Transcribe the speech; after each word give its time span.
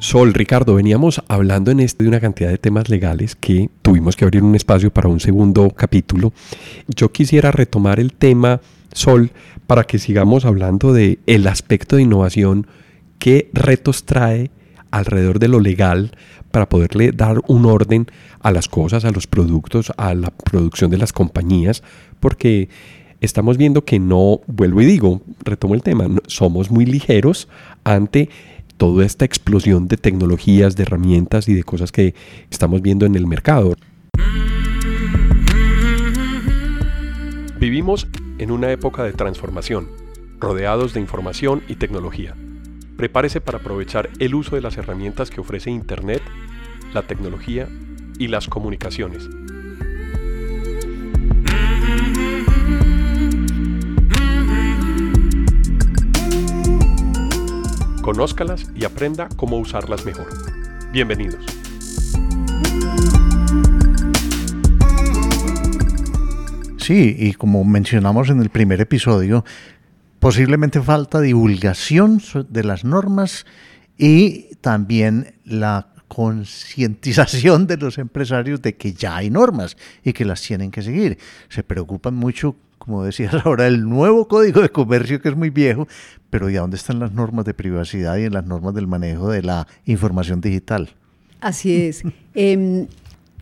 Sol, 0.00 0.32
Ricardo, 0.32 0.76
veníamos 0.76 1.20
hablando 1.26 1.72
en 1.72 1.80
este 1.80 2.04
de 2.04 2.08
una 2.08 2.20
cantidad 2.20 2.50
de 2.50 2.58
temas 2.58 2.88
legales 2.88 3.34
que 3.34 3.68
tuvimos 3.82 4.14
que 4.14 4.24
abrir 4.24 4.44
un 4.44 4.54
espacio 4.54 4.92
para 4.92 5.08
un 5.08 5.18
segundo 5.18 5.70
capítulo. 5.70 6.32
Yo 6.86 7.10
quisiera 7.10 7.50
retomar 7.50 7.98
el 7.98 8.12
tema, 8.12 8.60
Sol, 8.92 9.32
para 9.66 9.82
que 9.82 9.98
sigamos 9.98 10.44
hablando 10.44 10.92
de 10.92 11.18
el 11.26 11.48
aspecto 11.48 11.96
de 11.96 12.02
innovación, 12.02 12.68
qué 13.18 13.50
retos 13.52 14.04
trae 14.04 14.52
alrededor 14.92 15.40
de 15.40 15.48
lo 15.48 15.58
legal 15.58 16.12
para 16.52 16.68
poderle 16.68 17.10
dar 17.10 17.40
un 17.48 17.66
orden 17.66 18.06
a 18.40 18.52
las 18.52 18.68
cosas, 18.68 19.04
a 19.04 19.10
los 19.10 19.26
productos, 19.26 19.92
a 19.96 20.14
la 20.14 20.30
producción 20.30 20.92
de 20.92 20.98
las 20.98 21.12
compañías, 21.12 21.82
porque 22.20 22.68
estamos 23.20 23.56
viendo 23.56 23.84
que 23.84 23.98
no, 23.98 24.42
vuelvo 24.46 24.80
y 24.80 24.86
digo, 24.86 25.22
retomo 25.40 25.74
el 25.74 25.82
tema, 25.82 26.06
somos 26.28 26.70
muy 26.70 26.86
ligeros 26.86 27.48
ante 27.82 28.28
toda 28.78 29.04
esta 29.04 29.26
explosión 29.26 29.88
de 29.88 29.98
tecnologías, 29.98 30.76
de 30.76 30.84
herramientas 30.84 31.48
y 31.48 31.54
de 31.54 31.64
cosas 31.64 31.92
que 31.92 32.14
estamos 32.50 32.80
viendo 32.80 33.04
en 33.04 33.14
el 33.14 33.26
mercado. 33.26 33.74
Vivimos 37.60 38.06
en 38.38 38.52
una 38.52 38.70
época 38.70 39.02
de 39.02 39.12
transformación, 39.12 39.88
rodeados 40.38 40.94
de 40.94 41.00
información 41.00 41.62
y 41.68 41.74
tecnología. 41.74 42.34
Prepárese 42.96 43.40
para 43.40 43.58
aprovechar 43.58 44.10
el 44.20 44.34
uso 44.34 44.54
de 44.54 44.62
las 44.62 44.76
herramientas 44.76 45.30
que 45.30 45.40
ofrece 45.40 45.70
Internet, 45.70 46.22
la 46.94 47.02
tecnología 47.02 47.68
y 48.18 48.28
las 48.28 48.46
comunicaciones. 48.48 49.28
Conózcalas 58.08 58.64
y 58.74 58.86
aprenda 58.86 59.28
cómo 59.36 59.58
usarlas 59.58 60.06
mejor. 60.06 60.28
Bienvenidos. 60.92 61.44
Sí, 66.78 67.14
y 67.18 67.34
como 67.34 67.62
mencionamos 67.64 68.30
en 68.30 68.40
el 68.40 68.48
primer 68.48 68.80
episodio, 68.80 69.44
posiblemente 70.20 70.80
falta 70.80 71.20
divulgación 71.20 72.22
de 72.48 72.64
las 72.64 72.82
normas 72.82 73.44
y 73.98 74.54
también 74.62 75.34
la 75.44 75.88
concientización 76.08 77.66
de 77.66 77.76
los 77.76 77.98
empresarios 77.98 78.62
de 78.62 78.74
que 78.74 78.94
ya 78.94 79.16
hay 79.16 79.28
normas 79.28 79.76
y 80.02 80.14
que 80.14 80.24
las 80.24 80.40
tienen 80.40 80.70
que 80.70 80.80
seguir. 80.80 81.18
Se 81.50 81.62
preocupan 81.62 82.14
mucho, 82.14 82.56
como 82.88 83.04
decías 83.04 83.34
ahora, 83.44 83.66
el 83.66 83.88
nuevo 83.88 84.26
código 84.26 84.62
de 84.62 84.70
comercio 84.70 85.20
que 85.20 85.28
es 85.28 85.36
muy 85.36 85.50
viejo, 85.50 85.86
pero 86.30 86.48
¿y 86.48 86.56
a 86.56 86.62
dónde 86.62 86.78
están 86.78 86.98
las 86.98 87.12
normas 87.12 87.44
de 87.44 87.52
privacidad 87.52 88.16
y 88.16 88.24
en 88.24 88.32
las 88.32 88.46
normas 88.46 88.74
del 88.74 88.86
manejo 88.86 89.28
de 89.28 89.42
la 89.42 89.68
información 89.84 90.40
digital? 90.40 90.88
Así 91.40 91.82
es. 91.82 92.02
Em, 92.34 92.86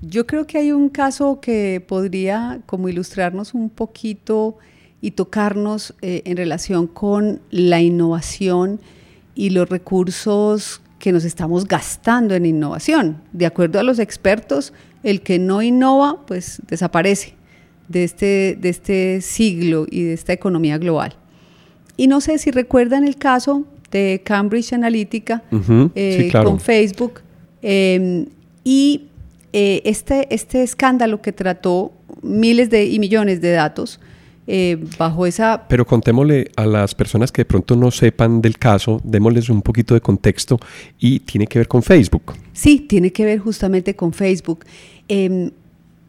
yo 0.01 0.27
creo 0.27 0.47
que 0.47 0.59
hay 0.59 0.73
un 0.73 0.89
caso 0.89 1.39
que 1.41 1.85
podría 1.87 2.61
como 2.67 2.89
ilustrarnos 2.89 3.55
un 3.55 3.71
poquito 3.71 4.57
y 5.01 5.13
tocarnos 5.13 5.95
eh, 6.01 6.23
en 6.25 6.37
relación 6.37 6.87
con 6.87 7.41
la 7.51 7.81
innovación 7.81 8.81
y 9.35 9.51
los 9.51 9.69
recursos 9.69 10.81
que 10.99 11.13
nos 11.13 11.25
estamos 11.25 11.69
gastando 11.69 12.35
en 12.35 12.47
innovación. 12.47 13.23
De 13.33 13.47
acuerdo 13.47 13.79
a 13.79 13.83
los 13.83 13.99
expertos, 13.99 14.73
el 15.03 15.21
que 15.21 15.39
no 15.39 15.61
innova, 15.61 16.25
pues 16.27 16.63
desaparece 16.67 17.37
de 17.89 18.05
este, 18.05 18.59
de 18.61 18.69
este 18.69 19.21
siglo 19.21 19.87
y 19.91 20.05
de 20.05 20.13
esta 20.13 20.33
economía 20.33 20.79
global. 20.79 21.15
Y 21.97 22.09
no 22.09 22.21
sé 22.21 22.39
si 22.39 22.51
recuerdan 22.51 23.05
el 23.05 23.17
caso 23.17 23.65
de 23.91 24.23
Cambridge 24.25 24.73
Analytica 24.73 25.43
eh, 25.95 26.31
con 26.33 26.61
Facebook 26.61 27.21
em, 27.63 28.27
y 28.65 29.07
eh, 29.53 29.83
este, 29.85 30.33
este 30.35 30.63
escándalo 30.63 31.23
que 31.23 31.33
trató 31.33 31.93
miles 32.23 32.69
de, 32.69 32.87
y 32.87 32.99
millones 32.99 33.41
de 33.41 33.53
datos 33.53 34.01
eh, 34.49 34.79
bajo 34.99 35.27
esa... 35.27 35.67
Pero 35.69 35.87
contémosle 35.87 36.51
a 36.57 36.67
las 36.67 36.95
personas 36.95 37.33
que 37.33 37.41
de 37.41 37.47
pronto 37.47 37.75
no 37.75 37.91
sepan 37.91 38.41
del 38.41 38.59
caso, 38.59 39.01
démosles 39.03 39.49
un 39.49 39.63
poquito 39.63 39.95
de 39.95 40.01
contexto 40.01 40.59
y 40.99 41.21
tiene 41.21 41.47
que 41.47 41.59
ver 41.59 41.69
con 41.69 41.83
Facebook. 41.83 42.35
Sí, 42.53 42.81
tiene 42.81 43.13
que 43.13 43.25
ver 43.25 43.39
justamente 43.39 43.97
con 43.97 44.13
Facebook. 44.13 44.65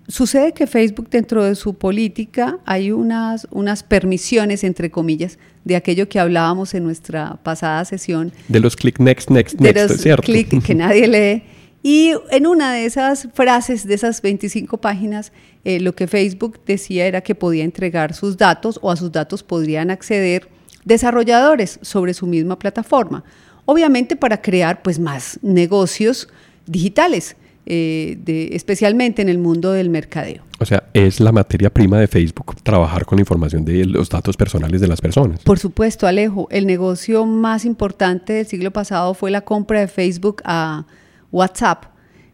Sucede 0.09 0.53
que 0.53 0.67
Facebook 0.67 1.09
dentro 1.09 1.43
de 1.43 1.55
su 1.55 1.73
política 1.73 2.59
hay 2.65 2.91
unas, 2.91 3.45
unas 3.51 3.83
permisiones, 3.83 4.63
entre 4.63 4.89
comillas, 4.89 5.37
de 5.65 5.75
aquello 5.75 6.07
que 6.07 6.17
hablábamos 6.17 6.73
en 6.73 6.83
nuestra 6.85 7.37
pasada 7.43 7.83
sesión. 7.83 8.31
De 8.47 8.61
los 8.61 8.77
click 8.77 8.99
next, 8.99 9.29
next, 9.29 9.59
next, 9.59 9.89
los 9.89 10.01
¿cierto? 10.01 10.23
Click 10.23 10.63
que 10.63 10.75
nadie 10.75 11.07
lee. 11.07 11.43
Y 11.83 12.13
en 12.31 12.47
una 12.47 12.73
de 12.73 12.85
esas 12.85 13.27
frases, 13.33 13.85
de 13.85 13.95
esas 13.95 14.21
25 14.21 14.77
páginas, 14.77 15.33
eh, 15.65 15.79
lo 15.81 15.93
que 15.93 16.07
Facebook 16.07 16.59
decía 16.65 17.05
era 17.05 17.21
que 17.21 17.35
podía 17.35 17.65
entregar 17.65 18.13
sus 18.13 18.37
datos 18.37 18.79
o 18.81 18.91
a 18.91 18.95
sus 18.95 19.11
datos 19.11 19.43
podrían 19.43 19.91
acceder 19.91 20.49
desarrolladores 20.85 21.79
sobre 21.81 22.13
su 22.13 22.27
misma 22.27 22.57
plataforma. 22.57 23.25
Obviamente 23.65 24.15
para 24.15 24.41
crear 24.41 24.81
pues, 24.81 24.99
más 24.99 25.37
negocios 25.41 26.29
digitales. 26.65 27.35
Eh, 27.69 28.17
de, 28.23 28.55
especialmente 28.55 29.21
en 29.21 29.27
el 29.27 29.39
mundo 29.39 29.73
del 29.73 29.89
mercadeo. 29.89 30.41
O 30.59 30.65
sea, 30.65 30.85
es 30.93 31.19
la 31.19 31.33
materia 31.33 31.69
prima 31.69 31.99
de 31.99 32.07
Facebook 32.07 32.55
trabajar 32.63 33.05
con 33.05 33.17
la 33.17 33.23
información 33.23 33.65
de 33.65 33.83
los 33.83 34.07
datos 34.07 34.37
personales 34.37 34.79
de 34.79 34.87
las 34.87 35.01
personas. 35.01 35.41
Por 35.41 35.59
supuesto, 35.59 36.07
Alejo, 36.07 36.47
el 36.49 36.65
negocio 36.65 37.25
más 37.25 37.65
importante 37.65 38.31
del 38.31 38.45
siglo 38.45 38.71
pasado 38.71 39.13
fue 39.13 39.31
la 39.31 39.41
compra 39.41 39.81
de 39.81 39.89
Facebook 39.89 40.41
a 40.45 40.85
WhatsApp. 41.29 41.87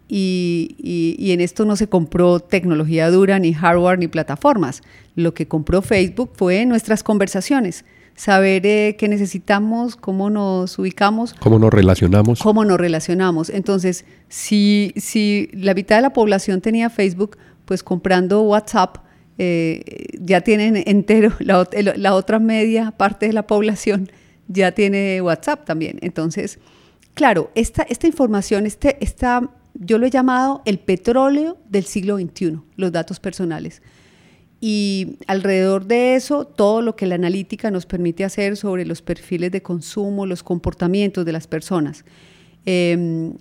Y, 0.08 1.32
en 1.32 1.42
esto 1.42 1.66
no 1.66 1.78
se 1.78 1.90
compró 1.90 2.40
tecnología 2.40 3.10
dura, 3.10 3.40
ni 3.40 3.54
hardware, 3.54 3.98
ni 3.98 4.08
plataformas. 4.08 4.84
Lo 5.16 5.34
que 5.34 5.48
compró 5.48 5.82
Facebook 5.82 6.34
fue 6.36 6.64
nuestras 6.68 7.02
conversaciones, 7.02 7.86
saber 8.16 8.66
eh, 8.66 8.96
qué 8.98 9.08
necesitamos, 9.08 9.96
cómo 9.96 10.30
nos 10.30 10.78
ubicamos. 10.80 11.34
Cómo 11.36 11.60
nos 11.60 11.74
relacionamos. 11.74 12.40
Cómo 12.40 12.66
nos 12.66 12.78
relacionamos. 12.78 13.50
Entonces, 13.50 14.06
si, 14.30 14.94
si 14.98 15.50
la 15.54 15.74
mitad 15.74 15.98
de 15.98 16.04
la 16.04 16.14
población 16.14 16.62
tenía 16.62 16.90
Facebook, 16.90 17.38
pues 17.66 17.84
comprando 17.84 18.42
WhatsApp, 18.44 18.98
eh, 19.38 19.84
ya 20.20 20.42
tienen 20.42 20.84
entero, 20.86 21.34
la, 21.40 21.68
la 21.96 22.16
otra 22.16 22.40
media 22.40 22.92
parte 22.92 23.28
de 23.28 23.34
la 23.34 23.48
población 23.48 24.10
ya 24.48 24.72
tiene 24.72 25.22
WhatsApp 25.22 25.66
también. 25.66 25.98
Entonces, 26.02 26.60
Claro, 27.14 27.52
esta, 27.54 27.84
esta 27.84 28.08
información, 28.08 28.66
este, 28.66 28.98
esta, 29.00 29.50
yo 29.76 29.98
lo 29.98 30.08
he 30.08 30.10
llamado 30.10 30.62
el 30.66 30.80
petróleo 30.80 31.58
del 31.70 31.86
siglo 31.86 32.18
XXI, 32.18 32.60
los 32.76 32.92
datos 32.92 33.20
personales. 33.20 33.82
Y 34.66 35.18
alrededor 35.28 35.88
de 35.88 36.16
eso, 36.16 36.46
todo 36.46 36.82
lo 36.82 36.96
que 36.96 37.06
la 37.06 37.16
analítica 37.16 37.70
nos 37.70 37.86
permite 37.86 38.24
hacer 38.24 38.56
sobre 38.56 38.86
los 38.86 39.02
perfiles 39.02 39.52
de 39.52 39.62
consumo, 39.62 40.26
los 40.26 40.42
comportamientos 40.42 41.26
de 41.26 41.34
las 41.34 41.48
personas. 41.48 42.06
Em, 42.66 43.34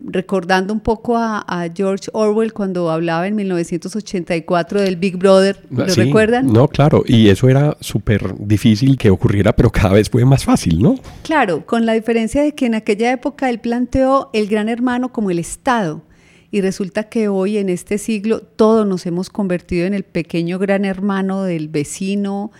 recordando 0.00 0.72
un 0.72 0.80
poco 0.80 1.18
a, 1.18 1.44
George 1.74 2.08
Orwell 2.14 2.54
cuando 2.54 2.90
hablaba 2.90 3.28
en 3.28 3.36
1984 3.36 4.80
del 4.80 4.96
Big 4.96 5.18
Brother, 5.18 5.66
¿lo 5.68 5.84
recuerdan? 5.84 6.50
No, 6.50 6.66
claro, 6.66 7.04
y 7.06 7.28
eso 7.28 7.50
era 7.50 7.76
súper 7.80 8.34
difícil 8.38 8.96
que 8.96 9.10
ocurriera, 9.10 9.54
pero 9.54 9.68
cada 9.68 9.92
vez 9.92 10.08
fue 10.08 10.24
más 10.24 10.46
fácil, 10.46 10.80
¿no? 10.80 10.94
Claro, 11.24 11.66
con 11.66 11.84
la 11.84 11.92
diferencia 11.92 12.42
de 12.42 12.54
que 12.54 12.64
en 12.64 12.74
aquella 12.74 13.12
época 13.12 13.50
él 13.50 13.58
planteó 13.58 14.30
el 14.32 14.48
gran 14.48 14.70
hermano 14.70 15.12
como 15.12 15.30
el 15.30 15.40
Estado. 15.40 16.07
Y 16.50 16.60
resulta 16.62 17.04
que 17.04 17.28
hoy, 17.28 17.58
en 17.58 17.68
este 17.68 17.98
siglo, 17.98 18.40
todos 18.40 18.86
nos 18.86 19.04
hemos 19.06 19.28
convertido 19.28 19.86
en 19.86 19.94
el 19.94 20.04
pequeño 20.04 20.58
gran 20.58 20.84
hermano 20.84 21.42
del 21.42 21.68
vecino, 21.68 22.50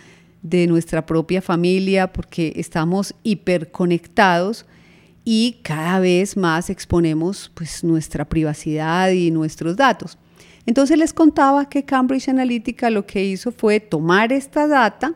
de 0.42 0.66
nuestra 0.66 1.06
propia 1.06 1.40
familia, 1.40 2.12
porque 2.12 2.52
estamos 2.56 3.14
hiperconectados 3.22 4.66
y 5.24 5.58
cada 5.62 6.00
vez 6.00 6.36
más 6.36 6.70
exponemos 6.70 7.50
pues, 7.54 7.82
nuestra 7.82 8.26
privacidad 8.26 9.10
y 9.10 9.30
nuestros 9.30 9.76
datos. 9.76 10.18
Entonces 10.64 10.98
les 10.98 11.14
contaba 11.14 11.68
que 11.68 11.84
Cambridge 11.84 12.28
Analytica 12.28 12.90
lo 12.90 13.06
que 13.06 13.24
hizo 13.24 13.52
fue 13.52 13.80
tomar 13.80 14.32
esta 14.32 14.66
data, 14.66 15.14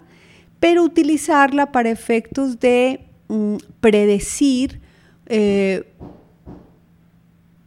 pero 0.60 0.82
utilizarla 0.82 1.72
para 1.72 1.90
efectos 1.90 2.58
de 2.58 3.06
mm, 3.28 3.56
predecir 3.80 4.80
eh, 5.26 5.84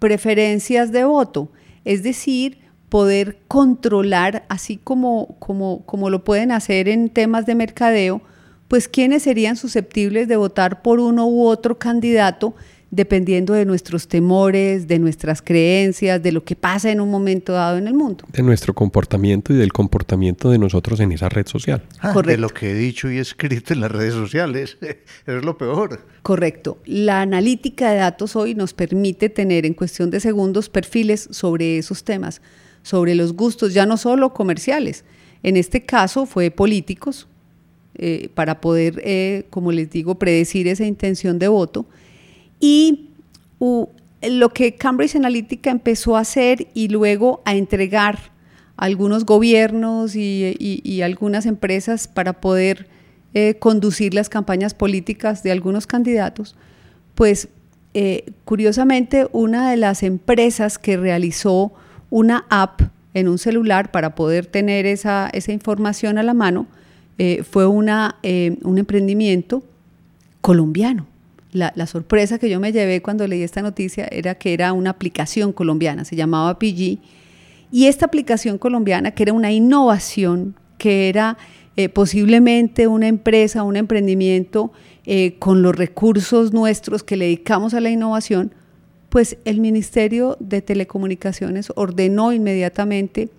preferencias 0.05 0.91
de 0.91 1.03
voto, 1.03 1.49
es 1.83 2.03
decir, 2.03 2.59
poder 2.89 3.39
controlar, 3.47 4.45
así 4.49 4.77
como, 4.77 5.35
como, 5.39 5.83
como 5.87 6.11
lo 6.11 6.23
pueden 6.23 6.51
hacer 6.51 6.87
en 6.89 7.09
temas 7.09 7.47
de 7.47 7.55
mercadeo, 7.55 8.21
pues 8.67 8.87
quiénes 8.87 9.23
serían 9.23 9.55
susceptibles 9.55 10.27
de 10.27 10.37
votar 10.37 10.83
por 10.83 10.99
uno 10.99 11.25
u 11.25 11.47
otro 11.47 11.79
candidato 11.79 12.53
dependiendo 12.95 13.53
de 13.53 13.65
nuestros 13.65 14.07
temores, 14.07 14.87
de 14.87 14.99
nuestras 14.99 15.41
creencias, 15.41 16.23
de 16.23 16.31
lo 16.31 16.43
que 16.43 16.55
pasa 16.55 16.91
en 16.91 17.01
un 17.01 17.11
momento 17.11 17.53
dado 17.53 17.77
en 17.77 17.87
el 17.87 17.93
mundo. 17.93 18.25
De 18.31 18.41
nuestro 18.41 18.73
comportamiento 18.73 19.53
y 19.53 19.57
del 19.57 19.73
comportamiento 19.73 20.49
de 20.49 20.57
nosotros 20.57 20.99
en 21.01 21.11
esa 21.11 21.27
red 21.27 21.45
social. 21.45 21.83
Ah, 21.99 22.13
de 22.21 22.37
lo 22.37 22.49
que 22.49 22.71
he 22.71 22.73
dicho 22.73 23.11
y 23.11 23.17
escrito 23.17 23.73
en 23.73 23.81
las 23.81 23.91
redes 23.91 24.13
sociales. 24.13 24.77
Eso 24.81 24.97
es 25.37 25.43
lo 25.43 25.57
peor. 25.57 26.05
Correcto. 26.21 26.77
La 26.85 27.21
analítica 27.21 27.91
de 27.91 27.97
datos 27.97 28.35
hoy 28.35 28.55
nos 28.55 28.73
permite 28.73 29.29
tener 29.29 29.65
en 29.65 29.73
cuestión 29.73 30.09
de 30.09 30.19
segundos 30.21 30.69
perfiles 30.69 31.27
sobre 31.31 31.77
esos 31.77 32.03
temas, 32.03 32.41
sobre 32.81 33.13
los 33.13 33.33
gustos, 33.33 33.73
ya 33.73 33.85
no 33.85 33.97
solo 33.97 34.33
comerciales. 34.33 35.03
En 35.43 35.57
este 35.57 35.83
caso 35.83 36.25
fue 36.25 36.49
políticos, 36.49 37.27
eh, 37.97 38.29
para 38.33 38.59
poder, 38.59 39.01
eh, 39.05 39.45
como 39.49 39.71
les 39.71 39.89
digo, 39.89 40.15
predecir 40.15 40.67
esa 40.67 40.85
intención 40.85 41.39
de 41.39 41.47
voto 41.47 41.85
y 42.65 43.11
lo 44.23 44.49
que 44.49 44.73
Cambridge 44.73 45.15
Analytica 45.15 45.69
empezó 45.69 46.17
a 46.17 46.21
hacer 46.21 46.67
y 46.73 46.87
luego 46.87 47.43
a 47.45 47.53
entregar 47.53 48.17
a 48.75 48.85
algunos 48.85 49.23
gobiernos 49.23 50.15
y, 50.15 51.01
algunas 51.03 51.45
empresas 51.45 52.07
para 52.07 52.33
poder 52.41 52.87
eh, 53.35 53.57
conducir 53.59 54.15
las 54.15 54.29
campañas 54.29 54.73
políticas 54.73 55.43
de 55.43 55.51
algunos 55.51 55.85
candidatos, 55.85 56.55
pues 57.13 57.49
eh, 57.93 58.31
curiosamente 58.45 59.27
una 59.31 59.69
de 59.69 59.77
las 59.77 60.01
empresas 60.01 60.79
que 60.79 60.97
realizó 60.97 61.71
una 62.09 62.45
app 62.49 62.81
en 63.13 63.27
un 63.27 63.37
celular 63.37 63.91
para 63.91 64.15
poder 64.15 64.47
tener 64.47 64.87
esa, 64.87 65.29
información 65.49 66.17
a 66.17 66.23
la 66.23 66.33
mano 66.33 66.65
eh, 67.19 67.43
fue 67.43 67.67
una, 67.67 68.15
un 68.63 68.79
emprendimiento 68.79 69.63
colombiano 70.41 71.05
la, 71.55 71.87
sorpresa 71.87 72.37
que 72.37 72.49
yo 72.49 72.59
me 72.59 72.71
llevé 72.71 73.01
cuando 73.01 73.27
leí 73.27 73.41
esta 73.41 73.61
noticia 73.61 74.07
era 74.11 74.35
que 74.35 74.53
era 74.53 74.73
una 74.73 74.91
aplicación 74.91 75.53
colombiana, 75.53 76.05
se 76.05 76.15
llamaba 76.15 76.59
PG, 76.59 76.99
y 77.71 77.87
esta 77.87 78.05
aplicación 78.05 78.57
colombiana, 78.57 79.11
que 79.11 79.23
era 79.23 79.33
una 79.33 79.51
innovación, 79.51 80.55
que 80.77 81.09
era 81.09 81.37
eh, 81.77 81.89
posiblemente 81.89 82.87
una 82.87 83.07
empresa, 83.07 83.63
un 83.63 83.75
emprendimiento 83.75 84.71
eh, 85.05 85.35
con 85.39 85.61
los 85.61 85.75
recursos 85.75 86.53
nuestros 86.53 87.03
que 87.03 87.17
le 87.17 87.25
dedicamos 87.25 87.73
a 87.73 87.79
la 87.79 87.89
innovación, 87.89 88.53
pues 89.09 89.37
el 89.45 89.59
Ministerio 89.61 90.37
de 90.39 90.61
Telecomunicaciones 90.61 91.71
ordenó 91.75 92.33
inmediatamente 92.33 93.29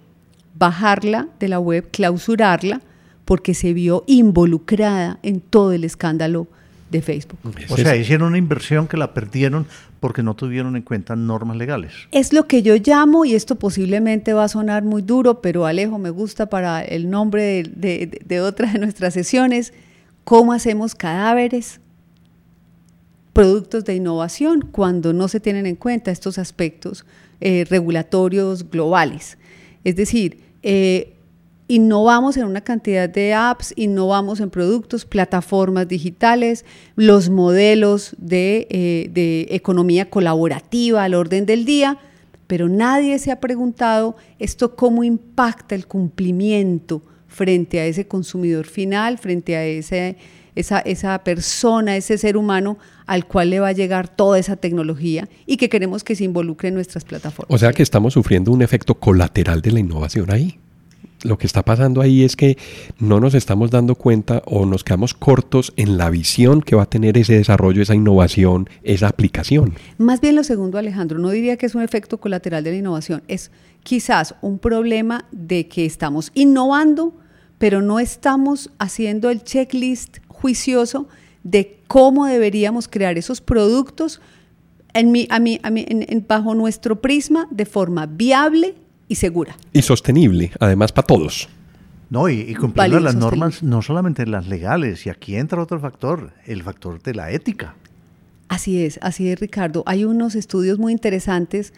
bajarla 0.54 1.28
de 1.38 1.48
la 1.48 1.60
web, 1.60 1.88
clausurarla, 1.90 2.80
porque 3.24 3.54
se 3.54 3.72
vio 3.74 4.04
involucrada 4.06 5.18
en 5.22 5.40
todo 5.40 5.72
el 5.72 5.84
escándalo 5.84 6.46
de 6.90 7.02
Facebook. 7.02 7.38
O 7.68 7.76
sea, 7.76 7.96
hicieron 7.96 8.28
una 8.28 8.38
inversión 8.38 8.86
que 8.86 8.96
la 8.96 9.12
perdieron 9.12 9.66
porque 10.00 10.22
no 10.22 10.34
tuvieron 10.34 10.76
en 10.76 10.82
cuenta 10.82 11.16
normas 11.16 11.56
legales. 11.56 11.92
Es 12.12 12.32
lo 12.32 12.46
que 12.46 12.62
yo 12.62 12.76
llamo, 12.76 13.24
y 13.24 13.34
esto 13.34 13.56
posiblemente 13.56 14.32
va 14.32 14.44
a 14.44 14.48
sonar 14.48 14.84
muy 14.84 15.02
duro, 15.02 15.40
pero 15.40 15.66
Alejo 15.66 15.98
me 15.98 16.10
gusta 16.10 16.46
para 16.46 16.82
el 16.82 17.10
nombre 17.10 17.64
de, 17.64 18.20
de, 18.24 18.40
otra 18.40 18.72
de 18.72 18.78
nuestras 18.78 19.14
sesiones, 19.14 19.72
cómo 20.24 20.52
hacemos 20.52 20.94
cadáveres, 20.94 21.80
productos 23.32 23.84
de 23.84 23.96
innovación, 23.96 24.68
cuando 24.70 25.12
no 25.12 25.28
se 25.28 25.40
tienen 25.40 25.66
en 25.66 25.76
cuenta 25.76 26.10
estos 26.10 26.38
aspectos 26.38 27.04
eh, 27.40 27.66
regulatorios 27.68 28.70
globales. 28.70 29.38
Es 29.84 29.96
decir, 29.96 30.40
eh, 30.62 31.15
innovamos 31.68 32.36
en 32.36 32.44
una 32.44 32.60
cantidad 32.60 33.08
de 33.08 33.34
apps, 33.34 33.72
innovamos 33.76 34.40
en 34.40 34.50
productos, 34.50 35.04
plataformas 35.04 35.88
digitales, 35.88 36.64
los 36.94 37.28
modelos 37.28 38.14
de, 38.18 38.66
eh, 38.70 39.46
economía 39.50 40.08
colaborativa 40.08 41.02
al 41.02 41.14
orden 41.14 41.46
del 41.46 41.64
día, 41.64 41.98
pero 42.46 42.68
nadie 42.68 43.18
se 43.18 43.32
ha 43.32 43.40
preguntado 43.40 44.16
esto 44.38 44.76
cómo 44.76 45.02
impacta 45.02 45.74
el 45.74 45.86
cumplimiento 45.86 47.02
frente 47.26 47.80
a 47.80 47.86
ese 47.86 48.06
consumidor 48.06 48.66
final, 48.66 49.18
frente 49.18 49.56
a 49.56 49.64
esa, 49.64 50.14
esa 50.54 51.24
persona, 51.24 51.96
ese 51.96 52.16
ser 52.16 52.36
humano 52.36 52.78
al 53.06 53.26
cual 53.26 53.50
le 53.50 53.60
va 53.60 53.68
a 53.68 53.72
llegar 53.72 54.08
toda 54.08 54.38
esa 54.38 54.56
tecnología 54.56 55.28
y 55.44 55.56
que 55.56 55.68
queremos 55.68 56.04
que 56.04 56.14
se 56.14 56.24
involucre 56.24 56.68
en 56.68 56.74
nuestras 56.74 57.04
plataformas. 57.04 57.52
O 57.52 57.58
sea 57.58 57.72
que 57.72 57.82
estamos 57.82 58.14
sufriendo 58.14 58.52
un 58.52 58.62
efecto 58.62 58.94
colateral 58.94 59.60
de 59.60 59.72
la 59.72 59.80
innovación 59.80 60.30
ahí 60.30 60.58
lo 61.26 61.38
que 61.38 61.46
está 61.46 61.62
pasando 61.62 62.00
ahí 62.00 62.24
es 62.24 62.36
que 62.36 62.56
no 62.98 63.20
nos 63.20 63.34
estamos 63.34 63.70
dando 63.70 63.94
cuenta 63.94 64.42
o 64.46 64.64
nos 64.64 64.84
quedamos 64.84 65.14
cortos 65.14 65.72
en 65.76 65.98
la 65.98 66.10
visión 66.10 66.62
que 66.62 66.76
va 66.76 66.84
a 66.84 66.90
tener 66.90 67.18
ese 67.18 67.34
desarrollo, 67.34 67.82
esa 67.82 67.94
innovación, 67.94 68.68
esa 68.82 69.08
aplicación. 69.08 69.74
Más 69.98 70.20
bien 70.20 70.36
lo 70.36 70.44
segundo, 70.44 70.78
Alejandro, 70.78 71.18
no 71.18 71.30
diría 71.30 71.56
que 71.56 71.66
es 71.66 71.74
un 71.74 71.82
efecto 71.82 72.18
colateral 72.18 72.64
de 72.64 72.70
la 72.70 72.76
innovación, 72.78 73.22
es 73.28 73.50
quizás 73.82 74.34
un 74.40 74.58
problema 74.58 75.26
de 75.30 75.68
que 75.68 75.84
estamos 75.84 76.30
innovando, 76.34 77.14
pero 77.58 77.82
no 77.82 77.98
estamos 77.98 78.70
haciendo 78.78 79.30
el 79.30 79.42
checklist 79.42 80.18
juicioso 80.28 81.08
de 81.42 81.78
cómo 81.86 82.26
deberíamos 82.26 82.88
crear 82.88 83.16
esos 83.18 83.40
productos 83.40 84.20
en 84.96 85.12
mi, 85.12 85.26
a 85.30 85.38
mí, 85.38 85.60
a 85.62 85.70
mí, 85.70 85.86
bajo 86.26 86.54
nuestro 86.54 87.00
prisma 87.00 87.48
de 87.50 87.66
forma 87.66 88.06
viable, 88.06 88.74
y 89.08 89.14
segura. 89.16 89.56
Y 89.72 89.82
sostenible, 89.82 90.52
además 90.60 90.92
para 90.92 91.06
todos. 91.06 91.48
No, 92.08 92.28
y, 92.28 92.54
cumpliendo 92.54 93.00
las 93.00 93.16
normas, 93.16 93.62
no 93.62 93.82
solamente 93.82 94.26
las 94.26 94.46
legales, 94.46 95.06
y 95.06 95.10
aquí 95.10 95.36
entra 95.36 95.60
otro 95.60 95.80
factor, 95.80 96.32
el 96.46 96.62
factor 96.62 97.02
de 97.02 97.14
la 97.14 97.32
ética. 97.32 97.74
Así 98.48 98.84
es, 98.84 99.00
así 99.02 99.28
es, 99.28 99.40
Ricardo. 99.40 99.82
Hay 99.86 100.04
unos 100.04 100.36
estudios 100.36 100.78
muy 100.78 100.92
interesantes 100.92 101.72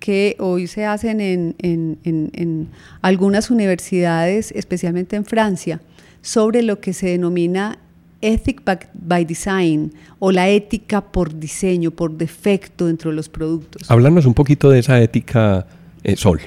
que 0.00 0.36
hoy 0.38 0.68
se 0.68 0.86
hacen 0.86 1.20
en, 1.20 1.54
en 1.58 2.68
algunas 3.02 3.50
universidades, 3.50 4.52
especialmente 4.52 5.16
en 5.16 5.26
Francia, 5.26 5.82
sobre 6.22 6.62
lo 6.62 6.80
que 6.80 6.94
se 6.94 7.08
denomina 7.08 7.78
ethic 8.22 8.62
by 8.94 9.24
design 9.26 9.92
o 10.18 10.32
la 10.32 10.48
ética 10.48 11.02
por 11.02 11.38
diseño, 11.38 11.90
por 11.90 12.12
defecto 12.16 12.86
dentro 12.86 13.10
de 13.10 13.16
los 13.16 13.28
productos. 13.28 13.90
Háblanos 13.90 14.24
un 14.24 14.32
poquito 14.32 14.70
de 14.70 14.78
esa 14.78 14.98
ética, 14.98 15.66
eh, 16.02 16.16
Sol 16.16 16.40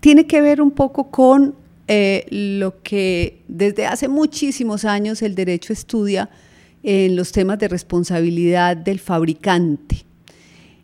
tiene 0.00 0.26
que 0.26 0.40
ver 0.40 0.60
un 0.60 0.70
poco 0.70 1.10
con 1.10 1.54
eh, 1.86 2.26
lo 2.30 2.82
que 2.82 3.42
desde 3.48 3.86
hace 3.86 4.08
muchísimos 4.08 4.84
años 4.84 5.22
el 5.22 5.34
derecho 5.34 5.72
estudia 5.72 6.28
en 6.82 7.16
los 7.16 7.32
temas 7.32 7.58
de 7.58 7.68
responsabilidad 7.68 8.76
del 8.76 9.00
fabricante. 9.00 10.04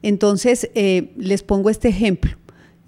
Entonces, 0.02 0.70
eh, 0.75 1.12
les 1.16 1.43
pongo 1.43 1.70
este 1.70 1.88
ejemplo, 1.88 2.32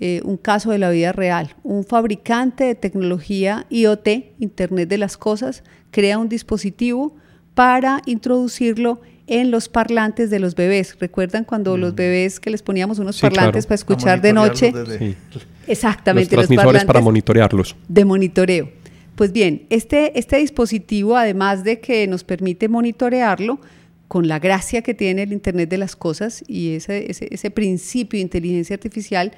eh, 0.00 0.20
un 0.25 0.37
caso 0.37 0.70
de 0.70 0.78
la 0.78 0.90
vida 0.90 1.12
real. 1.12 1.55
Un 1.62 1.84
fabricante 1.84 2.64
de 2.64 2.75
tecnología 2.75 3.67
IoT, 3.70 4.08
Internet 4.38 4.88
de 4.88 4.99
las 4.99 5.17
Cosas, 5.17 5.62
crea 5.90 6.19
un 6.19 6.28
dispositivo 6.28 7.14
para 7.55 8.02
introducirlo 8.05 9.00
los 9.26 9.69
parlantes 9.69 10.31
de 10.31 10.38
los 10.38 10.55
bebés. 10.55 10.96
¿Recuerdan 10.99 11.44
cuando 11.44 11.76
los 11.76 11.93
mm. 11.93 11.96
bebés 11.96 12.40
que 12.40 12.50
les 12.50 12.62
poníamos 12.62 12.99
unos 12.99 13.21
parlantes 13.21 13.66
para 13.66 13.75
escuchar 13.75 14.21
de 14.21 14.33
noche? 14.33 14.73
Exactamente. 15.66 16.37
Los 16.37 16.47
transmisores 16.47 16.85
para 16.85 17.00
monitorearlos. 17.00 17.76
De 17.88 18.04
monitoreo. 18.04 18.71
Pues 19.16 19.33
bien, 19.33 19.66
este, 19.71 20.18
este 20.18 20.37
dispositivo, 20.37 21.16
además 21.16 21.64
de 21.64 21.80
que 21.80 22.06
nos 22.06 22.23
permite 22.23 22.68
monitorearlo, 22.68 23.59
con 24.09 24.28
la 24.28 24.38
gracia 24.38 24.83
que 24.83 24.95
tiene 24.95 25.25
el 25.25 25.33
Internet 25.33 25.68
de 25.68 25.78
las 25.78 25.97
Cosas 25.97 26.45
y 26.47 26.76
ese, 26.76 27.11
ese, 27.11 27.50
principio 27.50 28.18
de 28.18 28.23
inteligencia 28.23 28.75
artificial, 28.75 29.33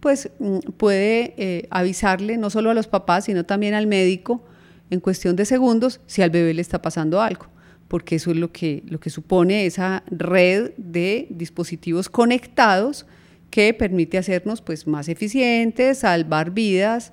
pues 0.00 0.30
mm, 0.38 0.58
puede 0.78 1.34
eh, 1.36 1.66
avisarle 1.68 2.38
no 2.38 2.48
solo 2.48 2.70
a 2.70 2.74
los 2.74 2.86
papás, 2.86 3.26
sino 3.26 3.44
también 3.44 3.74
al 3.74 3.86
médico 3.86 4.42
en 4.88 5.00
cuestión 5.00 5.36
de 5.36 5.44
segundos 5.44 6.00
si 6.06 6.22
al 6.22 6.30
bebé 6.30 6.54
le 6.54 6.62
está 6.62 6.80
pasando 6.80 7.20
algo 7.20 7.48
porque 7.94 8.16
eso 8.16 8.32
es 8.32 8.38
lo 8.38 8.50
que, 8.50 8.82
lo 8.88 8.98
que 8.98 9.08
supone 9.08 9.66
esa 9.66 10.02
red 10.10 10.72
de 10.76 11.28
dispositivos 11.30 12.08
conectados 12.08 13.06
que 13.50 13.72
permite 13.72 14.18
hacernos 14.18 14.60
pues, 14.62 14.88
más 14.88 15.08
eficientes, 15.08 15.98
salvar 15.98 16.50
vidas, 16.50 17.12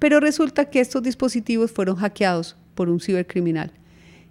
pero 0.00 0.18
resulta 0.18 0.64
que 0.64 0.80
estos 0.80 1.04
dispositivos 1.04 1.70
fueron 1.70 1.94
hackeados 1.94 2.56
por 2.74 2.88
un 2.88 2.98
cibercriminal 2.98 3.70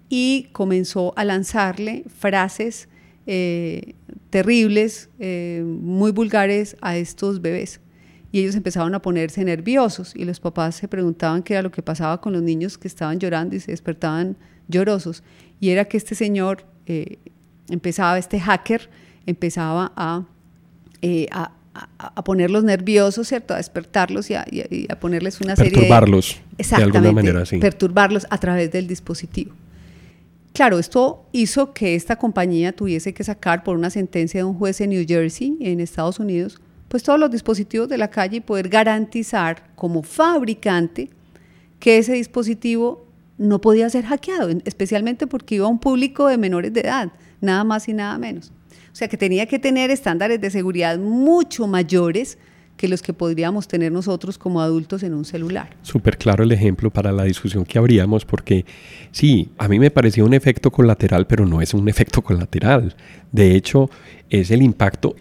y 0.09 0.49
comenzó 0.51 1.13
a 1.15 1.23
lanzarle 1.23 2.03
frases 2.09 2.89
eh, 3.25 3.93
terribles, 4.31 5.07
eh, 5.17 5.63
muy 5.65 6.11
vulgares 6.11 6.75
a 6.81 6.97
estos 6.97 7.41
bebés. 7.41 7.79
Y 8.31 8.41
ellos 8.41 8.55
empezaban 8.55 8.93
a 8.93 9.01
ponerse 9.01 9.43
nerviosos 9.43 10.15
y 10.15 10.23
los 10.25 10.39
papás 10.39 10.75
se 10.75 10.87
preguntaban 10.87 11.41
qué 11.41 11.53
era 11.53 11.63
lo 11.63 11.71
que 11.71 11.81
pasaba 11.81 12.21
con 12.21 12.33
los 12.33 12.43
niños 12.43 12.77
que 12.77 12.87
estaban 12.87 13.19
llorando 13.19 13.55
y 13.55 13.59
se 13.59 13.71
despertaban 13.71 14.37
llorosos 14.67 15.23
y 15.59 15.69
era 15.69 15.85
que 15.85 15.97
este 15.97 16.15
señor 16.15 16.65
eh, 16.85 17.17
empezaba, 17.69 18.17
este 18.17 18.39
hacker 18.39 18.89
empezaba 19.25 19.91
eh, 21.01 21.27
a, 21.31 21.51
a, 21.73 22.23
ponerlos 22.23 22.63
nerviosos, 22.63 23.27
¿cierto? 23.27 23.53
A 23.53 23.57
despertarlos 23.57 24.29
y 24.29 24.35
a, 24.35 24.45
ponerles 24.99 25.41
una 25.41 25.55
serie 25.55 25.71
de... 25.71 25.77
Perturbarlos, 25.77 26.41
de 26.57 26.75
alguna 26.75 27.11
manera, 27.11 27.45
sí. 27.45 27.57
Perturbarlos 27.57 28.25
a 28.29 28.37
través 28.37 28.71
del 28.71 28.87
dispositivo. 28.87 29.53
Claro, 30.53 30.79
esto 30.79 31.25
hizo 31.31 31.73
que 31.73 31.95
esta 31.95 32.15
compañía 32.15 32.71
tuviese 32.71 33.13
que 33.13 33.23
sacar 33.23 33.63
por 33.63 33.77
una 33.77 33.89
sentencia 33.89 34.39
de 34.39 34.43
un 34.45 34.55
juez 34.55 34.81
en 34.81 34.89
New 34.89 35.05
Jersey, 35.07 35.57
en 35.61 35.79
Estados 35.79 36.19
Unidos, 36.19 36.59
pues 36.89 37.03
todos 37.03 37.19
los 37.19 37.31
dispositivos 37.31 37.87
de 37.87 37.97
la 37.97 38.09
calle 38.09 38.37
y 38.37 38.41
poder 38.41 38.67
garantizar 38.67 39.63
como 39.75 40.03
fabricante 40.03 41.09
que 41.79 41.97
ese 41.97 42.13
dispositivo 42.13 43.05
no 43.37 43.61
podía 43.61 43.89
ser 43.89 44.05
hackeado, 44.05 44.49
especialmente 44.65 45.25
porque 45.25 45.55
iba 45.55 45.65
a 45.65 45.69
un 45.69 45.79
público 45.79 46.27
de 46.27 46.37
menores 46.37 46.73
de 46.73 46.81
edad, 46.81 47.11
nada 47.39 47.63
más 47.63 47.87
y 47.87 47.93
nada 47.93 48.17
menos. 48.17 48.51
O 48.91 48.95
sea 48.95 49.07
que 49.07 49.15
tenía 49.15 49.45
que 49.45 49.59
tener 49.59 49.91
estándares 49.91 50.41
de 50.41 50.49
seguridad 50.49 50.99
mucho 50.99 51.67
mayores 51.67 52.37
que 52.75 52.87
los 52.87 53.01
que 53.01 53.13
podríamos 53.13 53.67
tener 53.67 53.91
nosotros 53.91 54.37
como 54.37 54.61
adultos 54.61 55.03
en 55.03 55.13
un 55.13 55.25
celular. 55.25 55.75
Súper 55.81 56.17
claro 56.17 56.45
el 56.45 56.51
ejemplo 56.53 56.89
para 56.89 57.11
la 57.11 57.23
discusión 57.23 57.65
que 57.65 57.77
habríamos, 57.77 58.23
porque 58.23 58.65
sí, 59.11 59.49
a 59.57 59.67
mí 59.67 59.79
me 59.79 59.91
parecía 59.91 60.23
un 60.23 60.33
efecto 60.33 60.71
colateral, 60.71 61.27
pero 61.27 61.45
no 61.45 61.61
es 61.61 61.73
un 61.73 61.89
efecto 61.89 62.21
colateral. 62.21 62.95
De 63.33 63.55
hecho, 63.55 63.89
es 64.29 64.49
el 64.49 64.61
impacto 64.61 65.13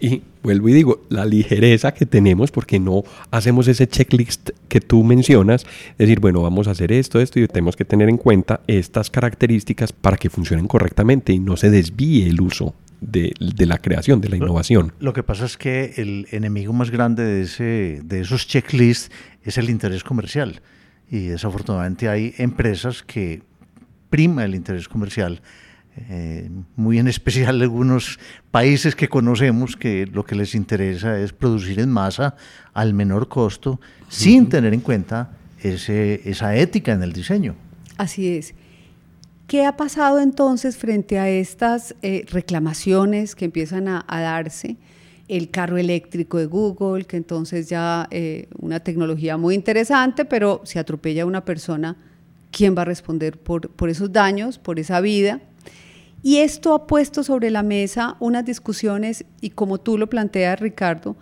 vuelvo 0.43 0.69
y 0.69 0.73
digo, 0.73 1.01
la 1.09 1.25
ligereza 1.25 1.93
que 1.93 2.05
tenemos 2.05 2.51
porque 2.51 2.79
no 2.79 3.03
hacemos 3.31 3.67
ese 3.67 3.87
checklist 3.87 4.51
que 4.67 4.81
tú 4.81 5.03
mencionas, 5.03 5.65
decir, 5.97 6.19
bueno, 6.19 6.41
vamos 6.41 6.67
a 6.67 6.71
hacer 6.71 6.91
esto, 6.91 7.19
esto 7.19 7.39
y 7.39 7.47
tenemos 7.47 7.75
que 7.75 7.85
tener 7.85 8.09
en 8.09 8.17
cuenta 8.17 8.61
estas 8.67 9.09
características 9.09 9.91
para 9.91 10.17
que 10.17 10.29
funcionen 10.29 10.67
correctamente 10.67 11.33
y 11.33 11.39
no 11.39 11.57
se 11.57 11.69
desvíe 11.69 12.27
el 12.27 12.41
uso 12.41 12.73
de, 13.01 13.33
la 13.39 13.77
creación, 13.77 14.21
de 14.21 14.29
la 14.29 14.37
innovación. 14.37 14.93
Lo, 14.99 15.13
que 15.13 15.23
pasa 15.23 15.45
es 15.45 15.57
que 15.57 15.93
el 15.97 16.27
enemigo 16.31 16.73
más 16.73 16.91
grande 16.91 17.23
de, 17.23 17.41
ese, 17.41 18.01
de 18.03 18.21
esos 18.21 18.47
checklists 18.47 19.11
es 19.43 19.57
el 19.57 19.69
interés 19.69 20.03
comercial. 20.03 20.61
Y 21.09 21.25
desafortunadamente 21.27 22.07
hay 22.07 22.33
empresas 22.37 23.03
que 23.03 23.41
prima 24.09 24.43
el 24.43 24.55
interés 24.55 24.87
comercial. 24.87 25.41
Eh, 26.09 26.49
muy 26.75 26.97
en 26.97 27.07
especial 27.07 27.61
algunos 27.61 28.19
países 28.51 28.95
que 28.95 29.09
conocemos 29.09 29.75
que 29.75 30.07
lo 30.07 30.23
que 30.23 30.35
les 30.35 30.55
interesa 30.55 31.19
es 31.19 31.33
producir 31.33 31.79
en 31.79 31.89
masa 31.89 32.35
al 32.73 32.93
menor 32.93 33.27
costo 33.27 33.81
sin 34.07 34.47
tener 34.47 34.73
en 34.73 34.79
cuenta 34.79 35.31
ese, 35.61 36.21
esa 36.29 36.55
ética 36.55 36.93
en 36.93 37.03
el 37.03 37.11
diseño. 37.11 37.55
Así 37.97 38.29
es. 38.29 38.53
¿Qué 39.47 39.65
ha 39.65 39.75
pasado 39.75 40.19
entonces 40.19 40.77
frente 40.77 41.17
a 41.17 41.27
estas 41.27 41.95
eh, 42.01 42.23
reclamaciones 42.29 43.35
que 43.35 43.45
empiezan 43.45 43.87
a, 43.87 44.05
darse? 44.07 44.77
El 45.27 45.49
carro 45.49 45.77
eléctrico 45.77 46.37
de 46.37 46.45
Google, 46.45 47.05
que 47.05 47.17
entonces 47.17 47.67
ya 47.67 48.07
eh, 48.09 48.47
una 48.59 48.79
tecnología 48.79 49.37
muy 49.37 49.53
interesante, 49.53 50.25
pero 50.25 50.61
si 50.65 50.79
atropella 50.79 51.23
a 51.23 51.25
una 51.25 51.45
persona, 51.45 51.97
¿quién 52.51 52.75
va 52.75 52.83
a 52.83 52.85
responder 52.85 53.37
por, 53.39 53.69
por 53.69 53.89
esos 53.89 54.11
daños, 54.11 54.57
por 54.57 54.79
esa 54.79 55.01
vida? 55.01 55.41
Y 56.21 56.37
esto 56.37 56.73
ha 56.73 56.87
puesto 56.87 57.23
sobre 57.23 57.49
la 57.49 57.63
mesa 57.63 58.17
unas 58.19 58.45
discusiones, 58.45 59.25
y 59.41 59.51
como 59.51 59.79
tú 59.79 59.97
lo 59.97 60.09
planteas, 60.09 60.59
Ricardo, 60.59 61.15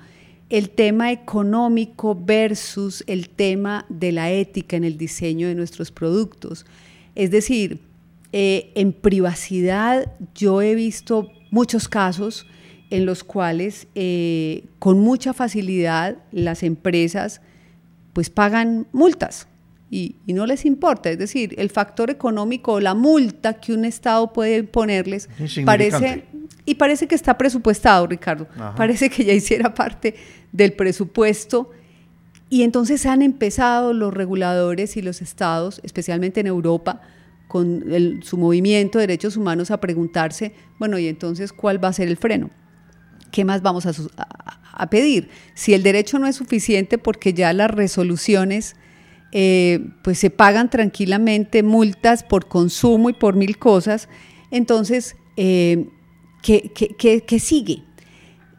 el 0.49 0.69
tema 0.69 1.11
económico 1.11 2.15
versus 2.15 3.03
el 3.07 3.29
tema 3.29 3.85
de 3.89 4.11
la 4.11 4.31
ética 4.31 4.77
en 4.77 4.85
el 4.85 4.97
diseño 4.97 5.47
de 5.47 5.55
nuestros 5.55 5.91
productos. 5.91 6.65
Es 7.15 7.31
decir, 7.31 7.81
eh, 8.31 8.71
en 8.75 8.93
privacidad 8.93 10.11
yo 10.35 10.61
he 10.61 10.75
visto 10.75 11.29
muchos 11.51 11.87
casos 11.87 12.45
en 12.89 13.05
los 13.05 13.23
cuales 13.23 13.87
eh, 13.95 14.65
con 14.79 14.99
mucha 14.99 15.33
facilidad 15.33 16.17
las 16.31 16.63
empresas 16.63 17.41
pues 18.13 18.29
pagan 18.29 18.87
multas 18.93 19.47
y, 19.89 20.15
no 20.27 20.45
les 20.45 20.65
importa. 20.65 21.09
Es 21.09 21.17
decir, 21.17 21.55
el 21.57 21.69
factor 21.69 22.09
económico 22.09 22.73
o 22.73 22.79
la 22.79 22.93
multa 22.93 23.53
que 23.55 23.73
un 23.73 23.85
Estado 23.85 24.33
puede 24.33 24.63
ponerles 24.63 25.29
parece... 25.65 26.25
Y 26.65 26.75
parece 26.75 27.07
que 27.07 27.15
está 27.15 27.37
presupuestado, 27.37 28.07
Ricardo. 28.07 28.45
Parece 28.75 29.09
que 29.09 29.23
ya 29.23 29.31
hiciera 29.31 29.73
parte 29.73 30.15
del 30.51 30.73
presupuesto. 30.73 31.71
Y 32.49 32.63
entonces 32.63 33.05
han 33.05 33.21
empezado 33.21 33.93
los 33.93 34.13
reguladores 34.13 34.97
y 34.97 35.01
los 35.01 35.21
estados, 35.21 35.79
especialmente 35.83 36.41
en 36.41 36.47
Europa, 36.47 37.01
con 37.47 37.85
su 38.21 38.37
movimiento 38.37 38.99
de 38.99 39.07
derechos 39.07 39.37
humanos 39.37 39.71
a 39.71 39.79
preguntarse, 39.79 40.53
bueno, 40.77 40.99
y 40.99 41.07
entonces, 41.07 41.53
¿cuál 41.53 41.81
va 41.81 41.87
a 41.87 41.93
ser 41.93 42.09
el 42.09 42.17
freno? 42.17 42.49
¿Qué 43.31 43.45
más 43.45 43.61
vamos 43.61 43.85
a, 43.85 44.89
pedir? 44.89 45.29
Si 45.53 45.73
el 45.73 45.83
derecho 45.83 46.19
no 46.19 46.27
es 46.27 46.35
suficiente 46.35 46.97
porque 46.97 47.33
ya 47.33 47.53
las 47.53 47.71
resoluciones 47.71 48.75
eh, 49.39 49.91
pues 50.01 50.17
se 50.17 50.31
pagan 50.31 50.67
tranquilamente 50.67 51.61
multas 51.61 52.23
por 52.23 52.47
consumo 52.47 53.11
y 53.11 53.13
por 53.13 53.35
mil 53.35 53.59
cosas, 53.59 54.09
entonces, 54.49 55.15
eh, 55.35 55.89
¿qué, 56.41 56.71
qué 56.73 57.39
sigue? 57.39 57.83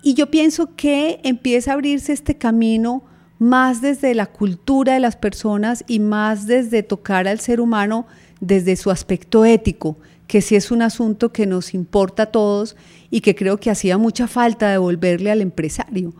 Y 0.04 0.14
yo 0.14 0.30
pienso 0.30 0.76
que 0.76 1.18
empieza 1.25 1.73
a 1.73 1.75
abrirse 1.75 2.12
este 2.12 2.38
camino 2.38 3.02
más 3.40 3.80
desde 3.80 4.14
la 4.14 4.26
cultura 4.26 4.94
de 4.94 5.00
las 5.00 5.16
personas 5.16 5.85
y 5.88 5.99
más 5.99 6.47
desde 6.47 6.85
tocar 6.85 7.26
al 7.26 7.40
ser 7.40 7.61
humano 7.61 8.06
desde 8.38 8.76
su 8.76 8.92
aspecto 8.92 9.44
ético, 9.44 9.99
que 10.28 10.42
sí 10.42 10.54
es 10.54 10.70
un 10.70 10.82
asunto 10.82 11.32
que 11.32 11.47
nos 11.47 11.75
importa 11.75 12.23
a 12.23 12.26
todos 12.26 12.76
y 13.11 13.20
que 13.20 13.35
creo 13.35 13.58
que 13.58 13.70
hacía 13.70 13.99
mucha 13.99 14.28
falta 14.28 14.70
devolverle 14.70 15.32
al 15.32 15.40
empresario. 15.40 16.14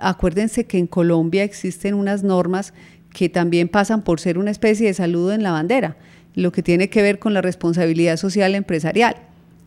Acuérdense 0.00 0.66
que 0.66 0.78
en 0.78 0.86
Colombia 0.86 1.42
existen 1.42 1.94
unas 1.94 2.22
normas 2.22 2.74
que 3.14 3.30
también 3.30 3.68
pasan 3.68 4.02
por 4.02 4.20
ser 4.20 4.36
una 4.36 4.50
especie 4.50 4.88
de 4.88 4.92
saludo 4.92 5.32
en 5.32 5.42
la 5.42 5.52
bandera, 5.52 5.96
lo 6.34 6.52
que 6.52 6.62
tiene 6.62 6.90
que 6.90 7.00
ver 7.00 7.18
con 7.18 7.32
la 7.32 7.40
responsabilidad 7.40 8.18
social 8.18 8.54
empresarial. 8.54 9.16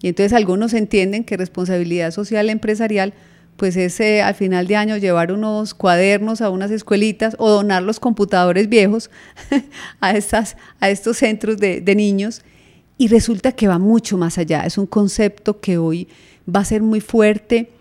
Y 0.02 0.10
entonces 0.10 0.34
algunos 0.34 0.74
entienden 0.74 1.24
que 1.24 1.38
responsabilidad 1.38 2.12
social 2.12 2.52
empresarial 2.52 3.16
pues 3.56 3.76
es 3.76 4.00
eh, 4.00 4.22
al 4.22 4.36
final 4.36 4.68
de 4.68 4.76
año 4.76 4.98
llevar 4.98 5.32
unos 5.32 5.74
cuadernos 5.74 6.42
a 6.42 6.52
unas 6.52 6.70
escuelitas 6.70 7.36
o 7.40 7.50
donar 7.50 7.82
los 7.82 8.00
computadores 8.00 8.70
viejos 8.70 9.10
a, 10.00 10.12
estas, 10.12 10.58
a 10.80 10.92
estos 10.92 11.18
centros 11.18 11.58
de, 11.58 11.82
de 11.82 11.96
niños. 11.96 12.44
Y 13.00 13.08
resulta 13.08 13.54
que 13.54 13.68
va 13.68 13.80
mucho 13.80 14.18
más 14.18 14.38
allá. 14.38 14.66
Es 14.66 14.78
un 14.78 14.86
concepto 14.86 15.60
que 15.60 15.80
hoy 15.80 16.08
va 16.54 16.60
a 16.60 16.66
ser 16.66 16.84
muy 16.84 17.02
fuerte 17.02 17.72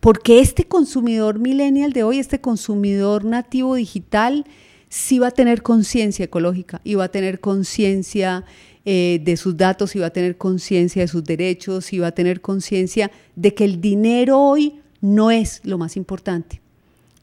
porque 0.00 0.40
este 0.40 0.64
consumidor 0.64 1.38
millennial 1.38 1.92
de 1.92 2.04
hoy, 2.04 2.18
este 2.18 2.40
consumidor 2.40 3.24
nativo 3.24 3.74
digital, 3.74 4.46
sí 4.88 5.18
va 5.18 5.28
a 5.28 5.30
tener 5.32 5.62
conciencia 5.62 6.24
ecológica 6.24 6.80
y 6.84 6.94
va 6.94 7.04
a 7.04 7.08
tener 7.08 7.40
conciencia 7.40 8.44
eh, 8.84 9.20
de 9.22 9.36
sus 9.36 9.56
datos 9.56 9.96
y 9.96 9.98
va 9.98 10.06
a 10.06 10.10
tener 10.10 10.36
conciencia 10.36 11.02
de 11.02 11.08
sus 11.08 11.24
derechos 11.24 11.92
y 11.92 11.98
va 11.98 12.08
a 12.08 12.12
tener 12.12 12.40
conciencia 12.40 13.10
de 13.34 13.52
que 13.52 13.64
el 13.64 13.80
dinero 13.80 14.40
hoy 14.40 14.80
no 15.00 15.30
es 15.30 15.60
lo 15.64 15.78
más 15.78 15.96
importante. 15.96 16.60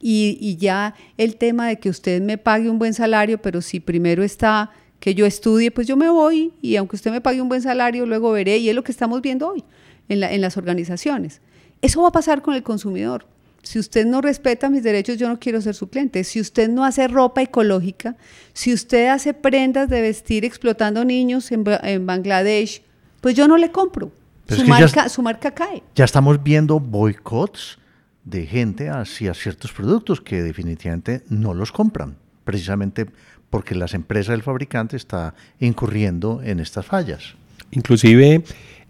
Y, 0.05 0.57
ya 0.57 0.95
el 1.17 1.37
tema 1.37 1.69
de 1.69 1.79
que 1.79 1.89
usted 1.89 2.21
me 2.21 2.37
pague 2.37 2.69
un 2.69 2.77
buen 2.77 2.93
salario, 2.93 3.41
pero 3.41 3.61
si 3.61 3.79
primero 3.79 4.21
está 4.21 4.71
que 4.99 5.15
yo 5.15 5.25
estudie, 5.25 5.71
pues 5.71 5.87
yo 5.87 5.95
me 5.95 6.09
voy 6.09 6.51
y 6.61 6.75
aunque 6.75 6.97
usted 6.97 7.11
me 7.11 7.21
pague 7.21 7.41
un 7.41 7.47
buen 7.47 7.61
salario, 7.61 8.05
luego 8.05 8.33
veré, 8.33 8.57
y 8.57 8.67
es 8.67 8.75
lo 8.75 8.83
que 8.83 8.91
estamos 8.91 9.21
viendo 9.21 9.47
hoy 9.47 9.63
en, 10.09 10.21
en 10.21 10.41
las 10.41 10.57
organizaciones. 10.57 11.39
Eso 11.81 12.01
va 12.01 12.09
a 12.09 12.11
pasar 12.11 12.41
con 12.41 12.53
el 12.53 12.63
consumidor. 12.63 13.25
Si 13.63 13.79
usted 13.79 14.05
no 14.05 14.21
respeta 14.21 14.69
mis 14.69 14.83
derechos, 14.83 15.17
yo 15.17 15.27
no 15.27 15.39
quiero 15.39 15.61
ser 15.61 15.73
su 15.73 15.89
cliente. 15.89 16.23
Si 16.23 16.39
usted 16.39 16.69
no 16.69 16.83
hace 16.83 17.07
ropa 17.07 17.41
ecológica, 17.41 18.15
si 18.53 18.73
usted 18.73 19.07
hace 19.07 19.33
prendas 19.33 19.89
de 19.89 20.01
vestir 20.01 20.45
explotando 20.45 21.03
niños 21.05 21.51
en, 21.51 21.63
en 21.83 22.05
Bangladesh, 22.05 22.83
pues 23.21 23.35
yo 23.35 23.47
no 23.47 23.57
le 23.57 23.71
compro 23.71 24.11
su, 24.49 24.65
marca, 24.65 25.09
su 25.09 25.21
marca 25.21 25.51
cae. 25.51 25.83
Ya 25.95 26.05
estamos 26.05 26.43
viendo 26.43 26.79
boicots 26.79 27.79
de 28.23 28.45
gente 28.45 28.89
hacia 28.89 29.33
ciertos 29.33 29.71
productos 29.71 30.21
que 30.21 30.43
definitivamente 30.43 31.23
no 31.29 31.53
los 31.53 31.71
compran, 31.71 32.15
precisamente 32.43 33.07
porque 33.49 33.75
las 33.75 33.93
empresas 33.93 34.33
del 34.33 34.43
fabricante 34.43 34.97
está 34.97 35.35
incurriendo 35.59 36.41
en 36.43 36.59
estas 36.59 36.85
fallas. 36.85 37.35
Inclusive 37.71 38.43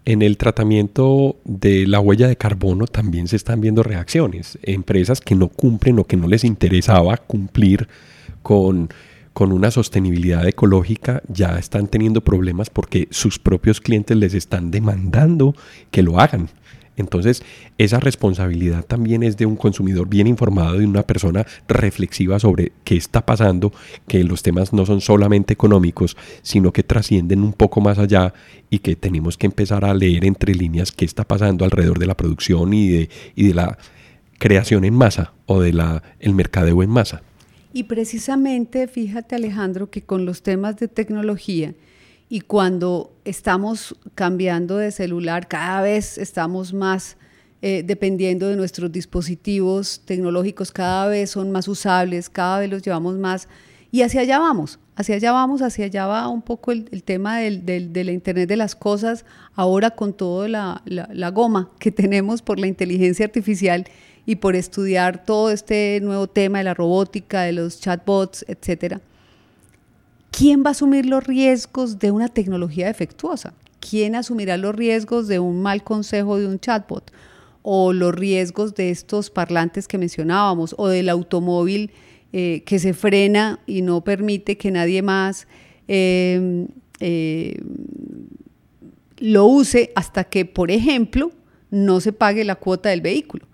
en 0.04 0.22
el 0.22 0.36
tratamiento 0.36 1.36
de 1.44 1.86
la 1.86 2.00
huella 2.00 2.28
de 2.28 2.36
carbono 2.36 2.86
también 2.86 3.28
se 3.28 3.36
están 3.36 3.60
viendo 3.60 3.82
reacciones. 3.82 4.58
Empresas 4.62 5.20
que 5.20 5.34
no 5.34 5.48
cumplen 5.48 5.98
o 5.98 6.04
que 6.04 6.16
no 6.16 6.28
les 6.28 6.44
interesaba 6.44 7.16
cumplir 7.16 7.88
con 8.42 8.90
con 9.34 9.50
una 9.50 9.72
sostenibilidad 9.72 10.46
ecológica 10.46 11.20
ya 11.28 11.58
están 11.58 11.88
teniendo 11.88 12.22
problemas 12.22 12.70
porque 12.70 13.08
sus 13.10 13.40
propios 13.40 13.80
clientes 13.80 14.16
les 14.16 14.32
están 14.32 14.70
demandando 14.70 15.54
que 15.90 16.02
lo 16.02 16.20
hagan. 16.20 16.48
Entonces, 16.96 17.42
esa 17.78 18.00
responsabilidad 18.00 18.84
también 18.84 19.22
es 19.22 19.36
de 19.36 19.46
un 19.46 19.56
consumidor 19.56 20.08
bien 20.08 20.26
informado, 20.26 20.78
de 20.78 20.86
una 20.86 21.02
persona 21.02 21.46
reflexiva 21.66 22.38
sobre 22.38 22.72
qué 22.84 22.96
está 22.96 23.26
pasando, 23.26 23.72
que 24.06 24.22
los 24.24 24.42
temas 24.42 24.72
no 24.72 24.86
son 24.86 25.00
solamente 25.00 25.52
económicos, 25.52 26.16
sino 26.42 26.72
que 26.72 26.82
trascienden 26.82 27.42
un 27.42 27.52
poco 27.52 27.80
más 27.80 27.98
allá 27.98 28.32
y 28.70 28.78
que 28.78 28.96
tenemos 28.96 29.36
que 29.36 29.46
empezar 29.46 29.84
a 29.84 29.94
leer 29.94 30.24
entre 30.24 30.54
líneas 30.54 30.92
qué 30.92 31.04
está 31.04 31.24
pasando 31.24 31.64
alrededor 31.64 31.98
de 31.98 32.06
la 32.06 32.16
producción 32.16 32.72
y 32.74 32.88
de, 32.88 33.08
y 33.34 33.48
de 33.48 33.54
la 33.54 33.78
creación 34.38 34.84
en 34.84 34.94
masa 34.94 35.32
o 35.46 35.60
de 35.60 35.72
la, 35.72 36.02
el 36.20 36.34
mercadeo 36.34 36.82
en 36.82 36.90
masa. 36.90 37.22
Y 37.72 37.84
precisamente, 37.84 38.86
fíjate 38.86 39.34
Alejandro, 39.34 39.90
que 39.90 40.02
con 40.02 40.26
los 40.26 40.42
temas 40.42 40.76
de 40.76 40.86
tecnología 40.86 41.74
Y 42.28 42.40
cuando 42.40 43.12
estamos 43.24 43.96
cambiando 44.14 44.76
de 44.78 44.90
celular, 44.90 45.46
cada 45.48 45.82
vez 45.82 46.18
estamos 46.18 46.72
más 46.72 47.16
eh, 47.66 47.82
dependiendo 47.82 48.48
de 48.48 48.56
nuestros 48.56 48.92
dispositivos 48.92 50.02
tecnológicos, 50.04 50.70
cada 50.70 51.06
vez 51.08 51.30
son 51.30 51.50
más 51.50 51.66
usables, 51.66 52.28
cada 52.28 52.58
vez 52.58 52.68
los 52.68 52.82
llevamos 52.82 53.16
más. 53.16 53.48
Y 53.90 54.02
hacia 54.02 54.20
allá 54.20 54.38
vamos, 54.38 54.78
hacia 54.96 55.14
allá 55.14 55.32
vamos, 55.32 55.62
hacia 55.62 55.86
allá 55.86 56.06
va 56.06 56.28
un 56.28 56.42
poco 56.42 56.72
el, 56.72 57.02
tema 57.04 57.38
del, 57.38 57.64
de 57.64 58.04
la 58.04 58.12
Internet 58.12 58.50
de 58.50 58.56
las 58.56 58.74
Cosas, 58.74 59.24
ahora 59.54 59.92
con 59.92 60.12
toda 60.12 60.46
la, 60.46 60.82
la, 60.84 61.30
goma 61.30 61.70
que 61.78 61.90
tenemos 62.02 62.42
por 62.42 62.58
la 62.58 62.66
inteligencia 62.66 63.24
artificial 63.24 63.86
y 64.26 64.36
por 64.36 64.56
estudiar 64.56 65.24
todo 65.24 65.50
este 65.50 66.00
nuevo 66.02 66.26
tema 66.26 66.58
de 66.58 66.64
la 66.64 66.74
robótica, 66.74 67.42
de 67.42 67.52
los 67.52 67.80
chatbots, 67.80 68.44
etcétera. 68.46 69.00
¿Quién 70.36 70.64
va 70.64 70.68
a 70.68 70.70
asumir 70.72 71.06
los 71.06 71.24
riesgos 71.24 71.98
de 71.98 72.10
una 72.10 72.28
tecnología 72.28 72.86
defectuosa? 72.86 73.54
¿Quién 73.78 74.14
asumirá 74.14 74.56
los 74.56 74.74
riesgos 74.74 75.28
de 75.28 75.38
un 75.38 75.62
mal 75.62 75.84
consejo 75.84 76.38
de 76.38 76.46
un 76.46 76.58
chatbot? 76.58 77.12
o 77.66 77.94
los 77.94 78.14
riesgos 78.14 78.74
de 78.74 78.90
estos 78.90 79.30
parlantes 79.30 79.88
que 79.88 79.96
mencionábamos, 79.96 80.74
o 80.76 80.86
del 80.88 81.08
automóvil 81.08 81.92
eh, 82.34 82.62
que 82.66 82.78
se 82.78 82.92
frena 82.92 83.58
y 83.66 83.80
no 83.80 84.04
permite 84.04 84.58
que 84.58 84.70
nadie 84.70 85.00
más 85.00 85.48
em, 85.88 86.68
eh, 87.00 87.58
lo 89.16 89.46
use 89.46 89.92
hasta 89.94 90.24
que, 90.24 90.44
por 90.44 90.70
ejemplo, 90.70 91.32
no 91.70 92.00
se 92.00 92.12
pague 92.12 92.44
la 92.44 92.56
cuota 92.56 92.90
del 92.90 93.00
vehículo. 93.00 93.46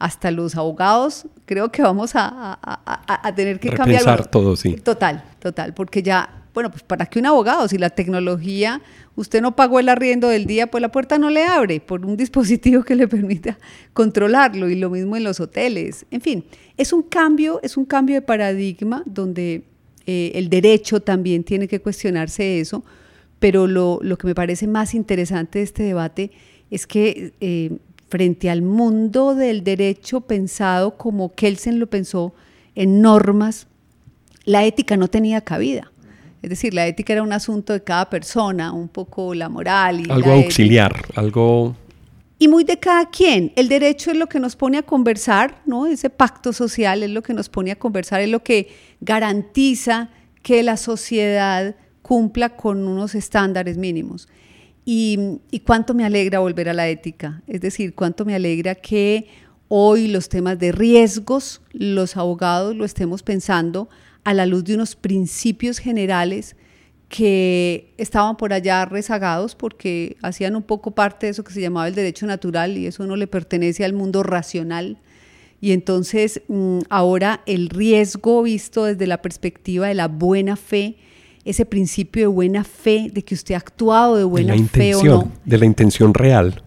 Hasta 0.00 0.32
los 0.32 0.56
abogados 0.56 1.26
creo 1.52 1.70
que 1.70 1.82
vamos 1.82 2.12
a, 2.14 3.32
tener 3.36 3.60
que 3.60 3.70
cambiar. 3.70 4.26
todo, 4.28 4.56
sí. 4.56 4.74
Total, 4.76 5.22
total, 5.38 5.74
porque 5.74 6.02
ya 6.02 6.42
bueno, 6.54 6.70
pues 6.70 6.82
para 6.82 7.06
que 7.06 7.18
un 7.18 7.26
abogado, 7.26 7.66
si 7.68 7.78
la 7.78 7.90
tecnología, 7.90 8.82
usted 9.16 9.40
no 9.40 9.56
pagó 9.56 9.80
el 9.80 9.88
arriendo 9.88 10.28
del 10.28 10.46
día, 10.46 10.70
pues 10.70 10.82
la 10.82 10.92
puerta 10.92 11.18
no 11.18 11.30
le 11.30 11.44
abre 11.44 11.80
por 11.80 12.04
un 12.04 12.16
dispositivo 12.18 12.82
que 12.82 12.94
le 12.94 13.08
permita 13.08 13.58
controlarlo 13.92 14.68
y 14.68 14.74
lo 14.74 14.90
mismo 14.90 15.16
en 15.16 15.24
los 15.24 15.40
hoteles. 15.40 16.04
En 16.10 16.20
fin, 16.20 16.44
es 16.76 16.92
un 16.92 17.02
cambio, 17.02 17.60
es 17.62 17.76
un 17.76 17.84
cambio 17.84 18.16
de 18.16 18.22
paradigma 18.22 19.02
donde 19.06 19.64
eh, 20.06 20.32
el 20.34 20.50
derecho 20.50 21.00
también 21.00 21.44
tiene 21.44 21.68
que 21.68 21.80
cuestionarse 21.80 22.60
eso, 22.60 22.84
pero 23.38 23.66
lo, 23.66 24.00
que 24.18 24.26
me 24.26 24.34
parece 24.34 24.66
más 24.66 24.94
interesante 24.94 25.58
de 25.58 25.64
este 25.64 25.82
debate 25.82 26.30
es 26.70 26.86
que 26.86 27.32
eh, 27.40 27.78
frente 28.12 28.50
al 28.50 28.60
mundo 28.60 29.34
del 29.34 29.64
derecho 29.64 30.20
pensado 30.20 30.98
como 30.98 31.32
Kelsen 31.32 31.80
lo 31.80 31.86
pensó 31.86 32.34
en 32.74 33.00
normas, 33.00 33.68
la 34.44 34.66
ética 34.66 34.98
no 34.98 35.08
tenía 35.08 35.40
cabida. 35.40 35.90
Es 36.42 36.50
decir, 36.50 36.74
la 36.74 36.86
ética 36.86 37.14
era 37.14 37.22
un 37.22 37.32
asunto 37.32 37.72
de 37.72 37.82
cada 37.82 38.10
persona, 38.10 38.70
un 38.72 38.88
poco 38.88 39.32
la 39.32 39.48
moral. 39.48 40.06
Y 40.06 40.10
algo 40.10 40.30
auxiliar, 40.32 40.94
algo... 41.14 41.74
Y 42.38 42.48
muy 42.48 42.64
de 42.64 42.78
cada 42.78 43.08
quien. 43.08 43.50
El 43.56 43.68
derecho 43.68 44.10
es 44.10 44.18
lo 44.18 44.26
que 44.26 44.40
nos 44.40 44.56
pone 44.56 44.76
a 44.76 44.82
conversar, 44.82 45.62
¿no? 45.64 45.86
Ese 45.86 46.10
pacto 46.10 46.52
social 46.52 47.02
es 47.02 47.08
lo 47.08 47.22
que 47.22 47.32
nos 47.32 47.48
pone 47.48 47.70
a 47.70 47.76
conversar, 47.76 48.20
es 48.20 48.28
lo 48.28 48.42
que 48.42 48.68
garantiza 49.00 50.10
que 50.42 50.62
la 50.62 50.76
sociedad 50.76 51.76
cumpla 52.02 52.50
con 52.50 52.86
unos 52.86 53.14
estándares 53.14 53.78
mínimos. 53.78 54.28
Y, 54.84 55.40
cuánto 55.64 55.94
me 55.94 56.04
alegra 56.04 56.40
volver 56.40 56.68
a 56.68 56.74
la 56.74 56.88
ética, 56.88 57.42
es 57.46 57.60
decir, 57.60 57.94
cuánto 57.94 58.24
me 58.24 58.34
alegra 58.34 58.74
que 58.74 59.28
hoy 59.68 60.08
los 60.08 60.28
temas 60.28 60.58
de 60.58 60.72
riesgos, 60.72 61.62
los 61.72 62.16
abogados 62.16 62.74
lo 62.74 62.84
estemos 62.84 63.22
pensando 63.22 63.88
a 64.24 64.34
la 64.34 64.44
luz 64.44 64.64
de 64.64 64.74
unos 64.74 64.96
principios 64.96 65.78
generales 65.78 66.56
que 67.08 67.92
estaban 67.98 68.36
por 68.36 68.52
allá 68.52 68.84
rezagados 68.86 69.54
porque 69.54 70.16
hacían 70.22 70.56
un 70.56 70.62
poco 70.62 70.92
parte 70.92 71.26
de 71.26 71.30
eso 71.30 71.44
que 71.44 71.52
se 71.52 71.60
llamaba 71.60 71.86
el 71.86 71.94
derecho 71.94 72.26
natural 72.26 72.76
y 72.76 72.86
eso 72.86 73.06
no 73.06 73.16
le 73.16 73.26
pertenece 73.26 73.84
al 73.84 73.92
mundo 73.92 74.22
racional. 74.22 74.98
Y 75.60 75.72
entonces 75.72 76.42
mm, 76.48 76.80
ahora 76.88 77.42
el 77.46 77.68
riesgo 77.68 78.42
visto 78.42 78.84
desde 78.84 79.06
la 79.06 79.22
perspectiva 79.22 79.86
de 79.86 79.94
la 79.94 80.08
buena 80.08 80.56
fe, 80.56 80.96
ese 81.44 81.66
principio 81.66 82.22
de 82.22 82.26
buena 82.28 82.64
fe, 82.64 83.10
de 83.12 83.24
que 83.24 83.34
usted 83.34 83.54
ha 83.54 83.58
actuado 83.58 84.16
de 84.16 84.24
buena 84.24 84.56
fe 84.68 84.94
o 84.94 85.02
no. 85.02 85.32
De 85.44 85.58
la 85.58 85.66
intención 85.66 86.14
real. 86.14 86.62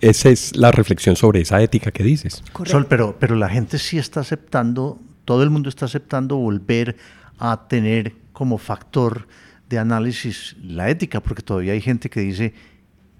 esa 0.00 0.28
es 0.28 0.56
la 0.56 0.70
reflexión 0.70 1.16
sobre 1.16 1.40
esa 1.40 1.60
ética 1.62 1.90
que 1.90 2.04
dices. 2.04 2.42
Sol, 2.64 2.86
pero, 2.86 3.16
pero 3.18 3.34
la 3.34 3.48
gente 3.48 3.78
sí 3.78 3.98
está 3.98 4.20
aceptando 4.20 4.98
todo 5.28 5.42
el 5.42 5.50
mundo 5.50 5.68
está 5.68 5.84
aceptando 5.84 6.38
volver 6.38 6.96
a 7.38 7.68
tener 7.68 8.14
como 8.32 8.56
factor 8.56 9.28
de 9.68 9.78
análisis 9.78 10.56
la 10.64 10.88
ética, 10.88 11.20
porque 11.20 11.42
todavía 11.42 11.74
hay 11.74 11.82
gente 11.82 12.08
que 12.08 12.20
dice, 12.20 12.54